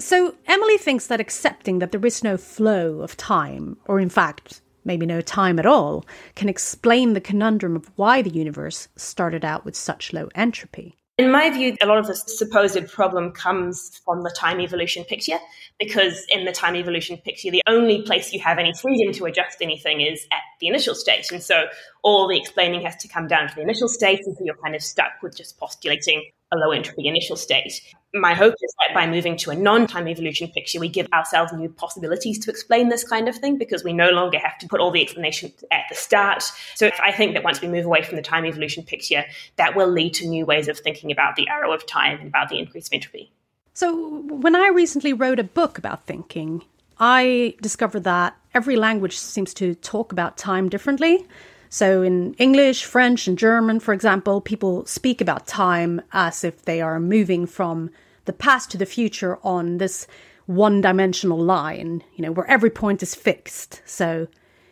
So, 0.00 0.36
Emily 0.46 0.78
thinks 0.78 1.08
that 1.08 1.20
accepting 1.20 1.80
that 1.80 1.90
there 1.90 2.06
is 2.06 2.22
no 2.22 2.36
flow 2.36 3.00
of 3.00 3.16
time, 3.16 3.76
or 3.86 3.98
in 3.98 4.08
fact, 4.08 4.60
maybe 4.84 5.06
no 5.06 5.20
time 5.20 5.58
at 5.58 5.66
all, 5.66 6.06
can 6.36 6.48
explain 6.48 7.12
the 7.12 7.20
conundrum 7.20 7.74
of 7.74 7.90
why 7.96 8.22
the 8.22 8.30
universe 8.30 8.88
started 8.94 9.44
out 9.44 9.64
with 9.64 9.74
such 9.74 10.12
low 10.12 10.28
entropy. 10.36 10.96
In 11.18 11.32
my 11.32 11.50
view, 11.50 11.76
a 11.82 11.86
lot 11.86 11.98
of 11.98 12.06
the 12.06 12.14
supposed 12.14 12.86
problem 12.92 13.32
comes 13.32 14.00
from 14.04 14.22
the 14.22 14.30
time 14.30 14.60
evolution 14.60 15.02
picture, 15.02 15.38
because 15.80 16.24
in 16.28 16.44
the 16.44 16.52
time 16.52 16.76
evolution 16.76 17.16
picture, 17.16 17.50
the 17.50 17.62
only 17.66 18.02
place 18.02 18.32
you 18.32 18.38
have 18.38 18.58
any 18.58 18.72
freedom 18.72 19.12
to 19.14 19.24
adjust 19.24 19.58
anything 19.60 20.00
is 20.00 20.28
at 20.30 20.42
the 20.60 20.68
initial 20.68 20.94
state. 20.94 21.32
And 21.32 21.42
so 21.42 21.66
all 22.04 22.28
the 22.28 22.38
explaining 22.38 22.82
has 22.82 22.94
to 22.98 23.08
come 23.08 23.26
down 23.26 23.48
to 23.48 23.54
the 23.56 23.62
initial 23.62 23.88
state, 23.88 24.20
and 24.26 24.36
so 24.36 24.44
you're 24.44 24.62
kind 24.62 24.76
of 24.76 24.82
stuck 24.82 25.20
with 25.20 25.36
just 25.36 25.58
postulating 25.58 26.30
a 26.52 26.56
low 26.56 26.70
entropy 26.70 27.08
initial 27.08 27.34
state. 27.34 27.82
My 28.14 28.32
hope 28.32 28.54
is 28.54 28.74
that 28.80 28.94
by 28.94 29.06
moving 29.06 29.36
to 29.38 29.50
a 29.50 29.54
non 29.54 29.86
time 29.86 30.08
evolution 30.08 30.48
picture, 30.48 30.80
we 30.80 30.88
give 30.88 31.06
ourselves 31.12 31.52
new 31.52 31.68
possibilities 31.68 32.38
to 32.40 32.50
explain 32.50 32.88
this 32.88 33.04
kind 33.04 33.28
of 33.28 33.36
thing 33.36 33.58
because 33.58 33.84
we 33.84 33.92
no 33.92 34.10
longer 34.10 34.38
have 34.38 34.56
to 34.58 34.68
put 34.68 34.80
all 34.80 34.90
the 34.90 35.02
explanation 35.02 35.52
at 35.70 35.84
the 35.90 35.94
start. 35.94 36.42
So 36.74 36.90
I 37.02 37.12
think 37.12 37.34
that 37.34 37.44
once 37.44 37.60
we 37.60 37.68
move 37.68 37.84
away 37.84 38.02
from 38.02 38.16
the 38.16 38.22
time 38.22 38.46
evolution 38.46 38.82
picture, 38.82 39.24
that 39.56 39.76
will 39.76 39.88
lead 39.88 40.14
to 40.14 40.26
new 40.26 40.46
ways 40.46 40.68
of 40.68 40.78
thinking 40.78 41.12
about 41.12 41.36
the 41.36 41.48
arrow 41.48 41.72
of 41.72 41.84
time 41.86 42.18
and 42.18 42.28
about 42.28 42.48
the 42.48 42.58
increase 42.58 42.86
of 42.86 42.94
entropy. 42.94 43.30
So 43.74 44.22
when 44.22 44.56
I 44.56 44.68
recently 44.68 45.12
wrote 45.12 45.38
a 45.38 45.44
book 45.44 45.76
about 45.76 46.06
thinking, 46.06 46.64
I 46.98 47.54
discovered 47.60 48.04
that 48.04 48.36
every 48.54 48.76
language 48.76 49.16
seems 49.18 49.52
to 49.54 49.74
talk 49.74 50.12
about 50.12 50.38
time 50.38 50.70
differently. 50.70 51.26
So, 51.70 52.02
in 52.02 52.34
English, 52.34 52.84
French, 52.84 53.28
and 53.28 53.36
German, 53.36 53.80
for 53.80 53.92
example, 53.92 54.40
people 54.40 54.86
speak 54.86 55.20
about 55.20 55.46
time 55.46 56.00
as 56.12 56.44
if 56.44 56.62
they 56.62 56.80
are 56.80 56.98
moving 56.98 57.46
from 57.46 57.90
the 58.24 58.32
past 58.32 58.70
to 58.70 58.78
the 58.78 58.86
future 58.86 59.38
on 59.42 59.78
this 59.78 60.06
one 60.46 60.80
dimensional 60.80 61.38
line, 61.38 62.02
you 62.14 62.22
know, 62.22 62.32
where 62.32 62.50
every 62.50 62.70
point 62.70 63.02
is 63.02 63.14
fixed. 63.14 63.82
So, 63.84 64.28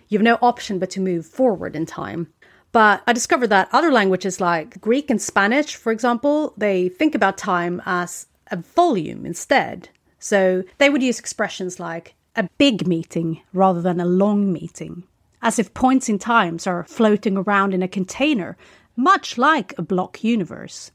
you 0.09 0.19
have 0.19 0.25
no 0.25 0.39
option 0.41 0.79
but 0.79 0.91
to 0.91 1.01
move 1.01 1.27
forward 1.27 1.77
in 1.77 1.85
time. 1.85 2.33
But 2.73 3.03
I 3.07 3.13
discovered 3.13 3.49
that 3.49 3.69
other 3.73 3.93
languages 3.93 4.41
like 4.41 4.81
Greek 4.81 5.11
and 5.11 5.21
Spanish, 5.21 5.77
for 5.77 5.93
example, 5.93 6.55
they 6.57 6.89
think 6.89 7.15
about 7.15 7.39
time 7.39 7.83
as 7.85 8.27
a 8.51 8.57
volume 8.57 9.27
instead. 9.27 9.89
So 10.19 10.63
they 10.79 10.91
would 10.91 11.03
use 11.03 11.19
expressions 11.19 11.79
like 11.79 12.15
a 12.35 12.49
big 12.59 12.87
meeting 12.87 13.43
rather 13.53 13.81
than 13.81 14.01
a 14.01 14.07
long 14.07 14.53
meeting 14.53 15.05
as 15.47 15.61
if 15.61 15.73
points 15.75 16.09
in 16.09 16.19
times 16.19 16.67
are 16.67 16.85
floating 16.89 17.37
around 17.37 17.73
in 17.73 17.81
a 17.81 17.87
container, 17.87 18.57
much 18.97 19.39
like 19.39 19.73
a 19.79 19.83
block 19.83 20.25
universe. 20.25 20.91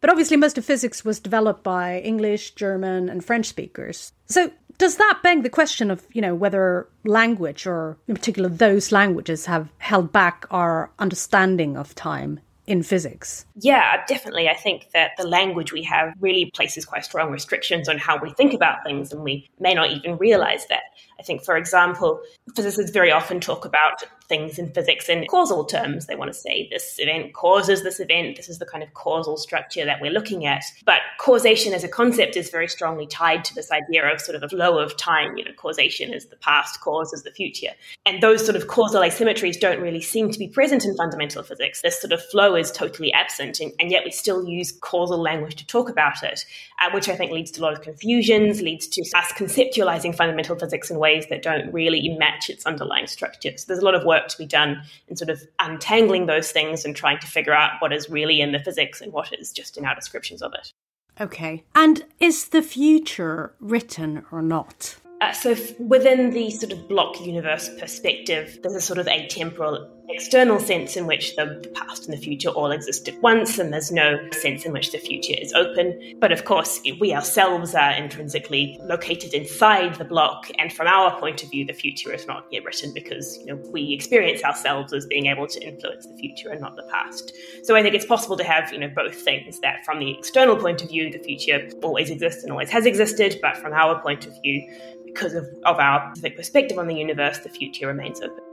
But 0.00 0.08
obviously, 0.08 0.38
most 0.38 0.56
of 0.56 0.64
physics 0.64 1.04
was 1.04 1.20
developed 1.20 1.62
by 1.62 1.98
English, 1.98 2.54
German, 2.54 3.10
and 3.10 3.22
French 3.22 3.44
speakers. 3.44 4.14
So, 4.24 4.50
does 4.78 4.96
that 4.96 5.20
beg 5.22 5.42
the 5.42 5.50
question 5.50 5.90
of, 5.90 6.06
you 6.10 6.22
know, 6.22 6.34
whether 6.34 6.88
language, 7.04 7.66
or 7.66 7.98
in 8.08 8.14
particular 8.14 8.48
those 8.48 8.92
languages, 8.92 9.44
have 9.44 9.70
held 9.76 10.10
back 10.10 10.46
our 10.50 10.90
understanding 10.98 11.76
of 11.76 11.94
time 11.94 12.40
in 12.66 12.82
physics. 12.82 13.44
Yeah, 13.56 14.04
definitely. 14.06 14.48
I 14.48 14.54
think 14.54 14.90
that 14.94 15.12
the 15.18 15.26
language 15.26 15.72
we 15.72 15.82
have 15.82 16.14
really 16.20 16.50
places 16.54 16.84
quite 16.84 17.04
strong 17.04 17.30
restrictions 17.30 17.88
on 17.88 17.98
how 17.98 18.18
we 18.18 18.30
think 18.30 18.54
about 18.54 18.84
things, 18.84 19.12
and 19.12 19.22
we 19.22 19.50
may 19.58 19.74
not 19.74 19.90
even 19.90 20.16
realize 20.16 20.66
that. 20.68 20.82
I 21.22 21.24
think, 21.24 21.44
for 21.44 21.56
example, 21.56 22.20
physicists 22.56 22.90
very 22.90 23.12
often 23.12 23.38
talk 23.38 23.64
about 23.64 24.02
things 24.32 24.58
in 24.58 24.72
physics 24.72 25.08
in 25.08 25.26
causal 25.26 25.64
terms. 25.64 26.06
They 26.06 26.16
want 26.16 26.32
to 26.32 26.38
say 26.38 26.68
this 26.70 26.96
event 26.98 27.32
causes 27.34 27.82
this 27.82 28.00
event, 28.00 28.36
this 28.36 28.48
is 28.48 28.58
the 28.58 28.66
kind 28.66 28.82
of 28.82 28.92
causal 28.94 29.36
structure 29.36 29.84
that 29.84 30.00
we're 30.00 30.12
looking 30.12 30.46
at. 30.46 30.64
But 30.84 31.00
causation 31.18 31.72
as 31.72 31.84
a 31.84 31.88
concept 31.88 32.36
is 32.36 32.50
very 32.50 32.68
strongly 32.68 33.06
tied 33.06 33.44
to 33.46 33.54
this 33.54 33.70
idea 33.70 34.06
of 34.12 34.20
sort 34.20 34.36
of 34.36 34.42
a 34.42 34.48
flow 34.48 34.78
of 34.78 34.96
time. 34.96 35.36
You 35.36 35.44
know, 35.44 35.52
causation 35.56 36.12
is 36.12 36.26
the 36.26 36.36
past, 36.36 36.80
cause 36.80 37.12
is 37.12 37.22
the 37.22 37.30
future. 37.30 37.72
And 38.04 38.20
those 38.20 38.44
sort 38.44 38.56
of 38.56 38.66
causal 38.66 39.02
asymmetries 39.02 39.58
don't 39.58 39.80
really 39.80 40.00
seem 40.02 40.30
to 40.30 40.38
be 40.38 40.48
present 40.48 40.84
in 40.84 40.96
fundamental 40.96 41.42
physics. 41.42 41.82
This 41.82 42.00
sort 42.00 42.12
of 42.12 42.24
flow 42.26 42.56
is 42.56 42.72
totally 42.72 43.12
absent, 43.12 43.60
and, 43.60 43.72
and 43.78 43.90
yet 43.90 44.02
we 44.04 44.10
still 44.10 44.44
use 44.44 44.72
causal 44.72 45.18
language 45.18 45.54
to 45.56 45.66
talk 45.66 45.88
about 45.88 46.22
it, 46.22 46.44
uh, 46.80 46.90
which 46.92 47.08
I 47.08 47.16
think 47.16 47.30
leads 47.32 47.50
to 47.52 47.60
a 47.60 47.62
lot 47.62 47.72
of 47.72 47.82
confusions, 47.82 48.60
leads 48.60 48.86
to 48.88 49.02
us 49.16 49.32
conceptualizing 49.32 50.14
fundamental 50.14 50.58
physics 50.58 50.90
in 50.90 50.98
ways 50.98 51.12
ways 51.12 51.26
that 51.30 51.42
don't 51.42 51.72
really 51.72 52.08
match 52.18 52.48
its 52.48 52.66
underlying 52.66 53.06
structure. 53.06 53.52
So 53.56 53.64
there's 53.68 53.80
a 53.80 53.84
lot 53.84 53.94
of 53.94 54.04
work 54.04 54.21
to 54.28 54.38
be 54.38 54.46
done 54.46 54.82
in 55.08 55.16
sort 55.16 55.30
of 55.30 55.42
untangling 55.58 56.26
those 56.26 56.52
things 56.52 56.84
and 56.84 56.94
trying 56.94 57.18
to 57.20 57.26
figure 57.26 57.54
out 57.54 57.72
what 57.80 57.92
is 57.92 58.10
really 58.10 58.40
in 58.40 58.52
the 58.52 58.58
physics 58.58 59.00
and 59.00 59.12
what 59.12 59.32
is 59.38 59.52
just 59.52 59.76
in 59.76 59.84
our 59.84 59.94
descriptions 59.94 60.42
of 60.42 60.52
it. 60.54 60.72
Okay. 61.20 61.64
And 61.74 62.04
is 62.20 62.48
the 62.48 62.62
future 62.62 63.54
written 63.60 64.24
or 64.32 64.42
not? 64.42 64.96
Uh, 65.20 65.32
so, 65.32 65.52
f- 65.52 65.78
within 65.78 66.30
the 66.30 66.50
sort 66.50 66.72
of 66.72 66.88
block 66.88 67.20
universe 67.20 67.70
perspective, 67.78 68.58
there's 68.62 68.74
a 68.74 68.80
sort 68.80 68.98
of 68.98 69.06
atemporal 69.06 69.88
external 70.12 70.60
sense 70.60 70.96
in 70.96 71.06
which 71.06 71.36
the 71.36 71.68
past 71.74 72.06
and 72.06 72.16
the 72.16 72.20
future 72.20 72.50
all 72.50 72.70
exist 72.70 73.08
at 73.08 73.20
once, 73.22 73.58
and 73.58 73.72
there's 73.72 73.90
no 73.90 74.18
sense 74.32 74.64
in 74.64 74.72
which 74.72 74.92
the 74.92 74.98
future 74.98 75.34
is 75.36 75.52
open. 75.52 76.16
But 76.18 76.32
of 76.32 76.44
course, 76.44 76.80
we 77.00 77.12
ourselves 77.14 77.74
are 77.74 77.92
intrinsically 77.92 78.78
located 78.82 79.34
inside 79.34 79.96
the 79.96 80.04
block, 80.04 80.50
and 80.58 80.72
from 80.72 80.86
our 80.86 81.18
point 81.18 81.42
of 81.42 81.50
view, 81.50 81.64
the 81.64 81.72
future 81.72 82.12
is 82.12 82.26
not 82.26 82.46
yet 82.50 82.64
written 82.64 82.92
because 82.92 83.38
you 83.38 83.46
know 83.46 83.56
we 83.70 83.92
experience 83.92 84.42
ourselves 84.44 84.92
as 84.92 85.06
being 85.06 85.26
able 85.26 85.46
to 85.46 85.60
influence 85.60 86.06
the 86.06 86.16
future 86.16 86.50
and 86.50 86.60
not 86.60 86.76
the 86.76 86.84
past. 86.84 87.32
So 87.62 87.76
I 87.76 87.82
think 87.82 87.94
it's 87.94 88.06
possible 88.06 88.36
to 88.36 88.44
have 88.44 88.72
you 88.72 88.78
know 88.78 88.88
both 88.88 89.14
things 89.14 89.60
that 89.60 89.84
from 89.84 89.98
the 89.98 90.16
external 90.18 90.56
point 90.56 90.82
of 90.82 90.88
view, 90.88 91.10
the 91.10 91.18
future 91.18 91.68
always 91.82 92.10
exists 92.10 92.42
and 92.42 92.52
always 92.52 92.70
has 92.70 92.86
existed, 92.86 93.38
but 93.42 93.56
from 93.56 93.72
our 93.72 94.00
point 94.00 94.26
of 94.26 94.40
view, 94.42 94.68
because 95.04 95.34
of, 95.34 95.46
of 95.64 95.78
our 95.78 96.10
specific 96.14 96.36
perspective 96.36 96.78
on 96.78 96.86
the 96.86 96.94
universe, 96.94 97.38
the 97.38 97.48
future 97.48 97.86
remains 97.86 98.20
open. 98.20 98.51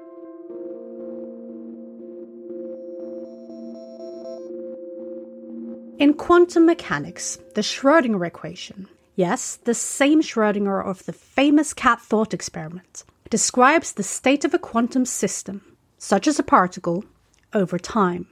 In 5.99 6.13
quantum 6.13 6.65
mechanics, 6.65 7.39
the 7.55 7.61
Schrödinger 7.61 8.25
equation, 8.25 8.87
yes, 9.17 9.57
the 9.57 9.73
same 9.73 10.21
Schrödinger 10.21 10.81
of 10.81 11.05
the 11.05 11.11
famous 11.11 11.73
cat 11.73 11.99
thought 11.99 12.33
experiment, 12.33 13.03
describes 13.29 13.91
the 13.91 14.01
state 14.01 14.45
of 14.45 14.53
a 14.53 14.59
quantum 14.59 15.03
system, 15.03 15.61
such 15.97 16.25
as 16.25 16.39
a 16.39 16.43
particle, 16.43 17.03
over 17.51 17.77
time. 17.77 18.27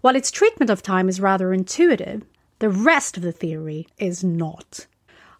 While 0.00 0.16
its 0.16 0.30
treatment 0.30 0.70
of 0.70 0.82
time 0.82 1.10
is 1.10 1.20
rather 1.20 1.52
intuitive, 1.52 2.22
the 2.58 2.70
rest 2.70 3.18
of 3.18 3.22
the 3.22 3.32
theory 3.32 3.86
is 3.98 4.24
not. 4.24 4.86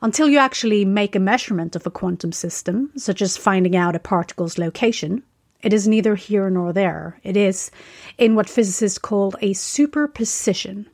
Until 0.03 0.29
you 0.29 0.37
actually 0.37 0.85
make 0.85 1.17
a 1.17 1.19
measurement 1.19 1.75
of 1.75 1.87
a 1.87 1.91
quantum 1.91 2.33
system, 2.33 2.91
such 2.95 3.23
as 3.23 3.39
finding 3.39 3.75
out 3.75 3.97
a 3.97 4.01
particle's 4.01 4.59
location, 4.59 5.23
it 5.63 5.73
is 5.73 5.89
neither 5.89 6.15
here 6.15 6.51
nor 6.51 6.75
there. 6.75 7.19
It 7.23 7.39
is 7.39 7.71
in 8.19 8.35
what 8.35 8.51
physicists 8.51 8.99
call 8.99 9.35
a 9.41 9.55
superposition 9.55 10.87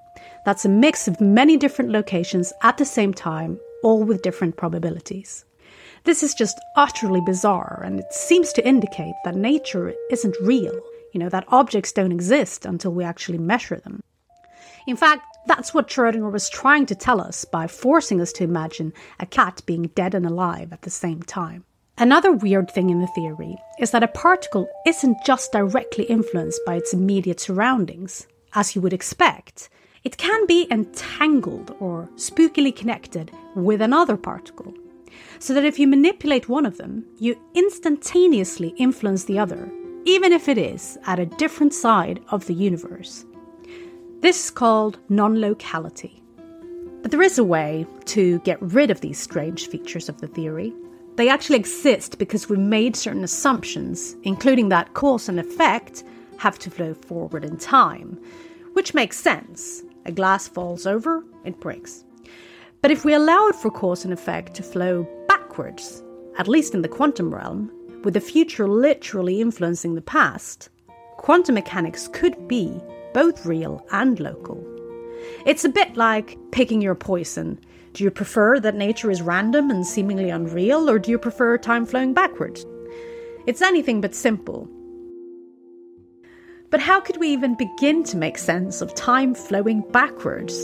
that's 0.47 0.65
a 0.65 0.69
mix 0.69 1.09
of 1.09 1.21
many 1.21 1.57
different 1.57 1.91
locations 1.91 2.53
at 2.63 2.79
the 2.79 2.85
same 2.85 3.13
time, 3.13 3.59
all 3.83 4.05
with 4.05 4.23
different 4.23 4.57
probabilities. 4.57 5.45
This 6.05 6.23
is 6.23 6.35
just 6.35 6.57
utterly 6.77 7.21
bizarre, 7.21 7.83
and 7.85 7.99
it 7.99 8.13
seems 8.13 8.53
to 8.53 8.65
indicate 8.65 9.17
that 9.25 9.35
nature 9.35 9.93
isn't 10.09 10.37
real, 10.41 10.81
you 11.13 11.19
know, 11.19 11.29
that 11.31 11.47
objects 11.49 11.91
don't 11.91 12.13
exist 12.13 12.65
until 12.65 12.93
we 12.93 13.03
actually 13.03 13.39
measure 13.39 13.81
them. 13.81 14.05
In 14.87 14.95
fact, 14.95 15.27
that's 15.49 15.75
what 15.75 15.89
Schrödinger 15.89 16.31
was 16.31 16.49
trying 16.49 16.87
to 16.87 16.95
tell 16.95 17.21
us 17.21 17.45
by 17.45 17.67
forcing 17.67 18.21
us 18.21 18.33
to 18.35 18.45
imagine 18.45 18.93
a 19.19 19.27
cat 19.27 19.63
being 19.67 19.91
dead 19.97 20.15
and 20.15 20.25
alive 20.25 20.73
at 20.73 20.83
the 20.83 20.91
same 20.91 21.25
time. 21.25 21.65
Another 21.99 22.31
weird 22.31 22.71
thing 22.71 22.91
in 22.91 23.01
the 23.01 23.09
theory 23.09 23.57
is 23.81 23.91
that 23.91 24.05
a 24.05 24.09
particle 24.09 24.69
isn't 24.87 25.25
just 25.25 25.51
directly 25.51 26.05
influenced 26.05 26.61
by 26.65 26.77
its 26.77 26.93
immediate 26.93 27.41
surroundings, 27.41 28.29
as 28.55 28.77
you 28.77 28.81
would 28.81 28.93
expect. 28.93 29.71
It 30.07 30.19
can 30.19 30.47
be 30.47 30.69
entangled 30.71 31.75
or 31.81 32.09
spookily 32.15 32.71
connected 32.77 33.33
with 33.57 33.83
another 33.83 34.17
particle, 34.17 34.73
so 35.41 35.53
that 35.53 35.65
if 35.65 35.81
you 35.81 35.89
manipulate 35.89 36.49
one 36.49 36.65
of 36.65 36.79
them, 36.79 37.05
you 37.19 37.37
instantaneously 37.57 38.69
influence 38.79 39.25
the 39.25 39.41
other, 39.41 39.69
even 40.05 40.33
if 40.33 40.49
it 40.49 40.59
is 40.59 40.97
at 41.07 41.19
a 41.19 41.27
different 41.27 41.75
side 41.75 42.23
of 42.29 42.47
the 42.47 42.55
universe. 42.55 43.25
This 44.21 44.45
is 44.45 44.51
called 44.53 45.01
non 45.09 45.41
locality. 45.41 46.23
But 47.03 47.11
there 47.11 47.21
is 47.21 47.37
a 47.37 47.43
way 47.43 47.85
to 48.05 48.39
get 48.51 48.63
rid 48.63 48.93
of 48.93 49.01
these 49.01 49.19
strange 49.19 49.67
features 49.67 50.09
of 50.09 50.21
the 50.21 50.29
theory. 50.29 50.73
They 51.17 51.29
actually 51.29 51.59
exist 51.59 52.17
because 52.17 52.49
we 52.49 52.59
made 52.59 52.95
certain 52.95 53.25
assumptions, 53.25 54.15
including 54.23 54.69
that 54.69 54.95
cause 54.95 55.29
and 55.29 55.41
effect 55.41 56.05
have 56.37 56.61
to 56.61 56.71
flow 56.71 56.95
forward 56.95 57.45
in 57.45 57.57
time, 57.57 58.21
which 58.75 58.95
makes 58.95 59.19
sense 59.19 59.83
a 60.07 60.13
glass 60.13 60.49
falls 60.49 60.87
over, 60.87 61.23
it 61.45 61.61
breaks. 61.61 62.05
But 62.81 62.91
if 62.91 63.05
we 63.05 63.15
allowed 63.15 63.57
for 63.57 63.71
cause 63.71 64.05
and 64.05 64.13
effect 64.13 64.55
to 64.55 64.63
flow 64.63 65.07
backwards, 65.29 66.03
at 66.39 66.49
least 66.49 66.75
in 66.75 66.83
the 66.83 66.89
quantum 66.89 67.35
realm, 67.35 67.71
with 68.05 68.15
the 68.15 68.21
future 68.21 68.69
literally 68.69 69.41
influencing 69.41 69.95
the 69.95 70.01
past, 70.01 70.69
quantum 71.17 71.57
mechanics 71.57 72.09
could 72.13 72.47
be 72.47 72.81
both 73.13 73.45
real 73.45 73.85
and 73.91 74.21
local. 74.21 74.65
It's 75.45 75.65
a 75.65 75.71
bit 75.71 75.97
like 75.97 76.39
picking 76.53 76.81
your 76.81 76.95
poison. 76.95 77.59
Do 77.95 78.05
you 78.05 78.11
prefer 78.11 78.61
that 78.61 78.75
nature 78.75 79.11
is 79.11 79.23
random 79.23 79.71
and 79.71 79.87
seemingly 79.87 80.31
unreal, 80.31 80.89
or 80.89 80.99
do 80.99 81.11
you 81.11 81.19
prefer 81.19 81.59
time 81.59 81.87
flowing 81.87 82.15
backwards? 82.15 82.65
It's 83.47 83.63
anything 83.63 84.01
but 84.01 84.15
simple, 84.15 84.69
but 86.77 86.83
how 86.83 87.01
could 87.01 87.17
we 87.17 87.31
even 87.31 87.55
begin 87.55 88.05
to 88.05 88.19
make 88.19 88.37
sense 88.37 88.83
of 88.83 88.95
time 88.95 89.35
flowing 89.35 89.81
backwards? 89.93 90.55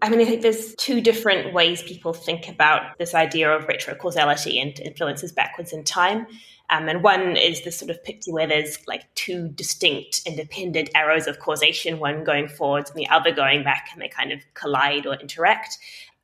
I 0.00 0.08
mean, 0.08 0.20
I 0.20 0.24
think 0.24 0.42
there's 0.42 0.76
two 0.76 1.00
different 1.00 1.52
ways 1.52 1.82
people 1.82 2.12
think 2.12 2.48
about 2.48 2.96
this 2.96 3.16
idea 3.16 3.50
of 3.50 3.66
retrocausality 3.66 4.62
and 4.62 4.78
influences 4.78 5.32
backwards 5.32 5.72
in 5.72 5.82
time. 5.82 6.28
Um, 6.70 6.88
and 6.88 7.02
one 7.02 7.36
is 7.36 7.64
this 7.64 7.76
sort 7.76 7.90
of 7.90 8.04
picture 8.04 8.30
where 8.30 8.46
there's 8.46 8.78
like 8.86 9.12
two 9.16 9.48
distinct 9.48 10.22
independent 10.24 10.90
arrows 10.94 11.26
of 11.26 11.40
causation, 11.40 11.98
one 11.98 12.22
going 12.22 12.46
forwards 12.46 12.90
and 12.90 12.98
the 13.00 13.08
other 13.08 13.32
going 13.32 13.64
back, 13.64 13.88
and 13.92 14.00
they 14.00 14.08
kind 14.08 14.30
of 14.30 14.38
collide 14.54 15.04
or 15.04 15.14
interact. 15.14 15.78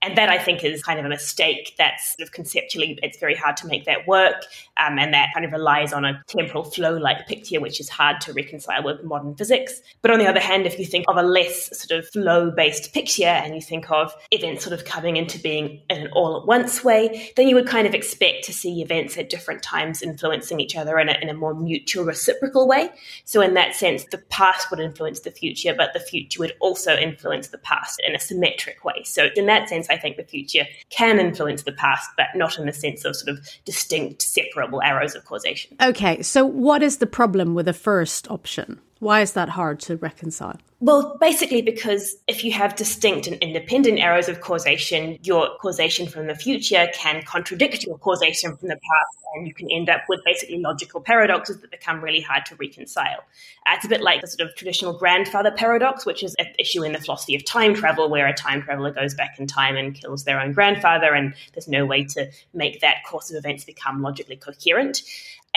And 0.04 0.16
that 0.18 0.28
I 0.28 0.38
think 0.38 0.62
is 0.64 0.82
kind 0.82 0.98
of 0.98 1.06
a 1.06 1.08
mistake. 1.08 1.74
That's 1.78 2.16
sort 2.16 2.28
of 2.28 2.32
conceptually, 2.32 2.98
it's 3.02 3.18
very 3.18 3.34
hard 3.34 3.56
to 3.58 3.66
make 3.66 3.84
that 3.86 4.06
work. 4.06 4.44
Um, 4.76 4.98
and 4.98 5.14
that 5.14 5.30
kind 5.32 5.46
of 5.46 5.52
relies 5.52 5.92
on 5.92 6.04
a 6.04 6.22
temporal 6.26 6.64
flow 6.64 6.96
like 6.96 7.26
picture, 7.26 7.60
which 7.60 7.80
is 7.80 7.88
hard 7.88 8.20
to 8.22 8.32
reconcile 8.32 8.82
with 8.82 9.02
modern 9.04 9.34
physics. 9.34 9.80
But 10.02 10.10
on 10.10 10.18
the 10.18 10.26
other 10.26 10.40
hand, 10.40 10.66
if 10.66 10.78
you 10.78 10.84
think 10.84 11.06
of 11.08 11.16
a 11.16 11.22
less 11.22 11.76
sort 11.78 11.98
of 11.98 12.08
flow 12.10 12.50
based 12.50 12.92
picture 12.92 13.24
and 13.24 13.54
you 13.54 13.60
think 13.60 13.90
of 13.90 14.14
events 14.30 14.64
sort 14.64 14.78
of 14.78 14.84
coming 14.84 15.16
into 15.16 15.38
being 15.38 15.80
in 15.90 16.02
an 16.02 16.08
all 16.12 16.40
at 16.40 16.46
once 16.46 16.84
way, 16.84 17.32
then 17.36 17.48
you 17.48 17.54
would 17.54 17.66
kind 17.66 17.86
of 17.86 17.94
expect 17.94 18.44
to 18.44 18.52
see 18.52 18.82
events 18.82 19.16
at 19.16 19.30
different 19.30 19.62
times 19.62 20.02
influencing 20.02 20.60
each 20.60 20.76
other 20.76 20.98
in 20.98 21.08
a, 21.08 21.16
in 21.20 21.28
a 21.28 21.34
more 21.34 21.54
mutual 21.54 22.04
reciprocal 22.04 22.68
way. 22.68 22.90
So, 23.24 23.40
in 23.40 23.54
that 23.54 23.74
sense, 23.74 24.04
the 24.10 24.18
past 24.18 24.70
would 24.70 24.80
influence 24.80 25.20
the 25.20 25.30
future, 25.30 25.74
but 25.74 25.92
the 25.92 26.00
future 26.00 26.40
would 26.40 26.54
also 26.60 26.96
influence 26.96 27.48
the 27.48 27.58
past 27.58 28.00
in 28.06 28.14
a 28.14 28.20
symmetric 28.20 28.84
way. 28.84 29.02
So, 29.04 29.28
in 29.36 29.46
that 29.46 29.68
sense, 29.68 29.88
think 29.98 30.16
the 30.16 30.24
future 30.24 30.66
can 30.90 31.18
influence 31.18 31.62
the 31.62 31.72
past, 31.72 32.08
but 32.16 32.26
not 32.34 32.58
in 32.58 32.66
the 32.66 32.72
sense 32.72 33.04
of 33.04 33.16
sort 33.16 33.36
of 33.36 33.46
distinct, 33.64 34.22
separable 34.22 34.82
arrows 34.82 35.14
of 35.14 35.24
causation. 35.24 35.76
Okay, 35.80 36.22
so 36.22 36.44
what 36.44 36.82
is 36.82 36.98
the 36.98 37.06
problem 37.06 37.54
with 37.54 37.66
the 37.66 37.72
first 37.72 38.30
option? 38.30 38.80
Why 39.04 39.20
is 39.20 39.32
that 39.32 39.50
hard 39.50 39.80
to 39.80 39.98
reconcile? 39.98 40.56
Well, 40.80 41.18
basically, 41.20 41.60
because 41.60 42.16
if 42.26 42.42
you 42.42 42.52
have 42.52 42.74
distinct 42.74 43.26
and 43.26 43.36
independent 43.36 43.98
arrows 43.98 44.30
of 44.30 44.40
causation, 44.40 45.18
your 45.22 45.50
causation 45.60 46.06
from 46.06 46.26
the 46.26 46.34
future 46.34 46.88
can 46.94 47.20
contradict 47.20 47.84
your 47.84 47.98
causation 47.98 48.56
from 48.56 48.68
the 48.68 48.76
past, 48.76 49.18
and 49.34 49.46
you 49.46 49.52
can 49.52 49.70
end 49.70 49.90
up 49.90 50.04
with 50.08 50.20
basically 50.24 50.58
logical 50.58 51.02
paradoxes 51.02 51.60
that 51.60 51.70
become 51.70 52.00
really 52.00 52.22
hard 52.22 52.46
to 52.46 52.56
reconcile. 52.56 53.18
Uh, 53.66 53.74
it's 53.74 53.84
a 53.84 53.88
bit 53.88 54.00
like 54.00 54.22
the 54.22 54.26
sort 54.26 54.48
of 54.48 54.56
traditional 54.56 54.98
grandfather 54.98 55.50
paradox, 55.50 56.06
which 56.06 56.22
is 56.22 56.34
an 56.38 56.46
issue 56.58 56.82
in 56.82 56.92
the 56.92 56.98
philosophy 56.98 57.34
of 57.34 57.44
time 57.44 57.74
travel, 57.74 58.08
where 58.08 58.26
a 58.26 58.32
time 58.32 58.62
traveler 58.62 58.90
goes 58.90 59.12
back 59.12 59.38
in 59.38 59.46
time 59.46 59.76
and 59.76 59.94
kills 59.94 60.24
their 60.24 60.40
own 60.40 60.52
grandfather, 60.52 61.12
and 61.12 61.34
there's 61.52 61.68
no 61.68 61.84
way 61.84 62.04
to 62.04 62.30
make 62.54 62.80
that 62.80 63.04
course 63.06 63.30
of 63.30 63.36
events 63.36 63.66
become 63.66 64.00
logically 64.00 64.36
coherent. 64.36 65.02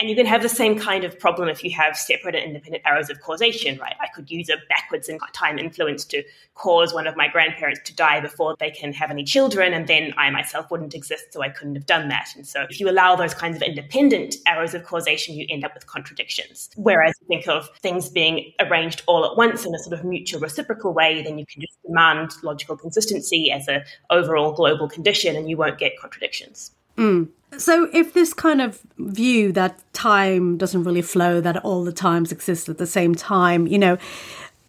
And 0.00 0.08
you 0.08 0.14
can 0.14 0.26
have 0.26 0.42
the 0.42 0.48
same 0.48 0.78
kind 0.78 1.02
of 1.02 1.18
problem 1.18 1.48
if 1.48 1.64
you 1.64 1.72
have 1.72 1.96
separate 1.96 2.36
and 2.36 2.44
independent 2.44 2.84
arrows 2.86 3.10
of 3.10 3.20
causation, 3.20 3.78
right? 3.78 3.96
I 4.00 4.06
could 4.14 4.30
use 4.30 4.48
a 4.48 4.56
backwards 4.68 5.08
in 5.08 5.18
time 5.32 5.58
influence 5.58 6.04
to 6.06 6.22
cause 6.54 6.94
one 6.94 7.08
of 7.08 7.16
my 7.16 7.26
grandparents 7.26 7.80
to 7.86 7.96
die 7.96 8.20
before 8.20 8.54
they 8.60 8.70
can 8.70 8.92
have 8.92 9.10
any 9.10 9.24
children, 9.24 9.72
and 9.72 9.88
then 9.88 10.14
I 10.16 10.30
myself 10.30 10.70
wouldn't 10.70 10.94
exist, 10.94 11.32
so 11.32 11.42
I 11.42 11.48
couldn't 11.48 11.74
have 11.74 11.86
done 11.86 12.08
that. 12.10 12.28
And 12.36 12.46
so 12.46 12.64
if 12.70 12.78
you 12.78 12.88
allow 12.88 13.16
those 13.16 13.34
kinds 13.34 13.56
of 13.56 13.62
independent 13.62 14.36
arrows 14.46 14.72
of 14.72 14.84
causation, 14.84 15.34
you 15.34 15.46
end 15.48 15.64
up 15.64 15.74
with 15.74 15.86
contradictions. 15.86 16.70
Whereas 16.76 17.14
you 17.20 17.26
think 17.26 17.48
of 17.48 17.68
things 17.80 18.08
being 18.08 18.52
arranged 18.60 19.02
all 19.06 19.24
at 19.24 19.36
once 19.36 19.64
in 19.64 19.74
a 19.74 19.78
sort 19.80 19.98
of 19.98 20.04
mutual 20.04 20.40
reciprocal 20.40 20.92
way, 20.92 21.22
then 21.22 21.38
you 21.38 21.46
can 21.46 21.60
just 21.60 21.76
demand 21.84 22.32
logical 22.44 22.76
consistency 22.76 23.50
as 23.50 23.66
an 23.66 23.82
overall 24.10 24.52
global 24.52 24.88
condition, 24.88 25.34
and 25.34 25.50
you 25.50 25.56
won't 25.56 25.78
get 25.78 25.98
contradictions. 26.00 26.70
Mm. 26.96 27.28
So, 27.56 27.88
if 27.94 28.12
this 28.12 28.34
kind 28.34 28.60
of 28.60 28.80
view 28.98 29.52
that 29.52 29.80
time 29.94 30.58
doesn't 30.58 30.84
really 30.84 31.02
flow, 31.02 31.40
that 31.40 31.56
all 31.58 31.82
the 31.82 31.92
times 31.92 32.30
exist 32.30 32.68
at 32.68 32.78
the 32.78 32.86
same 32.86 33.14
time, 33.14 33.66
you 33.66 33.78
know, 33.78 33.96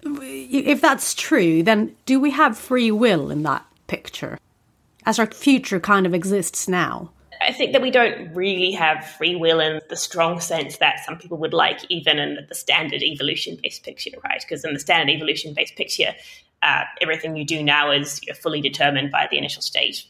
if 0.04 0.80
that's 0.80 1.13
true, 1.13 1.62
then 1.62 1.96
do 2.06 2.20
we 2.20 2.32
have 2.32 2.58
free 2.58 2.89
will 2.89 3.32
in 3.32 3.44
that 3.44 3.65
picture? 3.88 4.38
As 5.06 5.20
our 5.20 5.26
future 5.26 5.80
kind 5.80 6.06
of 6.06 6.13
exists 6.13 6.68
now? 6.68 7.12
I 7.42 7.54
think 7.54 7.72
that 7.74 7.82
we 7.82 7.92
don't 7.92 8.34
really 8.34 8.72
have 8.72 9.06
free 9.06 9.36
will 9.36 9.60
in 9.60 9.80
the 9.89 9.96
strong 9.96 10.39
sense 10.39 10.78
that 10.78 11.00
some 11.06 11.18
people 11.18 11.38
would 11.38 11.54
like, 11.54 11.80
even 11.89 12.20
in 12.20 12.46
the 12.48 12.56
standard 12.56 13.02
evolution 13.02 13.58
based 13.62 13.84
picture, 13.84 14.12
right? 14.24 14.42
Because 14.42 14.63
in 14.65 14.74
the 14.74 14.80
standard 14.80 15.13
evolution 15.13 15.54
based 15.54 15.76
picture, 15.76 16.13
uh, 16.62 16.84
everything 17.02 17.38
you 17.38 17.46
do 17.46 17.63
now 17.63 17.92
is 17.92 18.20
fully 18.42 18.62
determined 18.62 19.12
by 19.12 19.28
the 19.32 19.38
initial 19.38 19.62
state 19.62 20.06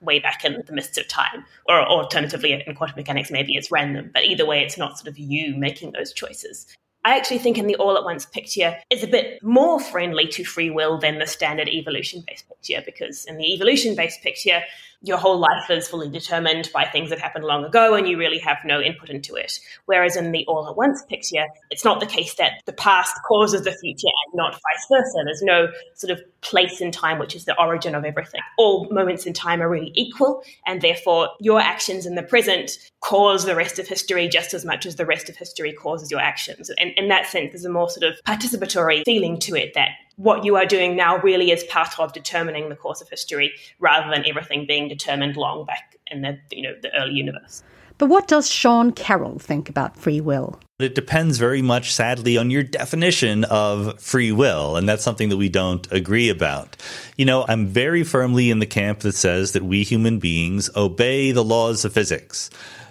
way 0.00 0.18
back 0.18 0.44
in 0.44 0.62
the 0.66 0.72
mists 0.72 0.98
of 0.98 1.08
time. 1.08 1.44
Or 1.68 1.80
alternatively, 1.80 2.52
in 2.52 2.74
quantum 2.74 2.96
mechanics, 2.96 3.30
maybe 3.30 3.54
it's 3.54 3.70
random. 3.70 4.10
But 4.12 4.24
either 4.24 4.46
way, 4.46 4.62
it's 4.62 4.78
not 4.78 4.98
sort 4.98 5.08
of 5.08 5.18
you 5.18 5.56
making 5.56 5.92
those 5.92 6.12
choices. 6.12 6.66
I 7.04 7.16
actually 7.16 7.38
think 7.38 7.56
in 7.56 7.66
the 7.66 7.76
all 7.76 7.96
at 7.96 8.04
once 8.04 8.26
picture 8.26 8.76
is 8.90 9.02
a 9.02 9.06
bit 9.06 9.42
more 9.42 9.80
friendly 9.80 10.26
to 10.28 10.44
free 10.44 10.68
will 10.68 10.98
than 10.98 11.18
the 11.18 11.26
standard 11.26 11.68
evolution 11.68 12.22
based 12.26 12.48
picture, 12.48 12.82
because 12.84 13.24
in 13.24 13.38
the 13.38 13.54
evolution 13.54 13.94
based 13.94 14.20
picture, 14.22 14.60
your 15.02 15.16
whole 15.16 15.38
life 15.38 15.70
is 15.70 15.86
fully 15.86 16.08
determined 16.08 16.70
by 16.74 16.84
things 16.84 17.10
that 17.10 17.20
happened 17.20 17.44
long 17.44 17.64
ago 17.64 17.94
and 17.94 18.08
you 18.08 18.18
really 18.18 18.38
have 18.38 18.58
no 18.64 18.80
input 18.80 19.10
into 19.10 19.36
it. 19.36 19.52
Whereas 19.86 20.16
in 20.16 20.32
the 20.32 20.44
all 20.48 20.68
at 20.68 20.76
once 20.76 21.04
picture, 21.08 21.46
it's 21.70 21.84
not 21.84 22.00
the 22.00 22.06
case 22.06 22.34
that 22.34 22.62
the 22.66 22.72
past 22.72 23.14
causes 23.26 23.62
the 23.62 23.70
future 23.70 24.08
and 24.26 24.34
not 24.34 24.54
vice 24.54 24.86
versa. 24.90 25.22
There's 25.24 25.42
no 25.42 25.68
sort 25.94 26.10
of 26.10 26.20
place 26.40 26.80
in 26.80 26.90
time 26.90 27.18
which 27.18 27.36
is 27.36 27.44
the 27.44 27.58
origin 27.60 27.94
of 27.94 28.04
everything. 28.04 28.40
All 28.58 28.88
moments 28.90 29.24
in 29.24 29.32
time 29.32 29.62
are 29.62 29.68
really 29.68 29.92
equal, 29.94 30.42
and 30.66 30.82
therefore 30.82 31.30
your 31.40 31.60
actions 31.60 32.04
in 32.04 32.16
the 32.16 32.22
present 32.22 32.72
cause 33.00 33.44
the 33.44 33.54
rest 33.54 33.78
of 33.78 33.86
history 33.86 34.28
just 34.28 34.52
as 34.52 34.64
much 34.64 34.84
as 34.84 34.96
the 34.96 35.06
rest 35.06 35.28
of 35.28 35.36
history 35.36 35.72
causes 35.72 36.10
your 36.10 36.20
actions. 36.20 36.70
And 36.78 36.90
in 36.96 37.08
that 37.08 37.26
sense, 37.26 37.52
there's 37.52 37.64
a 37.64 37.70
more 37.70 37.88
sort 37.88 38.10
of 38.10 38.18
participatory 38.26 39.04
feeling 39.04 39.38
to 39.40 39.54
it 39.54 39.74
that 39.74 39.90
what 40.18 40.44
you 40.44 40.56
are 40.56 40.66
doing 40.66 40.96
now 40.96 41.16
really 41.18 41.50
is 41.50 41.64
part 41.64 41.98
of 41.98 42.12
determining 42.12 42.68
the 42.68 42.76
course 42.76 43.00
of 43.00 43.08
history 43.08 43.52
rather 43.78 44.10
than 44.10 44.24
everything 44.28 44.66
being 44.66 44.88
determined 44.88 45.36
long 45.36 45.64
back 45.64 45.96
in 46.08 46.22
the 46.22 46.38
you 46.50 46.62
know 46.62 46.74
the 46.82 46.94
early 47.00 47.14
universe. 47.14 47.62
But 47.98 48.06
what 48.06 48.28
does 48.28 48.48
Sean 48.48 48.92
Carroll 48.92 49.40
think 49.40 49.68
about 49.68 49.96
free 49.96 50.20
will? 50.20 50.60
It 50.78 50.94
depends 50.94 51.38
very 51.38 51.62
much, 51.62 51.92
sadly, 51.92 52.36
on 52.36 52.48
your 52.48 52.62
definition 52.62 53.42
of 53.44 54.00
free 54.00 54.30
will. 54.30 54.76
And 54.76 54.88
that's 54.88 55.02
something 55.02 55.30
that 55.30 55.36
we 55.36 55.48
don't 55.48 55.90
agree 55.90 56.28
about. 56.28 56.76
You 57.16 57.24
know, 57.24 57.44
I'm 57.48 57.66
very 57.66 58.04
firmly 58.04 58.50
in 58.50 58.60
the 58.60 58.66
camp 58.66 59.00
that 59.00 59.16
says 59.16 59.50
that 59.50 59.64
we 59.64 59.82
human 59.82 60.20
beings 60.20 60.70
obey 60.76 61.32
the 61.32 61.42
laws 61.42 61.84
of 61.84 61.92
physics. 61.92 62.50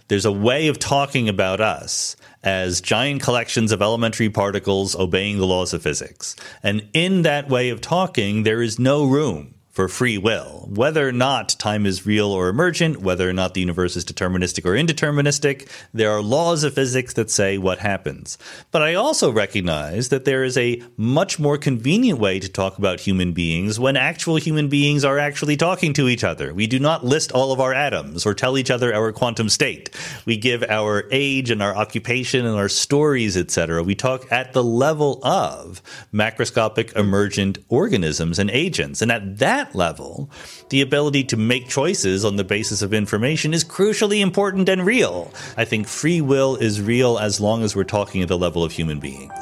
There's 0.10 0.26
a 0.26 0.32
way 0.32 0.68
of 0.68 0.78
talking 0.78 1.30
about 1.30 1.62
us 1.62 2.18
as 2.47 2.79
giant 2.79 3.21
collections 3.21 3.73
of 3.73 3.81
elementary 3.81 4.29
particles 4.29 4.95
obeying 4.95 5.38
the 5.38 5.45
laws 5.45 5.73
of 5.73 5.81
physics. 5.81 6.33
And 6.63 6.88
in 6.93 7.23
that 7.23 7.49
way 7.49 7.67
of 7.67 7.81
talking, 7.81 8.43
there 8.43 8.62
is 8.62 8.79
no 8.79 9.03
room 9.03 9.57
for 9.78 9.88
free 9.88 10.18
will. 10.18 10.68
Whether 10.74 11.08
or 11.08 11.12
not 11.12 11.50
time 11.60 11.86
is 11.86 12.04
real 12.04 12.32
or 12.32 12.50
emergent, 12.50 12.98
whether 12.98 13.30
or 13.30 13.32
not 13.32 13.54
the 13.54 13.60
universe 13.60 13.96
is 13.96 14.04
deterministic 14.04 14.66
or 14.66 14.72
indeterministic, 14.72 15.70
there 15.94 16.10
are 16.10 16.20
laws 16.20 16.63
of 16.63 16.74
physics 16.74 17.13
that 17.13 17.30
say 17.30 17.60
what 17.60 17.78
happens. 17.78 18.40
But 18.72 18.82
I 18.82 18.96
also 18.96 19.32
recognize 19.32 20.10
that 20.10 20.26
there 20.26 20.44
is 20.44 20.58
a 20.58 20.82
much 20.98 21.38
more 21.38 21.60
convenient 21.60 22.18
way 22.18 22.40
to 22.40 22.50
talk 22.50 22.80
about 22.80 23.02
human 23.02 23.34
beings 23.34 23.80
when 23.80 23.96
actual 23.96 24.38
human 24.38 24.68
beings 24.68 25.06
are 25.06 25.20
actually 25.20 25.58
talking 25.58 25.94
to 25.94 26.10
each 26.10 26.24
other. 26.24 26.56
We 26.56 26.66
do 26.66 26.80
not 26.80 27.06
list 27.06 27.32
all 27.32 27.52
of 27.52 27.60
our 27.60 27.76
atoms 27.76 28.26
or 28.26 28.34
tell 28.34 28.58
each 28.58 28.72
other 28.72 28.92
our 28.96 29.12
quantum 29.12 29.48
state. 29.48 29.96
We 30.26 30.38
give 30.38 30.63
our 30.63 31.04
age 31.12 31.52
and 31.52 31.62
our 31.62 31.76
occupation 31.76 32.48
and 32.48 32.56
our 32.56 32.68
stories, 32.68 33.38
etc. 33.38 33.84
We 33.84 33.94
talk 33.94 34.32
at 34.32 34.54
the 34.54 34.63
level 34.63 35.24
of 35.24 35.84
macroscopic 36.12 36.96
emergent 36.96 37.60
organisms 37.70 38.40
and 38.40 38.50
agents. 38.50 39.04
And 39.04 39.12
at 39.12 39.38
that 39.38 39.66
that 39.67 39.77
level, 39.77 40.30
the 40.69 40.82
ability 40.82 41.23
to 41.25 41.38
make 41.38 41.67
choices 41.67 42.25
on 42.25 42.36
the 42.36 42.43
basis 42.43 42.82
of 42.82 42.93
information 42.93 43.53
is 43.53 43.63
crucially 43.63 44.19
important 44.21 44.69
and 44.69 44.86
real. 44.86 45.32
I 45.58 45.65
think 45.65 45.88
free 45.88 46.21
will 46.21 46.56
is 46.56 46.82
real 46.82 47.17
as 47.17 47.39
long 47.39 47.63
as 47.63 47.75
we're 47.75 47.84
talking 47.84 48.21
at 48.21 48.27
the 48.27 48.38
level 48.38 48.63
of 48.63 48.71
human 48.71 48.99
beings. 48.99 49.34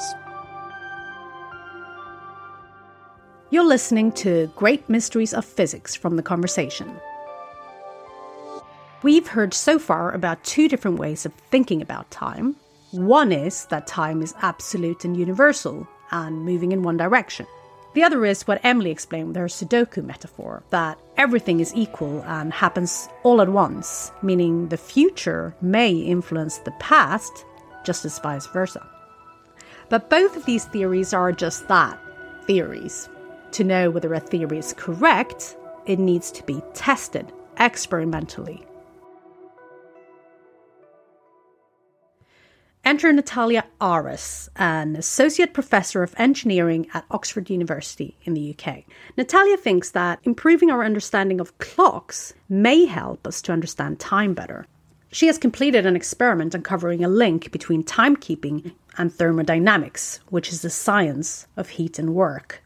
You're 3.51 3.65
listening 3.65 4.11
to 4.13 4.51
Great 4.55 4.89
Mysteries 4.89 5.33
of 5.33 5.45
Physics 5.45 5.95
from 5.95 6.15
the 6.15 6.23
conversation. 6.23 6.99
We've 9.03 9.27
heard 9.27 9.53
so 9.53 9.77
far 9.77 10.11
about 10.11 10.43
two 10.43 10.67
different 10.67 10.97
ways 10.97 11.25
of 11.25 11.33
thinking 11.51 11.81
about 11.81 12.09
time. 12.09 12.55
One 12.91 13.31
is 13.31 13.65
that 13.67 13.87
time 13.87 14.21
is 14.21 14.33
absolute 14.41 15.05
and 15.05 15.15
universal 15.15 15.87
and 16.11 16.43
moving 16.43 16.71
in 16.71 16.81
one 16.81 16.97
direction. 16.97 17.45
The 17.95 18.03
other 18.03 18.25
is 18.25 18.45
what 18.45 18.59
Emily 18.61 18.91
explained 18.91 19.29
with 19.29 19.37
her 19.37 19.45
Sudoku 19.45 20.03
metaphor 20.03 20.63
that 20.69 20.99
everything 21.15 21.61
is 21.61 21.73
equal 21.73 22.21
and 22.23 22.51
happens 22.51 23.07
all 23.23 23.41
at 23.41 23.47
once, 23.47 24.11
meaning 24.21 24.67
the 24.67 24.75
future 24.75 25.55
may 25.61 25.91
influence 25.93 26.57
the 26.57 26.73
past 26.73 27.45
just 27.85 28.03
as 28.03 28.19
vice 28.19 28.47
versa. 28.47 28.85
But 29.87 30.09
both 30.09 30.35
of 30.35 30.45
these 30.45 30.65
theories 30.65 31.13
are 31.13 31.31
just 31.31 31.69
that 31.69 31.97
theories. 32.45 33.07
To 33.51 33.63
know 33.63 33.89
whether 33.89 34.13
a 34.13 34.19
theory 34.19 34.57
is 34.57 34.73
correct, 34.73 35.55
it 35.85 35.97
needs 35.97 36.31
to 36.31 36.43
be 36.43 36.61
tested 36.73 37.31
experimentally 37.59 38.65
Enter 42.85 43.11
Natalia 43.11 43.65
Ares, 43.81 44.47
an 44.57 44.95
associate 44.95 45.55
professor 45.55 46.03
of 46.03 46.13
engineering 46.19 46.85
at 46.93 47.03
Oxford 47.09 47.49
University 47.49 48.15
in 48.25 48.35
the 48.35 48.55
UK. 48.55 48.83
Natalia 49.17 49.57
thinks 49.57 49.89
that 49.89 50.19
improving 50.23 50.69
our 50.69 50.85
understanding 50.85 51.39
of 51.39 51.57
clocks 51.57 52.35
may 52.47 52.85
help 52.85 53.25
us 53.25 53.41
to 53.41 53.51
understand 53.51 53.99
time 53.99 54.35
better. 54.35 54.67
She 55.11 55.25
has 55.25 55.39
completed 55.39 55.87
an 55.87 55.95
experiment 55.95 56.53
uncovering 56.53 57.03
a 57.03 57.07
link 57.07 57.51
between 57.51 57.83
timekeeping 57.83 58.73
and 58.99 59.11
thermodynamics, 59.11 60.19
which 60.29 60.49
is 60.49 60.61
the 60.61 60.69
science 60.69 61.47
of 61.57 61.69
heat 61.69 61.97
and 61.97 62.13
work. 62.13 62.61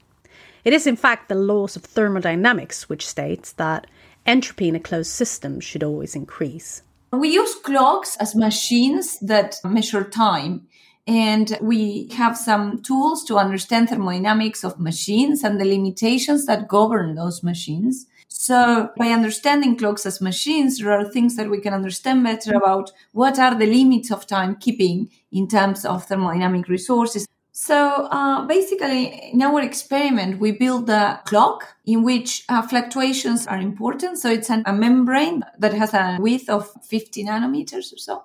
It 0.66 0.74
is, 0.74 0.86
in 0.86 0.98
fact, 0.98 1.30
the 1.30 1.36
laws 1.36 1.78
of 1.78 1.84
thermodynamics 1.84 2.90
which 2.90 3.08
states 3.08 3.54
that 3.54 3.88
entropy 4.26 4.68
in 4.68 4.76
a 4.76 4.82
closed 4.82 5.12
system 5.12 5.62
should 5.62 5.82
always 5.82 6.14
increase. 6.14 6.82
We 7.12 7.30
use 7.30 7.56
clocks 7.56 8.16
as 8.18 8.36
machines 8.36 9.20
that 9.20 9.60
measure 9.64 10.04
time. 10.04 10.68
And 11.08 11.58
we 11.60 12.10
have 12.14 12.38
some 12.38 12.84
tools 12.84 13.24
to 13.26 13.38
understand 13.38 13.90
thermodynamics 13.90 14.64
of 14.64 14.80
machines 14.80 15.44
and 15.44 15.60
the 15.60 15.66
limitations 15.66 16.46
that 16.46 16.68
govern 16.68 17.16
those 17.16 17.42
machines. 17.42 18.06
So 18.28 18.92
by 18.96 19.08
understanding 19.08 19.76
clocks 19.76 20.06
as 20.06 20.22
machines, 20.22 20.78
there 20.78 20.92
are 20.92 21.10
things 21.10 21.36
that 21.36 21.50
we 21.50 21.62
can 21.62 21.74
understand 21.74 22.24
better 22.24 22.54
about 22.56 22.92
what 23.12 23.40
are 23.40 23.56
the 23.56 23.66
limits 23.66 24.12
of 24.12 24.28
timekeeping 24.28 25.10
in 25.32 25.48
terms 25.48 25.84
of 25.84 26.08
thermodynamic 26.08 26.68
resources. 26.68 27.26
So 27.62 28.08
uh, 28.10 28.46
basically, 28.46 29.32
in 29.34 29.42
our 29.42 29.62
experiment, 29.62 30.40
we 30.40 30.54
build 30.54 30.90
a 30.90 31.22
clock 31.26 31.76
in 31.86 32.04
which 32.04 32.46
uh, 32.48 32.62
fluctuations 32.62 33.46
are 33.48 33.60
important. 33.60 34.18
So 34.18 34.32
it's 34.32 34.50
an, 34.50 34.64
a 34.66 34.72
membrane 34.72 35.44
that 35.58 35.74
has 35.74 35.94
a 35.94 36.16
width 36.22 36.50
of 36.50 36.72
50 36.86 37.26
nanometers 37.26 37.94
or 37.94 37.98
so. 37.98 38.24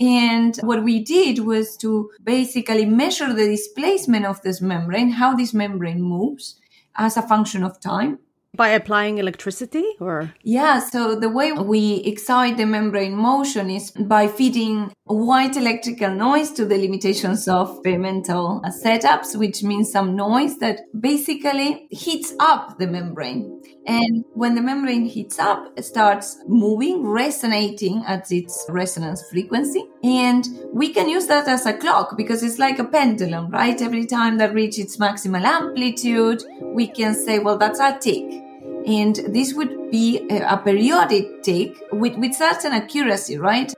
And 0.00 0.56
what 0.62 0.82
we 0.82 1.04
did 1.04 1.40
was 1.40 1.76
to 1.76 2.10
basically 2.24 2.86
measure 2.86 3.34
the 3.34 3.46
displacement 3.46 4.24
of 4.24 4.40
this 4.40 4.62
membrane, 4.62 5.10
how 5.10 5.36
this 5.36 5.52
membrane 5.52 6.00
moves 6.00 6.58
as 6.96 7.18
a 7.18 7.22
function 7.22 7.64
of 7.64 7.78
time. 7.78 8.20
By 8.54 8.68
applying 8.68 9.16
electricity 9.16 9.84
or? 9.98 10.34
Yeah, 10.42 10.78
so 10.78 11.14
the 11.14 11.30
way 11.30 11.52
we 11.52 12.02
excite 12.04 12.58
the 12.58 12.66
membrane 12.66 13.16
motion 13.16 13.70
is 13.70 13.90
by 13.92 14.28
feeding 14.28 14.92
white 15.04 15.56
electrical 15.56 16.10
noise 16.10 16.50
to 16.52 16.66
the 16.66 16.76
limitations 16.76 17.48
of 17.48 17.70
experimental 17.70 18.62
setups, 18.84 19.36
which 19.36 19.62
means 19.62 19.90
some 19.90 20.14
noise 20.16 20.58
that 20.58 20.80
basically 20.98 21.86
heats 21.90 22.34
up 22.40 22.78
the 22.78 22.86
membrane. 22.86 23.62
And 23.86 24.24
when 24.34 24.54
the 24.54 24.60
membrane 24.60 25.06
heats 25.06 25.38
up, 25.38 25.72
it 25.76 25.84
starts 25.84 26.38
moving, 26.46 27.04
resonating 27.04 28.04
at 28.06 28.30
its 28.30 28.64
resonance 28.68 29.24
frequency. 29.30 29.84
And 30.04 30.46
we 30.72 30.92
can 30.92 31.08
use 31.08 31.26
that 31.26 31.48
as 31.48 31.66
a 31.66 31.72
clock 31.72 32.16
because 32.16 32.42
it's 32.42 32.58
like 32.58 32.78
a 32.78 32.84
pendulum, 32.84 33.50
right? 33.50 33.80
Every 33.80 34.06
time 34.06 34.38
that 34.38 34.54
reaches 34.54 34.84
its 34.84 34.96
maximal 34.98 35.42
amplitude, 35.42 36.44
we 36.60 36.86
can 36.86 37.14
say, 37.14 37.38
well, 37.38 37.58
that's 37.58 37.80
a 37.80 37.98
tick. 37.98 38.41
And 38.86 39.16
this 39.28 39.54
would 39.54 39.90
be 39.90 40.26
a, 40.30 40.54
a 40.54 40.56
periodic 40.58 41.42
tick 41.42 41.76
with, 41.92 42.16
with 42.16 42.34
certain 42.34 42.72
accuracy, 42.72 43.38
right? 43.38 43.72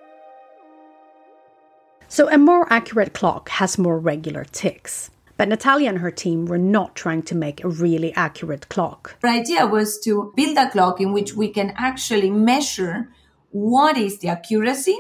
So 2.09 2.31
a 2.31 2.39
more 2.39 2.73
accurate 2.73 3.13
clock 3.13 3.49
has 3.49 3.79
more 3.79 3.99
regular 3.99 4.45
ticks. 4.45 5.11
But 5.37 5.49
Natalia 5.49 5.89
and 5.89 5.99
her 5.99 6.13
team 6.13 6.47
were 6.47 6.59
not 6.59 6.95
trying 6.95 7.23
to 7.25 7.35
make 7.35 7.65
a 7.65 7.69
really 7.69 8.15
accurate 8.15 8.69
clock. 8.69 9.17
The 9.21 9.29
idea 9.29 9.67
was 9.67 9.99
to 10.05 10.33
build 10.37 10.57
a 10.57 10.71
clock 10.71 11.01
in 11.01 11.13
which 11.13 11.35
we 11.35 11.49
can 11.49 11.75
actually 11.77 12.31
measure 12.31 13.09
what 13.51 13.97
is 13.97 14.21
the 14.21 14.29
accuracy 14.29 14.97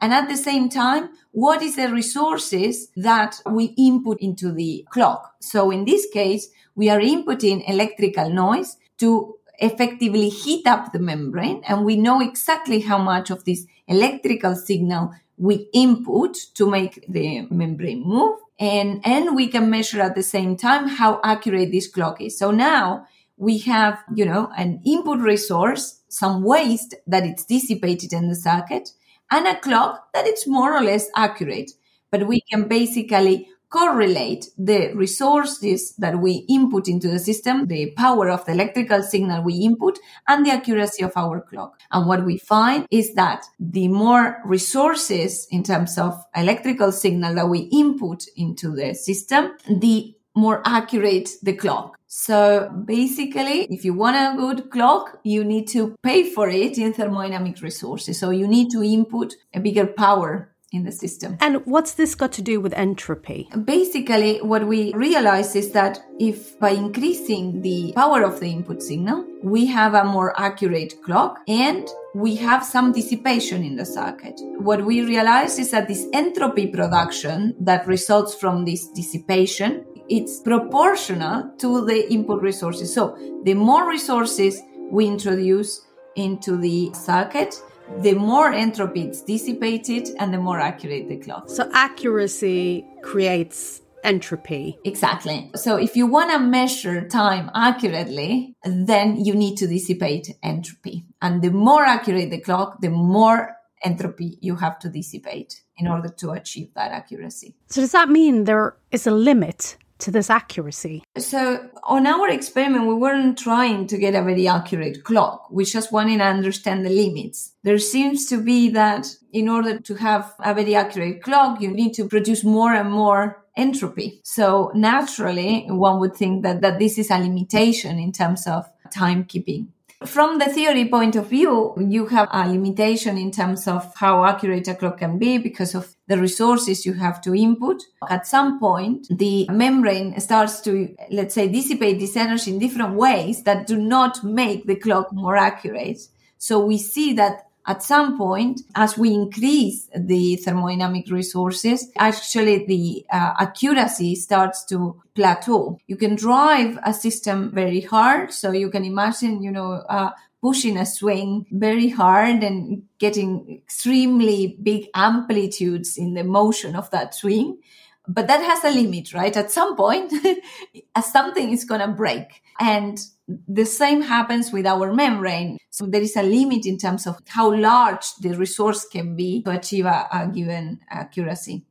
and 0.00 0.12
at 0.12 0.28
the 0.28 0.36
same 0.36 0.68
time, 0.68 1.10
what 1.32 1.62
is 1.62 1.76
the 1.76 1.90
resources 1.90 2.88
that 2.96 3.40
we 3.50 3.66
input 3.78 4.20
into 4.20 4.52
the 4.52 4.86
clock. 4.90 5.36
So 5.40 5.70
in 5.70 5.84
this 5.84 6.06
case, 6.12 6.48
we 6.74 6.90
are 6.90 7.00
inputting 7.00 7.68
electrical 7.68 8.28
noise 8.28 8.76
to 8.98 9.35
effectively 9.58 10.28
heat 10.28 10.66
up 10.66 10.92
the 10.92 10.98
membrane 10.98 11.62
and 11.66 11.84
we 11.84 11.96
know 11.96 12.20
exactly 12.20 12.80
how 12.80 12.98
much 12.98 13.30
of 13.30 13.44
this 13.44 13.66
electrical 13.88 14.54
signal 14.54 15.12
we 15.38 15.68
input 15.72 16.34
to 16.54 16.68
make 16.68 17.04
the 17.08 17.46
membrane 17.50 18.02
move 18.02 18.38
and 18.58 19.00
and 19.04 19.36
we 19.36 19.48
can 19.48 19.70
measure 19.70 20.00
at 20.00 20.14
the 20.14 20.22
same 20.22 20.56
time 20.56 20.88
how 20.88 21.20
accurate 21.22 21.70
this 21.70 21.88
clock 21.88 22.20
is. 22.20 22.38
So 22.38 22.50
now 22.50 23.06
we 23.36 23.58
have 23.58 24.02
you 24.14 24.24
know 24.24 24.50
an 24.56 24.80
input 24.84 25.18
resource 25.18 26.00
some 26.08 26.42
waste 26.42 26.94
that 27.06 27.26
it's 27.26 27.44
dissipated 27.44 28.12
in 28.12 28.28
the 28.28 28.34
circuit 28.34 28.90
and 29.30 29.46
a 29.46 29.58
clock 29.58 30.08
that 30.14 30.26
it's 30.26 30.46
more 30.46 30.74
or 30.74 30.82
less 30.82 31.08
accurate. 31.16 31.72
But 32.10 32.26
we 32.26 32.40
can 32.50 32.68
basically 32.68 33.48
correlate 33.76 34.46
the 34.56 34.90
resources 34.94 35.94
that 35.96 36.18
we 36.18 36.46
input 36.48 36.88
into 36.88 37.08
the 37.08 37.18
system, 37.18 37.66
the 37.66 37.90
power 37.90 38.30
of 38.30 38.42
the 38.46 38.52
electrical 38.52 39.02
signal 39.02 39.42
we 39.42 39.54
input, 39.54 39.98
and 40.28 40.46
the 40.46 40.50
accuracy 40.50 41.04
of 41.04 41.12
our 41.14 41.42
clock. 41.42 41.78
And 41.90 42.06
what 42.06 42.24
we 42.24 42.38
find 42.38 42.86
is 42.90 43.14
that 43.14 43.44
the 43.60 43.88
more 43.88 44.40
resources 44.46 45.46
in 45.50 45.62
terms 45.62 45.98
of 45.98 46.14
electrical 46.34 46.90
signal 46.90 47.34
that 47.34 47.50
we 47.50 47.68
input 47.70 48.24
into 48.36 48.70
the 48.70 48.94
system, 48.94 49.52
the 49.68 50.14
more 50.34 50.62
accurate 50.64 51.30
the 51.42 51.52
clock. 51.52 51.98
So 52.06 52.70
basically, 52.86 53.66
if 53.68 53.84
you 53.84 53.92
want 53.92 54.16
a 54.16 54.38
good 54.38 54.70
clock, 54.70 55.18
you 55.22 55.44
need 55.44 55.66
to 55.68 55.96
pay 56.02 56.30
for 56.30 56.48
it 56.48 56.78
in 56.78 56.94
thermodynamic 56.94 57.60
resources. 57.60 58.18
So 58.18 58.30
you 58.30 58.46
need 58.46 58.70
to 58.70 58.82
input 58.82 59.34
a 59.52 59.60
bigger 59.60 59.86
power 59.86 60.54
in 60.72 60.82
the 60.84 60.92
system. 60.92 61.38
And 61.40 61.64
what's 61.64 61.94
this 61.94 62.14
got 62.14 62.32
to 62.32 62.42
do 62.42 62.60
with 62.60 62.72
entropy? 62.74 63.48
Basically, 63.64 64.38
what 64.38 64.66
we 64.66 64.92
realize 64.94 65.54
is 65.54 65.70
that 65.72 66.00
if 66.18 66.58
by 66.58 66.70
increasing 66.70 67.62
the 67.62 67.92
power 67.94 68.22
of 68.22 68.40
the 68.40 68.50
input 68.50 68.82
signal, 68.82 69.24
we 69.42 69.66
have 69.66 69.94
a 69.94 70.04
more 70.04 70.38
accurate 70.40 70.94
clock 71.04 71.38
and 71.46 71.88
we 72.14 72.34
have 72.36 72.64
some 72.64 72.92
dissipation 72.92 73.62
in 73.62 73.76
the 73.76 73.86
circuit. 73.86 74.40
What 74.58 74.84
we 74.84 75.02
realize 75.02 75.58
is 75.58 75.70
that 75.70 75.86
this 75.86 76.06
entropy 76.12 76.66
production 76.66 77.54
that 77.60 77.86
results 77.86 78.34
from 78.34 78.64
this 78.64 78.88
dissipation, 78.88 79.84
it's 80.08 80.40
proportional 80.40 81.52
to 81.58 81.84
the 81.84 82.12
input 82.12 82.42
resources. 82.42 82.92
So 82.92 83.16
the 83.44 83.54
more 83.54 83.88
resources 83.88 84.60
we 84.90 85.06
introduce 85.06 85.86
into 86.16 86.56
the 86.56 86.92
circuit, 86.94 87.54
the 88.00 88.14
more 88.14 88.52
entropy 88.52 89.08
is 89.08 89.22
dissipated 89.22 90.10
and 90.18 90.32
the 90.32 90.38
more 90.38 90.60
accurate 90.60 91.08
the 91.08 91.16
clock. 91.16 91.48
So 91.48 91.68
accuracy 91.72 92.84
creates 93.02 93.82
entropy. 94.04 94.78
Exactly. 94.84 95.50
So 95.56 95.76
if 95.76 95.96
you 95.96 96.06
want 96.06 96.30
to 96.32 96.38
measure 96.38 97.08
time 97.08 97.50
accurately, 97.54 98.54
then 98.64 99.24
you 99.24 99.34
need 99.34 99.56
to 99.56 99.66
dissipate 99.66 100.34
entropy. 100.42 101.04
And 101.20 101.42
the 101.42 101.50
more 101.50 101.84
accurate 101.84 102.30
the 102.30 102.40
clock, 102.40 102.80
the 102.80 102.90
more 102.90 103.56
entropy 103.84 104.38
you 104.40 104.56
have 104.56 104.78
to 104.80 104.88
dissipate 104.88 105.62
in 105.76 105.86
order 105.86 106.08
to 106.08 106.30
achieve 106.30 106.72
that 106.74 106.92
accuracy. 106.92 107.54
So 107.68 107.80
does 107.80 107.92
that 107.92 108.08
mean 108.08 108.44
there 108.44 108.76
is 108.90 109.06
a 109.06 109.10
limit 109.10 109.76
to 109.98 110.10
this 110.10 110.30
accuracy? 110.30 111.02
So, 111.16 111.68
on 111.84 112.06
our 112.06 112.28
experiment, 112.28 112.86
we 112.86 112.94
weren't 112.94 113.38
trying 113.38 113.86
to 113.88 113.98
get 113.98 114.14
a 114.14 114.22
very 114.22 114.46
accurate 114.48 115.04
clock. 115.04 115.48
We 115.50 115.64
just 115.64 115.92
wanted 115.92 116.18
to 116.18 116.24
understand 116.24 116.84
the 116.84 116.90
limits. 116.90 117.52
There 117.62 117.78
seems 117.78 118.26
to 118.26 118.42
be 118.42 118.70
that 118.70 119.08
in 119.32 119.48
order 119.48 119.78
to 119.78 119.94
have 119.94 120.34
a 120.40 120.54
very 120.54 120.74
accurate 120.74 121.22
clock, 121.22 121.60
you 121.60 121.70
need 121.70 121.94
to 121.94 122.08
produce 122.08 122.44
more 122.44 122.72
and 122.74 122.90
more 122.90 123.44
entropy. 123.56 124.20
So, 124.24 124.70
naturally, 124.74 125.66
one 125.68 125.98
would 126.00 126.14
think 126.14 126.42
that, 126.42 126.60
that 126.60 126.78
this 126.78 126.98
is 126.98 127.10
a 127.10 127.18
limitation 127.18 127.98
in 127.98 128.12
terms 128.12 128.46
of 128.46 128.66
timekeeping. 128.94 129.68
From 130.04 130.38
the 130.38 130.46
theory 130.46 130.88
point 130.88 131.16
of 131.16 131.30
view, 131.30 131.74
you 131.78 132.06
have 132.06 132.28
a 132.30 132.46
limitation 132.46 133.16
in 133.16 133.30
terms 133.30 133.66
of 133.66 133.94
how 133.96 134.26
accurate 134.26 134.68
a 134.68 134.74
clock 134.74 134.98
can 134.98 135.18
be 135.18 135.38
because 135.38 135.74
of 135.74 135.96
the 136.06 136.18
resources 136.18 136.84
you 136.84 136.92
have 136.92 137.22
to 137.22 137.34
input. 137.34 137.82
At 138.08 138.26
some 138.26 138.60
point, 138.60 139.06
the 139.10 139.48
membrane 139.50 140.20
starts 140.20 140.60
to, 140.62 140.94
let's 141.10 141.34
say, 141.34 141.48
dissipate 141.48 141.98
this 141.98 142.14
energy 142.14 142.52
in 142.52 142.58
different 142.58 142.94
ways 142.94 143.42
that 143.44 143.66
do 143.66 143.78
not 143.78 144.22
make 144.22 144.66
the 144.66 144.76
clock 144.76 145.14
more 145.14 145.36
accurate. 145.36 146.00
So 146.36 146.64
we 146.64 146.76
see 146.76 147.14
that 147.14 147.45
at 147.66 147.82
some 147.82 148.16
point, 148.16 148.60
as 148.76 148.96
we 148.96 149.12
increase 149.12 149.88
the 149.96 150.40
thermodynamic 150.44 151.10
resources, 151.10 151.90
actually 151.98 152.64
the 152.64 153.04
uh, 153.10 153.34
accuracy 153.40 154.14
starts 154.14 154.64
to 154.66 155.02
plateau. 155.14 155.78
You 155.88 155.96
can 155.96 156.14
drive 156.14 156.78
a 156.84 156.94
system 156.94 157.50
very 157.52 157.80
hard. 157.80 158.32
So 158.32 158.52
you 158.52 158.70
can 158.70 158.84
imagine, 158.84 159.42
you 159.42 159.50
know, 159.50 159.72
uh, 159.88 160.10
pushing 160.40 160.76
a 160.76 160.86
swing 160.86 161.46
very 161.50 161.88
hard 161.88 162.44
and 162.44 162.84
getting 162.98 163.60
extremely 163.64 164.56
big 164.62 164.86
amplitudes 164.94 165.96
in 165.96 166.14
the 166.14 166.22
motion 166.22 166.76
of 166.76 166.88
that 166.92 167.16
swing. 167.16 167.58
But 168.06 168.28
that 168.28 168.42
has 168.42 168.62
a 168.62 168.70
limit, 168.70 169.12
right? 169.12 169.36
At 169.36 169.50
some 169.50 169.74
point, 169.74 170.12
something 171.02 171.50
is 171.50 171.64
going 171.64 171.80
to 171.80 171.88
break. 171.88 172.42
And 172.60 172.96
the 173.28 173.64
same 173.64 174.02
happens 174.02 174.52
with 174.52 174.66
our 174.66 174.92
membrane. 174.92 175.58
So 175.70 175.86
there 175.86 176.02
is 176.02 176.16
a 176.16 176.22
limit 176.22 176.64
in 176.66 176.78
terms 176.78 177.06
of 177.06 177.18
how 177.26 177.54
large 177.54 178.14
the 178.20 178.36
resource 178.36 178.86
can 178.86 179.16
be 179.16 179.42
to 179.42 179.50
achieve 179.50 179.86
a, 179.86 180.06
a 180.12 180.28
given 180.28 180.80
accuracy. 180.90 181.64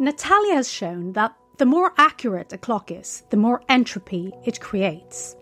Natalia 0.00 0.54
has 0.54 0.70
shown 0.70 1.12
that 1.12 1.32
the 1.58 1.66
more 1.66 1.92
accurate 1.98 2.52
a 2.52 2.58
clock 2.58 2.90
is, 2.90 3.22
the 3.30 3.36
more 3.36 3.62
entropy 3.68 4.32
it 4.44 4.60
creates. 4.60 5.36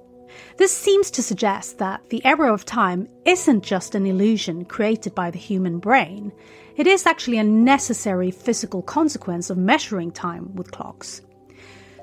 This 0.59 0.77
seems 0.77 1.11
to 1.13 1.23
suggest 1.23 1.79
that 1.79 2.09
the 2.11 2.25
arrow 2.25 2.53
of 2.53 2.65
time 2.65 3.09
isn't 3.25 3.65
just 3.65 3.95
an 3.95 4.07
illusion 4.07 4.65
created 4.65 5.15
by 5.15 5.31
the 5.31 5.39
human 5.39 5.79
brain, 5.79 6.33
it 6.77 6.87
is 6.87 7.07
actually 7.07 7.39
a 7.39 7.45
necessary 7.45 8.31
physical 8.31 8.83
consequence 8.83 9.51
of 9.51 9.57
measuring 9.57 10.11
time 10.11 10.55
with 10.55 10.71
clocks. 10.71 11.23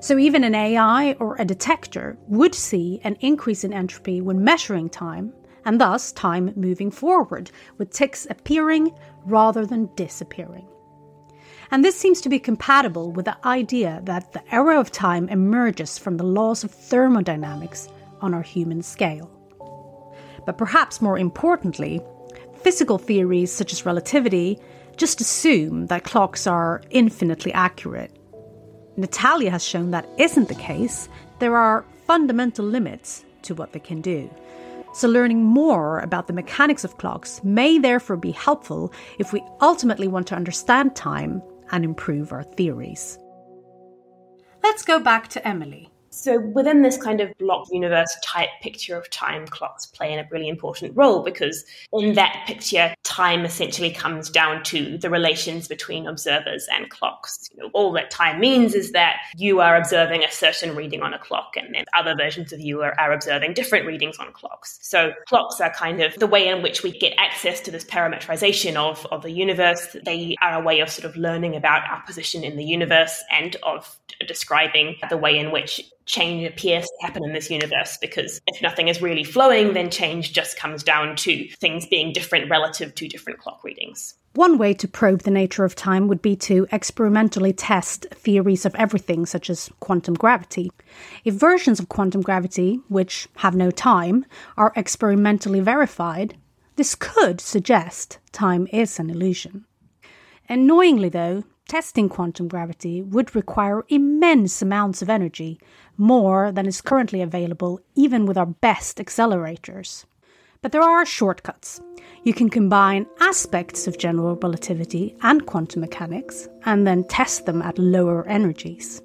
So 0.00 0.16
even 0.16 0.44
an 0.44 0.54
AI 0.54 1.12
or 1.14 1.36
a 1.36 1.44
detector 1.44 2.16
would 2.28 2.54
see 2.54 3.00
an 3.02 3.16
increase 3.20 3.64
in 3.64 3.72
entropy 3.72 4.20
when 4.20 4.44
measuring 4.44 4.88
time, 4.88 5.32
and 5.64 5.80
thus 5.80 6.12
time 6.12 6.52
moving 6.54 6.90
forward, 6.90 7.50
with 7.78 7.90
ticks 7.90 8.26
appearing 8.30 8.92
rather 9.24 9.66
than 9.66 9.90
disappearing. 9.96 10.68
And 11.70 11.84
this 11.84 11.98
seems 11.98 12.20
to 12.22 12.28
be 12.28 12.38
compatible 12.38 13.10
with 13.10 13.24
the 13.24 13.36
idea 13.46 14.00
that 14.04 14.32
the 14.32 14.54
arrow 14.54 14.78
of 14.80 14.92
time 14.92 15.28
emerges 15.28 15.98
from 15.98 16.16
the 16.16 16.24
laws 16.24 16.62
of 16.62 16.70
thermodynamics 16.70 17.88
on 18.20 18.34
our 18.34 18.42
human 18.42 18.82
scale. 18.82 19.30
But 20.46 20.56
perhaps 20.56 21.02
more 21.02 21.18
importantly, 21.18 22.00
physical 22.62 22.98
theories 22.98 23.52
such 23.52 23.72
as 23.72 23.84
relativity 23.84 24.60
just 24.96 25.20
assume 25.20 25.86
that 25.86 26.04
clocks 26.04 26.46
are 26.46 26.82
infinitely 26.90 27.52
accurate 27.52 28.17
Natalia 28.98 29.52
has 29.52 29.64
shown 29.64 29.92
that 29.92 30.08
isn't 30.18 30.48
the 30.48 30.56
case. 30.56 31.08
There 31.38 31.56
are 31.56 31.84
fundamental 32.06 32.64
limits 32.64 33.24
to 33.42 33.54
what 33.54 33.72
they 33.72 33.78
can 33.78 34.00
do. 34.00 34.28
So, 34.92 35.06
learning 35.08 35.44
more 35.44 36.00
about 36.00 36.26
the 36.26 36.32
mechanics 36.32 36.82
of 36.82 36.98
clocks 36.98 37.40
may 37.44 37.78
therefore 37.78 38.16
be 38.16 38.32
helpful 38.32 38.92
if 39.18 39.32
we 39.32 39.44
ultimately 39.60 40.08
want 40.08 40.26
to 40.28 40.34
understand 40.34 40.96
time 40.96 41.40
and 41.70 41.84
improve 41.84 42.32
our 42.32 42.42
theories. 42.42 43.18
Let's 44.64 44.82
go 44.82 44.98
back 44.98 45.28
to 45.28 45.46
Emily. 45.46 45.90
So, 46.20 46.40
within 46.40 46.82
this 46.82 46.96
kind 46.96 47.20
of 47.20 47.30
block 47.38 47.68
universe 47.70 48.16
type 48.24 48.48
picture 48.60 48.96
of 48.96 49.08
time, 49.08 49.46
clocks 49.46 49.86
play 49.86 50.12
in 50.12 50.18
a 50.18 50.26
really 50.32 50.48
important 50.48 50.96
role 50.96 51.22
because 51.22 51.64
in 51.92 52.14
that 52.14 52.42
picture, 52.44 52.92
time 53.04 53.44
essentially 53.44 53.92
comes 53.92 54.28
down 54.28 54.64
to 54.64 54.98
the 54.98 55.10
relations 55.10 55.68
between 55.68 56.08
observers 56.08 56.66
and 56.72 56.90
clocks. 56.90 57.48
You 57.52 57.62
know, 57.62 57.70
all 57.72 57.92
that 57.92 58.10
time 58.10 58.40
means 58.40 58.74
is 58.74 58.90
that 58.92 59.18
you 59.36 59.60
are 59.60 59.76
observing 59.76 60.24
a 60.24 60.30
certain 60.32 60.74
reading 60.74 61.02
on 61.02 61.14
a 61.14 61.20
clock, 61.20 61.56
and 61.56 61.72
then 61.72 61.84
other 61.96 62.16
versions 62.16 62.52
of 62.52 62.58
you 62.58 62.82
are, 62.82 62.98
are 62.98 63.12
observing 63.12 63.54
different 63.54 63.86
readings 63.86 64.18
on 64.18 64.32
clocks. 64.32 64.80
So, 64.82 65.12
clocks 65.28 65.60
are 65.60 65.72
kind 65.72 66.02
of 66.02 66.16
the 66.16 66.26
way 66.26 66.48
in 66.48 66.62
which 66.62 66.82
we 66.82 66.90
get 66.90 67.14
access 67.16 67.60
to 67.60 67.70
this 67.70 67.84
parametrization 67.84 68.74
of, 68.74 69.06
of 69.12 69.22
the 69.22 69.30
universe. 69.30 69.96
They 70.04 70.34
are 70.42 70.60
a 70.60 70.64
way 70.64 70.80
of 70.80 70.90
sort 70.90 71.04
of 71.04 71.16
learning 71.16 71.54
about 71.54 71.88
our 71.88 72.02
position 72.02 72.42
in 72.42 72.56
the 72.56 72.64
universe 72.64 73.22
and 73.30 73.54
of 73.62 73.96
describing 74.26 74.96
the 75.08 75.16
way 75.16 75.38
in 75.38 75.52
which 75.52 75.80
change 76.08 76.44
appears 76.44 76.84
to 76.84 77.06
happen 77.06 77.24
in 77.24 77.32
this 77.32 77.50
universe 77.50 77.96
because 78.00 78.40
if 78.46 78.60
nothing 78.60 78.88
is 78.88 79.00
really 79.00 79.24
flowing, 79.24 79.74
then 79.74 79.90
change 79.90 80.32
just 80.32 80.58
comes 80.58 80.82
down 80.82 81.14
to 81.16 81.48
things 81.60 81.86
being 81.86 82.12
different 82.12 82.50
relative 82.50 82.94
to 82.96 83.06
different 83.06 83.38
clock 83.38 83.62
readings. 83.62 84.14
One 84.34 84.58
way 84.58 84.72
to 84.74 84.88
probe 84.88 85.22
the 85.22 85.30
nature 85.30 85.64
of 85.64 85.74
time 85.74 86.08
would 86.08 86.22
be 86.22 86.36
to 86.36 86.66
experimentally 86.72 87.52
test 87.52 88.06
theories 88.10 88.64
of 88.64 88.74
everything, 88.76 89.26
such 89.26 89.50
as 89.50 89.70
quantum 89.80 90.14
gravity. 90.14 90.70
If 91.24 91.34
versions 91.34 91.80
of 91.80 91.88
quantum 91.88 92.22
gravity, 92.22 92.80
which 92.88 93.28
have 93.38 93.54
no 93.54 93.70
time, 93.70 94.24
are 94.56 94.72
experimentally 94.76 95.60
verified, 95.60 96.36
this 96.76 96.94
could 96.94 97.40
suggest 97.40 98.18
time 98.32 98.68
is 98.72 98.98
an 98.98 99.10
illusion. 99.10 99.64
Annoyingly, 100.48 101.08
though, 101.08 101.42
testing 101.68 102.08
quantum 102.08 102.48
gravity 102.48 103.02
would 103.02 103.34
require 103.34 103.84
immense 103.88 104.62
amounts 104.62 105.02
of 105.02 105.10
energy, 105.10 105.60
more 105.98 106.50
than 106.52 106.66
is 106.66 106.80
currently 106.80 107.20
available 107.20 107.80
even 107.94 108.24
with 108.24 108.38
our 108.38 108.46
best 108.46 108.96
accelerators. 108.98 110.06
But 110.62 110.72
there 110.72 110.82
are 110.82 111.04
shortcuts. 111.04 111.80
You 112.24 112.32
can 112.32 112.48
combine 112.48 113.06
aspects 113.20 113.86
of 113.86 113.98
general 113.98 114.36
relativity 114.36 115.14
and 115.22 115.44
quantum 115.44 115.82
mechanics 115.82 116.48
and 116.64 116.86
then 116.86 117.04
test 117.04 117.46
them 117.46 117.60
at 117.60 117.78
lower 117.78 118.26
energies. 118.26 119.02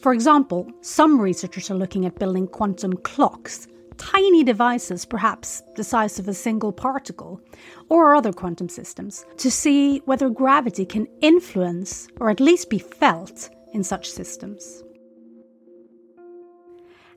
For 0.00 0.12
example, 0.12 0.70
some 0.80 1.20
researchers 1.20 1.70
are 1.70 1.76
looking 1.76 2.06
at 2.06 2.18
building 2.18 2.46
quantum 2.46 2.92
clocks 2.98 3.66
tiny 4.02 4.42
devices, 4.42 5.04
perhaps 5.04 5.62
the 5.76 5.84
size 5.84 6.18
of 6.18 6.28
a 6.28 6.34
single 6.34 6.72
particle, 6.72 7.40
or 7.88 8.14
other 8.14 8.32
quantum 8.32 8.68
systems, 8.68 9.24
to 9.36 9.50
see 9.50 9.98
whether 10.06 10.28
gravity 10.28 10.84
can 10.84 11.06
influence 11.20 12.08
or 12.18 12.30
at 12.30 12.40
least 12.40 12.68
be 12.70 12.78
felt 12.78 13.50
in 13.72 13.84
such 13.84 14.10
systems. 14.10 14.82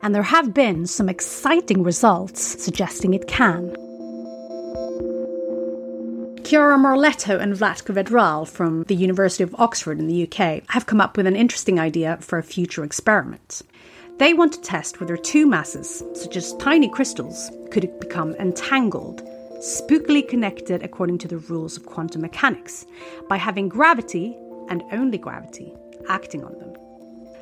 And 0.06 0.14
there 0.14 0.22
have 0.22 0.54
been 0.54 0.86
some 0.86 1.10
exciting 1.10 1.82
results 1.82 2.64
suggesting 2.64 3.16
it 3.16 3.28
can. 3.28 3.76
Chiara 6.44 6.78
Marletto 6.78 7.42
and 7.42 7.56
Vlatko 7.56 7.96
Vedral 7.96 8.48
from 8.48 8.84
the 8.84 8.94
University 8.94 9.44
of 9.44 9.56
Oxford 9.58 9.98
in 9.98 10.06
the 10.06 10.30
UK 10.30 10.62
have 10.70 10.86
come 10.86 11.02
up 11.02 11.18
with 11.18 11.26
an 11.26 11.36
interesting 11.36 11.80
idea 11.80 12.20
for 12.22 12.38
a 12.38 12.44
future 12.44 12.84
experiment. 12.84 13.64
They 14.20 14.36
want 14.36 14.54
to 14.54 14.62
test 14.62 15.00
whether 15.00 15.18
two 15.18 15.48
masses, 15.48 16.04
such 16.14 16.38
as 16.38 16.54
tiny 16.58 16.88
crystals, 16.88 17.50
could 17.72 18.00
become 18.00 18.36
entangled, 18.36 19.24
spookily 19.58 20.30
connected 20.30 20.84
according 20.84 21.18
to 21.18 21.28
the 21.28 21.40
rules 21.40 21.78
of 21.78 21.88
quantum 21.88 22.22
mechanics, 22.22 22.86
by 23.28 23.38
having 23.38 23.70
gravity, 23.70 24.38
and 24.70 24.84
only 24.92 25.18
gravity, 25.18 25.74
acting 26.08 26.44
on 26.44 26.54
them. 26.60 26.85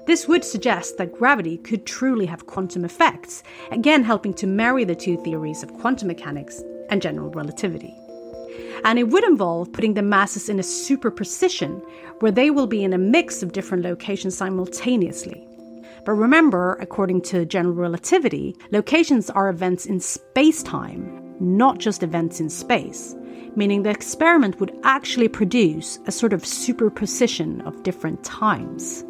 This 0.05 0.27
would 0.27 0.43
suggest 0.43 0.97
that 0.97 1.13
gravity 1.13 1.57
could 1.57 1.85
truly 1.85 2.25
have 2.25 2.45
quantum 2.45 2.83
effects, 2.83 3.41
again 3.71 4.03
helping 4.03 4.33
to 4.35 4.47
marry 4.47 4.83
the 4.83 4.95
two 4.95 5.15
theories 5.23 5.63
of 5.63 5.73
quantum 5.75 6.09
mechanics 6.09 6.61
and 6.89 7.01
general 7.01 7.29
relativity. 7.29 7.95
And 8.83 8.99
it 8.99 9.07
would 9.07 9.23
involve 9.23 9.71
putting 9.71 9.93
the 9.93 10.01
masses 10.01 10.49
in 10.49 10.59
a 10.59 10.63
superposition 10.63 11.81
where 12.19 12.33
they 12.33 12.49
will 12.49 12.67
be 12.67 12.83
in 12.83 12.91
a 12.91 12.97
mix 12.97 13.41
of 13.41 13.53
different 13.53 13.83
locations 13.83 14.35
simultaneously. 14.35 15.47
But 16.05 16.13
remember, 16.13 16.77
according 16.81 17.21
to 17.21 17.45
general 17.45 17.73
relativity, 17.73 18.57
locations 18.71 19.29
are 19.29 19.47
events 19.47 19.85
in 19.85 20.01
space 20.01 20.61
time, 20.63 21.33
not 21.39 21.77
just 21.77 22.03
events 22.03 22.41
in 22.41 22.49
space, 22.49 23.15
meaning 23.55 23.83
the 23.83 23.89
experiment 23.89 24.59
would 24.59 24.77
actually 24.83 25.29
produce 25.29 25.99
a 26.07 26.11
sort 26.11 26.33
of 26.33 26.45
superposition 26.45 27.61
of 27.61 27.83
different 27.83 28.21
times. 28.25 29.05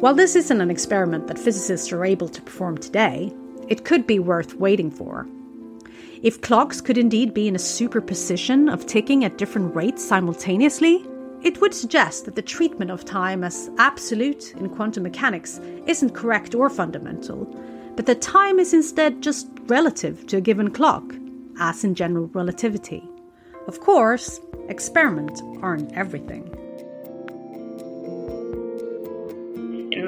While 0.00 0.14
this 0.14 0.36
isn't 0.36 0.60
an 0.60 0.70
experiment 0.70 1.26
that 1.26 1.40
physicists 1.40 1.90
are 1.90 2.04
able 2.04 2.28
to 2.28 2.40
perform 2.40 2.78
today, 2.78 3.32
it 3.66 3.84
could 3.84 4.06
be 4.06 4.20
worth 4.20 4.54
waiting 4.54 4.92
for. 4.92 5.26
If 6.22 6.40
clocks 6.40 6.80
could 6.80 6.96
indeed 6.96 7.34
be 7.34 7.48
in 7.48 7.56
a 7.56 7.58
superposition 7.58 8.68
of 8.68 8.86
ticking 8.86 9.24
at 9.24 9.38
different 9.38 9.74
rates 9.74 10.04
simultaneously, 10.04 11.04
it 11.42 11.60
would 11.60 11.74
suggest 11.74 12.26
that 12.26 12.36
the 12.36 12.42
treatment 12.42 12.92
of 12.92 13.04
time 13.04 13.42
as 13.42 13.72
absolute 13.78 14.54
in 14.54 14.68
quantum 14.68 15.02
mechanics 15.02 15.58
isn't 15.86 16.14
correct 16.14 16.54
or 16.54 16.70
fundamental, 16.70 17.46
but 17.96 18.06
that 18.06 18.22
time 18.22 18.60
is 18.60 18.72
instead 18.72 19.20
just 19.20 19.48
relative 19.66 20.28
to 20.28 20.36
a 20.36 20.40
given 20.40 20.70
clock, 20.70 21.12
as 21.58 21.82
in 21.82 21.96
general 21.96 22.28
relativity. 22.28 23.02
Of 23.66 23.80
course, 23.80 24.40
experiments 24.68 25.42
aren't 25.60 25.92
everything. 25.94 26.67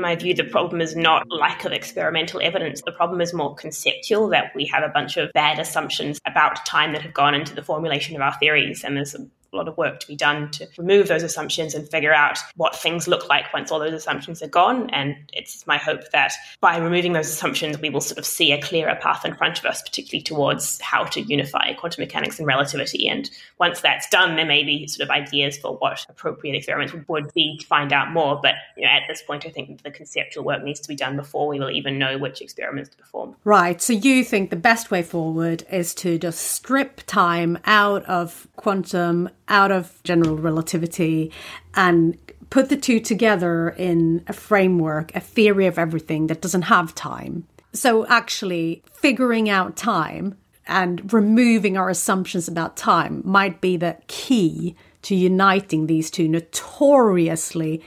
In 0.00 0.02
my 0.02 0.16
view, 0.16 0.32
the 0.32 0.44
problem 0.44 0.80
is 0.80 0.96
not 0.96 1.26
lack 1.30 1.66
of 1.66 1.72
experimental 1.72 2.40
evidence. 2.42 2.80
The 2.80 2.92
problem 2.92 3.20
is 3.20 3.34
more 3.34 3.54
conceptual 3.54 4.28
that 4.30 4.52
we 4.54 4.64
have 4.66 4.82
a 4.82 4.88
bunch 4.88 5.18
of 5.18 5.30
bad 5.34 5.58
assumptions 5.58 6.18
about 6.26 6.64
time 6.64 6.92
that 6.94 7.02
have 7.02 7.12
gone 7.12 7.34
into 7.34 7.54
the 7.54 7.62
formulation 7.62 8.16
of 8.16 8.22
our 8.22 8.32
theories. 8.38 8.82
And 8.82 8.96
there's 8.96 9.14
a 9.52 9.56
lot 9.56 9.68
of 9.68 9.76
work 9.76 10.00
to 10.00 10.06
be 10.06 10.16
done 10.16 10.50
to 10.52 10.68
remove 10.78 11.08
those 11.08 11.22
assumptions 11.22 11.74
and 11.74 11.88
figure 11.88 12.14
out 12.14 12.38
what 12.56 12.76
things 12.76 13.08
look 13.08 13.28
like 13.28 13.52
once 13.52 13.70
all 13.70 13.78
those 13.78 13.92
assumptions 13.92 14.42
are 14.42 14.48
gone. 14.48 14.88
And 14.90 15.16
it's 15.32 15.66
my 15.66 15.76
hope 15.76 16.10
that 16.12 16.32
by 16.60 16.76
removing 16.76 17.12
those 17.12 17.28
assumptions, 17.28 17.78
we 17.80 17.90
will 17.90 18.00
sort 18.00 18.18
of 18.18 18.26
see 18.26 18.52
a 18.52 18.62
clearer 18.62 18.96
path 19.00 19.24
in 19.24 19.34
front 19.34 19.58
of 19.58 19.64
us, 19.64 19.82
particularly 19.82 20.22
towards 20.22 20.80
how 20.80 21.04
to 21.04 21.20
unify 21.20 21.72
quantum 21.74 22.02
mechanics 22.02 22.38
and 22.38 22.46
relativity. 22.46 23.08
And 23.08 23.30
once 23.58 23.80
that's 23.80 24.08
done, 24.08 24.36
there 24.36 24.46
may 24.46 24.62
be 24.62 24.86
sort 24.86 25.08
of 25.08 25.10
ideas 25.10 25.58
for 25.58 25.76
what 25.76 26.06
appropriate 26.08 26.54
experiments 26.54 26.94
would 27.08 27.32
be 27.34 27.58
to 27.58 27.66
find 27.66 27.92
out 27.92 28.12
more. 28.12 28.38
But 28.40 28.54
you 28.76 28.84
know, 28.84 28.90
at 28.90 29.02
this 29.08 29.22
point, 29.22 29.46
I 29.46 29.50
think 29.50 29.82
the 29.82 29.90
conceptual 29.90 30.44
work 30.44 30.62
needs 30.62 30.80
to 30.80 30.88
be 30.88 30.96
done 30.96 31.16
before 31.16 31.48
we 31.48 31.58
will 31.58 31.70
even 31.70 31.98
know 31.98 32.18
which 32.18 32.40
experiments 32.40 32.90
to 32.90 32.96
perform. 32.96 33.36
Right. 33.44 33.80
So 33.80 33.92
you 33.92 34.24
think 34.24 34.50
the 34.50 34.56
best 34.56 34.90
way 34.90 35.02
forward 35.02 35.64
is 35.70 35.94
to 35.96 36.18
just 36.18 36.40
strip 36.40 37.02
time 37.06 37.58
out 37.64 38.04
of 38.04 38.46
quantum 38.56 39.30
out 39.50 39.70
of 39.70 40.02
general 40.04 40.36
relativity 40.36 41.30
and 41.74 42.16
put 42.48 42.68
the 42.68 42.76
two 42.76 43.00
together 43.00 43.70
in 43.70 44.24
a 44.26 44.32
framework, 44.32 45.14
a 45.14 45.20
theory 45.20 45.66
of 45.66 45.78
everything 45.78 46.28
that 46.28 46.40
doesn't 46.40 46.62
have 46.62 46.94
time. 46.94 47.46
So, 47.72 48.06
actually, 48.06 48.82
figuring 48.92 49.48
out 49.48 49.76
time 49.76 50.36
and 50.66 51.12
removing 51.12 51.76
our 51.76 51.88
assumptions 51.88 52.48
about 52.48 52.76
time 52.76 53.22
might 53.24 53.60
be 53.60 53.76
the 53.76 53.96
key 54.06 54.74
to 55.02 55.14
uniting 55.14 55.86
these 55.86 56.10
two 56.10 56.28
notoriously 56.28 57.82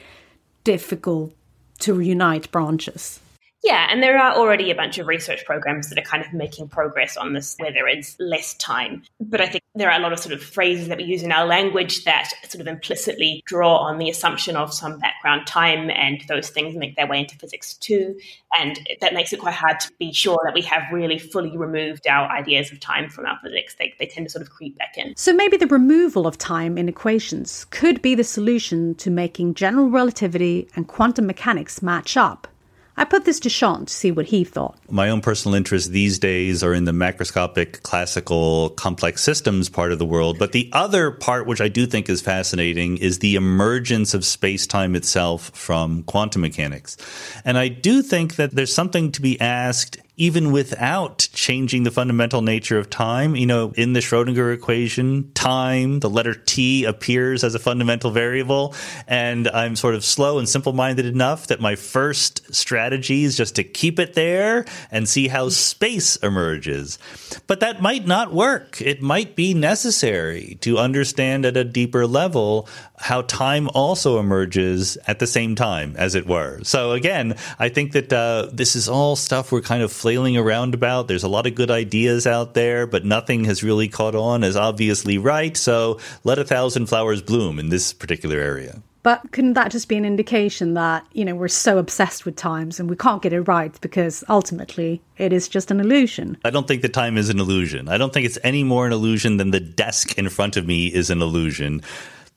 difficult 0.64 1.34
to 1.80 1.99
unite 1.99 2.51
branches. 2.51 3.20
Yeah, 3.64 3.88
and 3.89 4.03
there 4.03 4.20
are 4.20 4.34
already 4.34 4.72
a 4.72 4.76
bunch 4.76 4.97
of 4.97 5.07
research 5.07 5.45
programs 5.45 5.88
that 5.89 5.97
are 5.97 6.03
kind 6.03 6.24
of 6.24 6.34
making 6.34 6.68
progress 6.68 7.16
on 7.16 7.32
this 7.32 7.55
where 7.59 7.72
there 7.72 7.88
is 7.88 8.18
less 8.20 8.55
time. 8.55 9.03
But 9.22 9.39
I 9.39 9.47
think 9.47 9.64
there 9.74 9.89
are 9.89 9.97
a 9.97 10.01
lot 10.01 10.11
of 10.11 10.20
sort 10.20 10.34
of 10.34 10.43
phrases 10.43 10.89
that 10.89 10.97
we 10.97 11.05
use 11.05 11.24
in 11.24 11.32
our 11.32 11.45
language 11.45 12.03
that 12.03 12.30
sort 12.49 12.59
of 12.59 12.68
implicitly 12.68 13.41
draw 13.45 13.78
on 13.78 13.99
the 13.99 14.09
assumption 14.09 14.57
of 14.57 14.74
some 14.74 14.99
background 14.99 15.47
time, 15.47 15.89
and 15.89 16.22
those 16.28 16.49
things 16.49 16.76
make 16.76 16.97
their 16.97 17.07
way 17.07 17.20
into 17.20 17.38
physics 17.38 17.76
too. 17.76 18.20
And 18.59 18.78
that 18.99 19.14
makes 19.14 19.32
it 19.32 19.39
quite 19.39 19.53
hard 19.53 19.80
to 19.80 19.91
be 19.97 20.11
sure 20.11 20.39
that 20.43 20.53
we 20.53 20.61
have 20.64 20.84
really 20.91 21.18
fully 21.18 21.57
removed 21.57 22.05
our 22.05 22.30
ideas 22.30 22.70
of 22.70 22.82
time 22.82 23.09
from 23.09 23.26
our 23.26 23.39
physics. 23.41 23.76
They, 23.80 23.93
they 23.97 24.07
tend 24.07 24.28
to 24.28 24.32
sort 24.32 24.41
of 24.41 24.49
creep 24.49 24.78
back 24.78 24.97
in. 24.97 25.16
So 25.16 25.32
maybe 25.32 25.55
the 25.55 25.68
removal 25.68 26.28
of 26.28 26.38
time 26.38 26.78
in 26.78 26.89
equations 26.89 27.66
could 27.70 28.01
be 28.01 28.14
the 28.14 28.26
solution 28.26 28.93
to 28.95 29.09
making 29.09 29.53
general 29.53 29.89
relativity 29.89 30.68
and 30.76 30.86
quantum 30.86 31.26
mechanics 31.26 31.82
match 31.82 32.18
up. 32.18 32.47
I 32.96 33.06
put 33.06 33.26
this 33.26 33.39
to 33.41 33.50
Sean 33.50 33.86
to 33.86 33.94
see 33.94 34.12
what 34.12 34.28
he 34.28 34.44
thought. 34.44 34.78
My 34.89 35.10
own 35.10 35.22
personal 35.22 35.56
interests 35.56 35.89
these 35.89 36.20
days 36.20 36.64
are 36.64 36.74
in 36.74 36.86
the 36.86 36.91
macroscopic, 36.91 37.82
classical, 37.82 38.70
complex 38.72 39.24
systems 39.24 39.68
part 39.68 39.91
of 39.91 40.00
the 40.00 40.06
world. 40.06 40.38
But 40.38 40.52
the 40.52 40.70
other 40.74 41.10
part, 41.10 41.48
which 41.48 41.62
I 41.62 41.70
do 41.70 41.88
think 41.88 42.08
is 42.08 42.22
fascinating, 42.22 42.98
is 42.98 43.20
the 43.20 43.36
emergence 43.36 44.14
of 44.14 44.24
space 44.24 44.68
time 44.68 44.96
itself 44.96 45.50
from 45.56 46.04
quantum 46.04 46.41
mechanics. 46.41 46.96
And 47.44 47.58
I 47.58 47.68
do 47.68 48.04
think 48.04 48.36
that 48.36 48.52
there's 48.52 48.74
something 48.74 49.12
to 49.14 49.22
be 49.22 49.41
asked 49.41 49.98
even 50.16 50.51
without 50.51 51.28
changing 51.34 51.84
the 51.84 51.91
fundamental 51.91 52.41
nature 52.41 52.78
of 52.78 52.89
time. 52.89 53.36
You 53.36 53.45
know, 53.45 53.74
in 53.76 53.93
the 53.93 53.99
Schrodinger 53.99 54.53
equation, 54.53 55.32
time, 55.34 55.99
the 55.99 56.09
letter 56.09 56.34
T 56.34 56.86
appears 56.86 57.43
as 57.43 57.55
a 57.55 57.59
fundamental 57.59 58.11
variable. 58.11 58.76
And 59.07 59.47
I'm 59.47 59.76
sort 59.76 59.95
of 59.95 60.05
slow 60.05 60.38
and 60.38 60.47
simple 60.47 60.74
minded 60.74 61.05
enough 61.05 61.47
that 61.47 61.59
my 61.59 61.76
first 61.76 62.53
strategy 62.53 63.24
is 63.24 63.36
just 63.36 63.55
to 63.55 63.64
keep 63.64 63.99
it 63.99 64.14
there 64.14 64.66
and 64.91 65.09
see 65.09 65.28
how 65.28 65.49
space 65.49 66.16
emerges. 66.18 66.99
But 67.47 67.61
that 67.61 67.82
might 67.82 68.05
not 68.05 68.34
work. 68.34 68.82
It 68.82 69.01
might 69.01 69.36
be 69.36 69.53
necessary 69.53 70.57
to 70.61 70.78
understand 70.78 71.45
at 71.45 71.57
a 71.57 71.64
deeper 71.64 72.05
level 72.05 72.68
how 73.04 73.22
time 73.24 73.70
also 73.74 74.18
emerges 74.18 74.97
at 75.08 75.20
the 75.20 75.28
same 75.28 75.56
time, 75.56 75.93
as 75.97 76.16
it 76.16 76.26
were. 76.26 76.64
So 76.64 76.93
again, 76.93 77.36
I 77.60 77.68
think 77.68 77.91
that 77.91 78.14
uh, 78.14 78.47
this 78.54 78.78
is 78.78 78.88
all 78.88 79.18
stuff 79.18 79.51
we're 79.51 79.60
kind 79.60 79.84
of 79.84 79.91
flailing 79.91 80.38
around 80.38 80.74
about. 80.74 81.10
There's 81.10 81.24
a 81.24 81.28
lot 81.28 81.45
of 81.45 81.54
good 81.54 81.70
ideas 81.70 82.26
out 82.26 82.54
there, 82.54 82.88
but 82.88 83.04
nothing 83.04 83.43
has 83.43 83.62
really 83.62 83.89
caught 83.89 84.16
on 84.16 84.41
as 84.45 84.56
obviously 84.56 85.18
right. 85.18 85.58
So 85.58 85.99
let 86.24 86.39
a 86.39 86.45
thousand 86.45 86.86
flowers 86.86 87.22
bloom 87.22 87.60
in 87.60 87.68
this 87.68 87.91
particular 87.91 88.39
area. 88.39 88.82
But 89.04 89.34
couldn't 89.34 89.54
that 89.54 89.70
just 89.70 89.89
be 89.89 89.97
an 89.97 90.06
indication 90.06 90.76
that, 90.76 91.06
you 91.12 91.26
know, 91.26 91.36
we're 91.36 91.49
so 91.49 91.80
obsessed 91.80 92.24
with 92.24 92.38
times 92.38 92.80
and 92.80 92.89
we 92.89 92.95
can't 92.95 93.22
get 93.22 93.34
it 93.34 93.41
right 93.41 93.78
because 93.82 94.24
ultimately 94.30 95.01
it 95.18 95.34
is 95.34 95.49
just 95.49 95.72
an 95.72 95.82
illusion? 95.82 96.38
I 96.45 96.51
don't 96.51 96.70
think 96.70 96.84
that 96.84 96.93
time 96.93 97.18
is 97.18 97.30
an 97.30 97.41
illusion. 97.41 97.89
I 97.89 97.97
don't 97.97 98.14
think 98.14 98.26
it's 98.26 98.39
any 98.45 98.64
more 98.64 98.88
an 98.88 98.93
illusion 98.93 99.36
than 99.36 99.51
the 99.51 99.60
desk 99.60 100.18
in 100.18 100.30
front 100.30 100.56
of 100.56 100.66
me 100.66 100.88
is 100.88 101.10
an 101.10 101.22
illusion. 101.22 101.82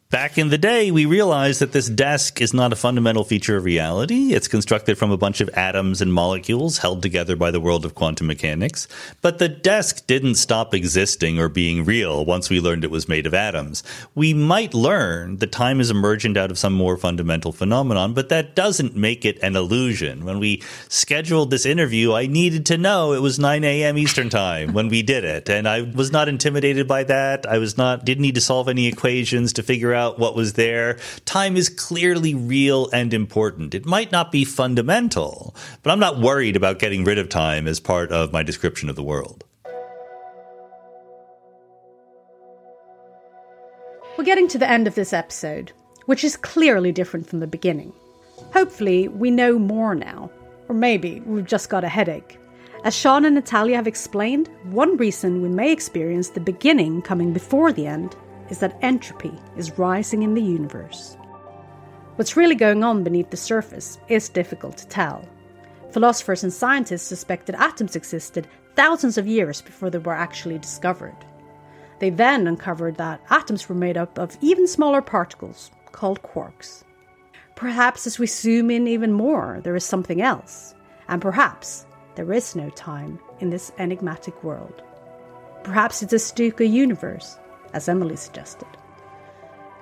Back 0.08 0.38
in 0.38 0.50
the 0.50 0.58
day, 0.58 0.92
we 0.92 1.04
realized 1.04 1.60
that 1.60 1.72
this 1.72 1.88
desk 1.88 2.40
is 2.40 2.54
not 2.54 2.72
a 2.72 2.76
fundamental 2.76 3.24
feature 3.24 3.56
of 3.56 3.64
reality. 3.64 4.34
It's 4.34 4.46
constructed 4.46 4.96
from 4.96 5.10
a 5.10 5.16
bunch 5.16 5.40
of 5.40 5.48
atoms 5.48 6.00
and 6.00 6.12
molecules 6.12 6.78
held 6.78 7.02
together 7.02 7.34
by 7.34 7.50
the 7.50 7.58
world 7.58 7.84
of 7.84 7.96
quantum 7.96 8.28
mechanics. 8.28 8.86
But 9.20 9.40
the 9.40 9.48
desk 9.48 10.06
didn't 10.06 10.36
stop 10.36 10.72
existing 10.72 11.40
or 11.40 11.48
being 11.48 11.84
real 11.84 12.24
once 12.24 12.48
we 12.48 12.60
learned 12.60 12.84
it 12.84 12.90
was 12.92 13.08
made 13.08 13.26
of 13.26 13.34
atoms. 13.34 13.82
We 14.14 14.32
might 14.32 14.74
learn 14.74 15.38
that 15.38 15.50
time 15.50 15.80
is 15.80 15.90
emergent 15.90 16.36
out 16.36 16.52
of 16.52 16.58
some 16.58 16.72
more 16.72 16.96
fundamental 16.96 17.50
phenomenon, 17.50 18.14
but 18.14 18.28
that 18.28 18.54
doesn't 18.54 18.94
make 18.94 19.24
it 19.24 19.40
an 19.42 19.56
illusion. 19.56 20.24
When 20.24 20.38
we 20.38 20.62
scheduled 20.88 21.50
this 21.50 21.66
interview, 21.66 22.12
I 22.12 22.28
needed 22.28 22.64
to 22.66 22.78
know 22.78 23.12
it 23.12 23.22
was 23.22 23.40
9 23.40 23.64
a.m. 23.64 23.98
Eastern 23.98 24.30
time 24.30 24.72
when 24.72 24.86
we 24.86 25.02
did 25.02 25.24
it. 25.24 25.48
And 25.48 25.66
I 25.68 25.80
was 25.80 26.12
not 26.12 26.28
intimidated 26.28 26.86
by 26.86 27.02
that. 27.02 27.44
I 27.44 27.58
was 27.58 27.76
not, 27.76 28.04
didn't 28.04 28.22
need 28.22 28.36
to 28.36 28.40
solve 28.40 28.68
any 28.68 28.86
equations 28.86 29.52
to 29.54 29.64
figure 29.64 29.95
what 30.18 30.36
was 30.36 30.52
there. 30.52 30.98
Time 31.24 31.56
is 31.56 31.68
clearly 31.68 32.34
real 32.34 32.88
and 32.90 33.12
important. 33.12 33.74
It 33.74 33.86
might 33.86 34.12
not 34.12 34.30
be 34.30 34.44
fundamental, 34.44 35.54
but 35.82 35.90
I'm 35.90 35.98
not 35.98 36.20
worried 36.20 36.56
about 36.56 36.78
getting 36.78 37.04
rid 37.04 37.18
of 37.18 37.28
time 37.28 37.66
as 37.66 37.80
part 37.80 38.12
of 38.12 38.32
my 38.32 38.42
description 38.42 38.88
of 38.88 38.96
the 38.96 39.02
world. 39.02 39.44
We're 44.16 44.24
getting 44.24 44.48
to 44.48 44.58
the 44.58 44.70
end 44.70 44.86
of 44.86 44.94
this 44.94 45.12
episode, 45.12 45.72
which 46.06 46.24
is 46.24 46.36
clearly 46.36 46.92
different 46.92 47.26
from 47.26 47.40
the 47.40 47.46
beginning. 47.46 47.92
Hopefully, 48.52 49.08
we 49.08 49.30
know 49.30 49.58
more 49.58 49.94
now, 49.94 50.30
or 50.68 50.74
maybe 50.74 51.20
we've 51.20 51.46
just 51.46 51.68
got 51.68 51.84
a 51.84 51.88
headache. 51.88 52.38
As 52.84 52.94
Sean 52.94 53.24
and 53.24 53.34
Natalia 53.34 53.76
have 53.76 53.86
explained, 53.86 54.48
one 54.70 54.96
reason 54.96 55.42
we 55.42 55.48
may 55.48 55.72
experience 55.72 56.28
the 56.28 56.40
beginning 56.40 57.02
coming 57.02 57.32
before 57.32 57.72
the 57.72 57.86
end 57.86 58.14
is 58.50 58.58
that 58.58 58.78
entropy 58.82 59.32
is 59.56 59.78
rising 59.78 60.22
in 60.22 60.34
the 60.34 60.42
universe. 60.42 61.16
What's 62.16 62.36
really 62.36 62.54
going 62.54 62.82
on 62.82 63.04
beneath 63.04 63.30
the 63.30 63.36
surface 63.36 63.98
is 64.08 64.28
difficult 64.28 64.78
to 64.78 64.88
tell. 64.88 65.28
Philosophers 65.92 66.42
and 66.42 66.52
scientists 66.52 67.02
suspected 67.02 67.54
atoms 67.56 67.96
existed 67.96 68.48
thousands 68.74 69.18
of 69.18 69.26
years 69.26 69.60
before 69.60 69.90
they 69.90 69.98
were 69.98 70.14
actually 70.14 70.58
discovered. 70.58 71.16
They 71.98 72.10
then 72.10 72.46
uncovered 72.46 72.96
that 72.96 73.20
atoms 73.30 73.68
were 73.68 73.74
made 73.74 73.96
up 73.96 74.18
of 74.18 74.36
even 74.40 74.66
smaller 74.66 75.02
particles 75.02 75.70
called 75.92 76.22
quarks. 76.22 76.84
Perhaps 77.54 78.06
as 78.06 78.18
we 78.18 78.26
zoom 78.26 78.70
in 78.70 78.86
even 78.86 79.12
more, 79.12 79.60
there 79.62 79.76
is 79.76 79.84
something 79.84 80.20
else, 80.20 80.74
and 81.08 81.22
perhaps 81.22 81.86
there 82.14 82.32
is 82.32 82.54
no 82.54 82.68
time 82.70 83.18
in 83.40 83.50
this 83.50 83.72
enigmatic 83.78 84.44
world. 84.44 84.82
Perhaps 85.62 86.02
it's 86.02 86.12
a 86.12 86.18
Stuka 86.18 86.66
universe 86.66 87.38
as 87.76 87.88
Emily 87.88 88.16
suggested. 88.16 88.66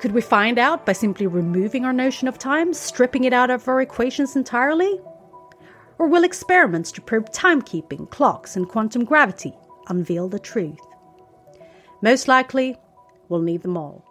Could 0.00 0.12
we 0.12 0.20
find 0.20 0.58
out 0.58 0.84
by 0.84 0.92
simply 0.92 1.26
removing 1.26 1.84
our 1.84 1.92
notion 1.92 2.28
of 2.28 2.38
time, 2.38 2.74
stripping 2.74 3.24
it 3.24 3.32
out 3.32 3.48
of 3.48 3.66
our 3.68 3.80
equations 3.80 4.36
entirely? 4.36 5.00
Or 5.98 6.08
will 6.08 6.24
experiments 6.24 6.90
to 6.92 7.00
probe 7.00 7.30
timekeeping, 7.30 8.10
clocks, 8.10 8.56
and 8.56 8.68
quantum 8.68 9.04
gravity 9.04 9.54
unveil 9.88 10.28
the 10.28 10.40
truth? 10.40 10.80
Most 12.02 12.26
likely, 12.28 12.76
we'll 13.28 13.40
need 13.40 13.62
them 13.62 13.76
all. 13.76 14.04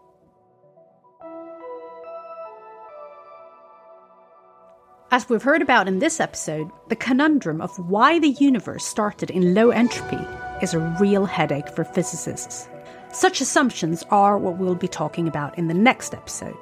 As 5.11 5.29
we've 5.29 5.43
heard 5.43 5.61
about 5.61 5.87
in 5.87 5.99
this 5.99 6.19
episode, 6.19 6.71
the 6.87 6.95
conundrum 6.95 7.61
of 7.61 7.77
why 7.87 8.17
the 8.17 8.29
universe 8.29 8.83
started 8.83 9.29
in 9.29 9.53
low 9.53 9.69
entropy 9.69 10.25
is 10.63 10.73
a 10.73 10.79
real 10.99 11.25
headache 11.25 11.69
for 11.69 11.83
physicists. 11.83 12.67
Such 13.13 13.41
assumptions 13.41 14.03
are 14.09 14.39
what 14.39 14.57
we'll 14.57 14.73
be 14.73 14.87
talking 14.87 15.27
about 15.27 15.55
in 15.55 15.67
the 15.67 15.73
next 15.75 16.15
episode. 16.15 16.57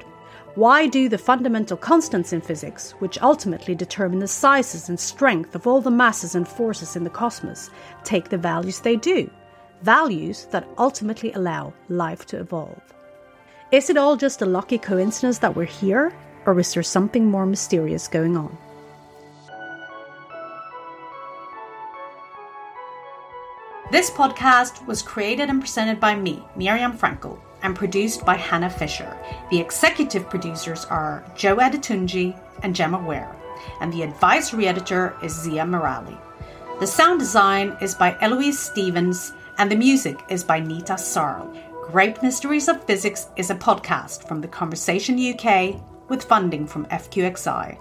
Why 0.55 0.85
do 0.85 1.07
the 1.07 1.17
fundamental 1.17 1.77
constants 1.77 2.33
in 2.33 2.41
physics, 2.41 2.91
which 2.99 3.21
ultimately 3.21 3.73
determine 3.73 4.19
the 4.19 4.27
sizes 4.27 4.89
and 4.89 4.99
strength 4.99 5.55
of 5.55 5.65
all 5.65 5.79
the 5.79 5.89
masses 5.89 6.35
and 6.35 6.45
forces 6.45 6.97
in 6.97 7.05
the 7.05 7.09
cosmos, 7.09 7.69
take 8.03 8.27
the 8.27 8.37
values 8.37 8.81
they 8.81 8.97
do? 8.97 9.31
Values 9.83 10.47
that 10.51 10.67
ultimately 10.77 11.31
allow 11.31 11.73
life 11.87 12.25
to 12.25 12.39
evolve. 12.41 12.81
Is 13.71 13.89
it 13.89 13.95
all 13.95 14.17
just 14.17 14.41
a 14.41 14.45
lucky 14.45 14.77
coincidence 14.77 15.37
that 15.37 15.55
we're 15.55 15.63
here, 15.63 16.13
or 16.45 16.59
is 16.59 16.73
there 16.73 16.83
something 16.83 17.31
more 17.31 17.45
mysterious 17.45 18.09
going 18.09 18.35
on? 18.35 18.57
This 23.91 24.09
podcast 24.09 24.87
was 24.87 25.01
created 25.01 25.49
and 25.49 25.59
presented 25.59 25.99
by 25.99 26.15
me, 26.15 26.41
Miriam 26.55 26.97
Frankel, 26.97 27.37
and 27.61 27.75
produced 27.75 28.23
by 28.23 28.35
Hannah 28.35 28.69
Fisher. 28.69 29.17
The 29.49 29.59
executive 29.59 30.29
producers 30.29 30.85
are 30.85 31.25
Jo 31.35 31.57
Adetunji 31.57 32.39
and 32.63 32.73
Gemma 32.73 32.99
Ware, 32.99 33.35
and 33.81 33.91
the 33.91 34.03
advisory 34.03 34.69
editor 34.69 35.17
is 35.21 35.37
Zia 35.37 35.63
Morali. 35.63 36.17
The 36.79 36.87
sound 36.87 37.19
design 37.19 37.75
is 37.81 37.93
by 37.93 38.15
Eloise 38.21 38.57
Stevens, 38.57 39.33
and 39.57 39.69
the 39.69 39.75
music 39.75 40.21
is 40.29 40.41
by 40.41 40.61
Neeta 40.61 40.97
Sarl. 40.97 41.53
Great 41.91 42.23
Mysteries 42.23 42.69
of 42.69 42.81
Physics 42.85 43.27
is 43.35 43.49
a 43.49 43.55
podcast 43.55 44.25
from 44.25 44.39
the 44.39 44.47
Conversation 44.47 45.19
UK 45.19 45.81
with 46.07 46.23
funding 46.23 46.65
from 46.65 46.85
FQXI. 46.85 47.77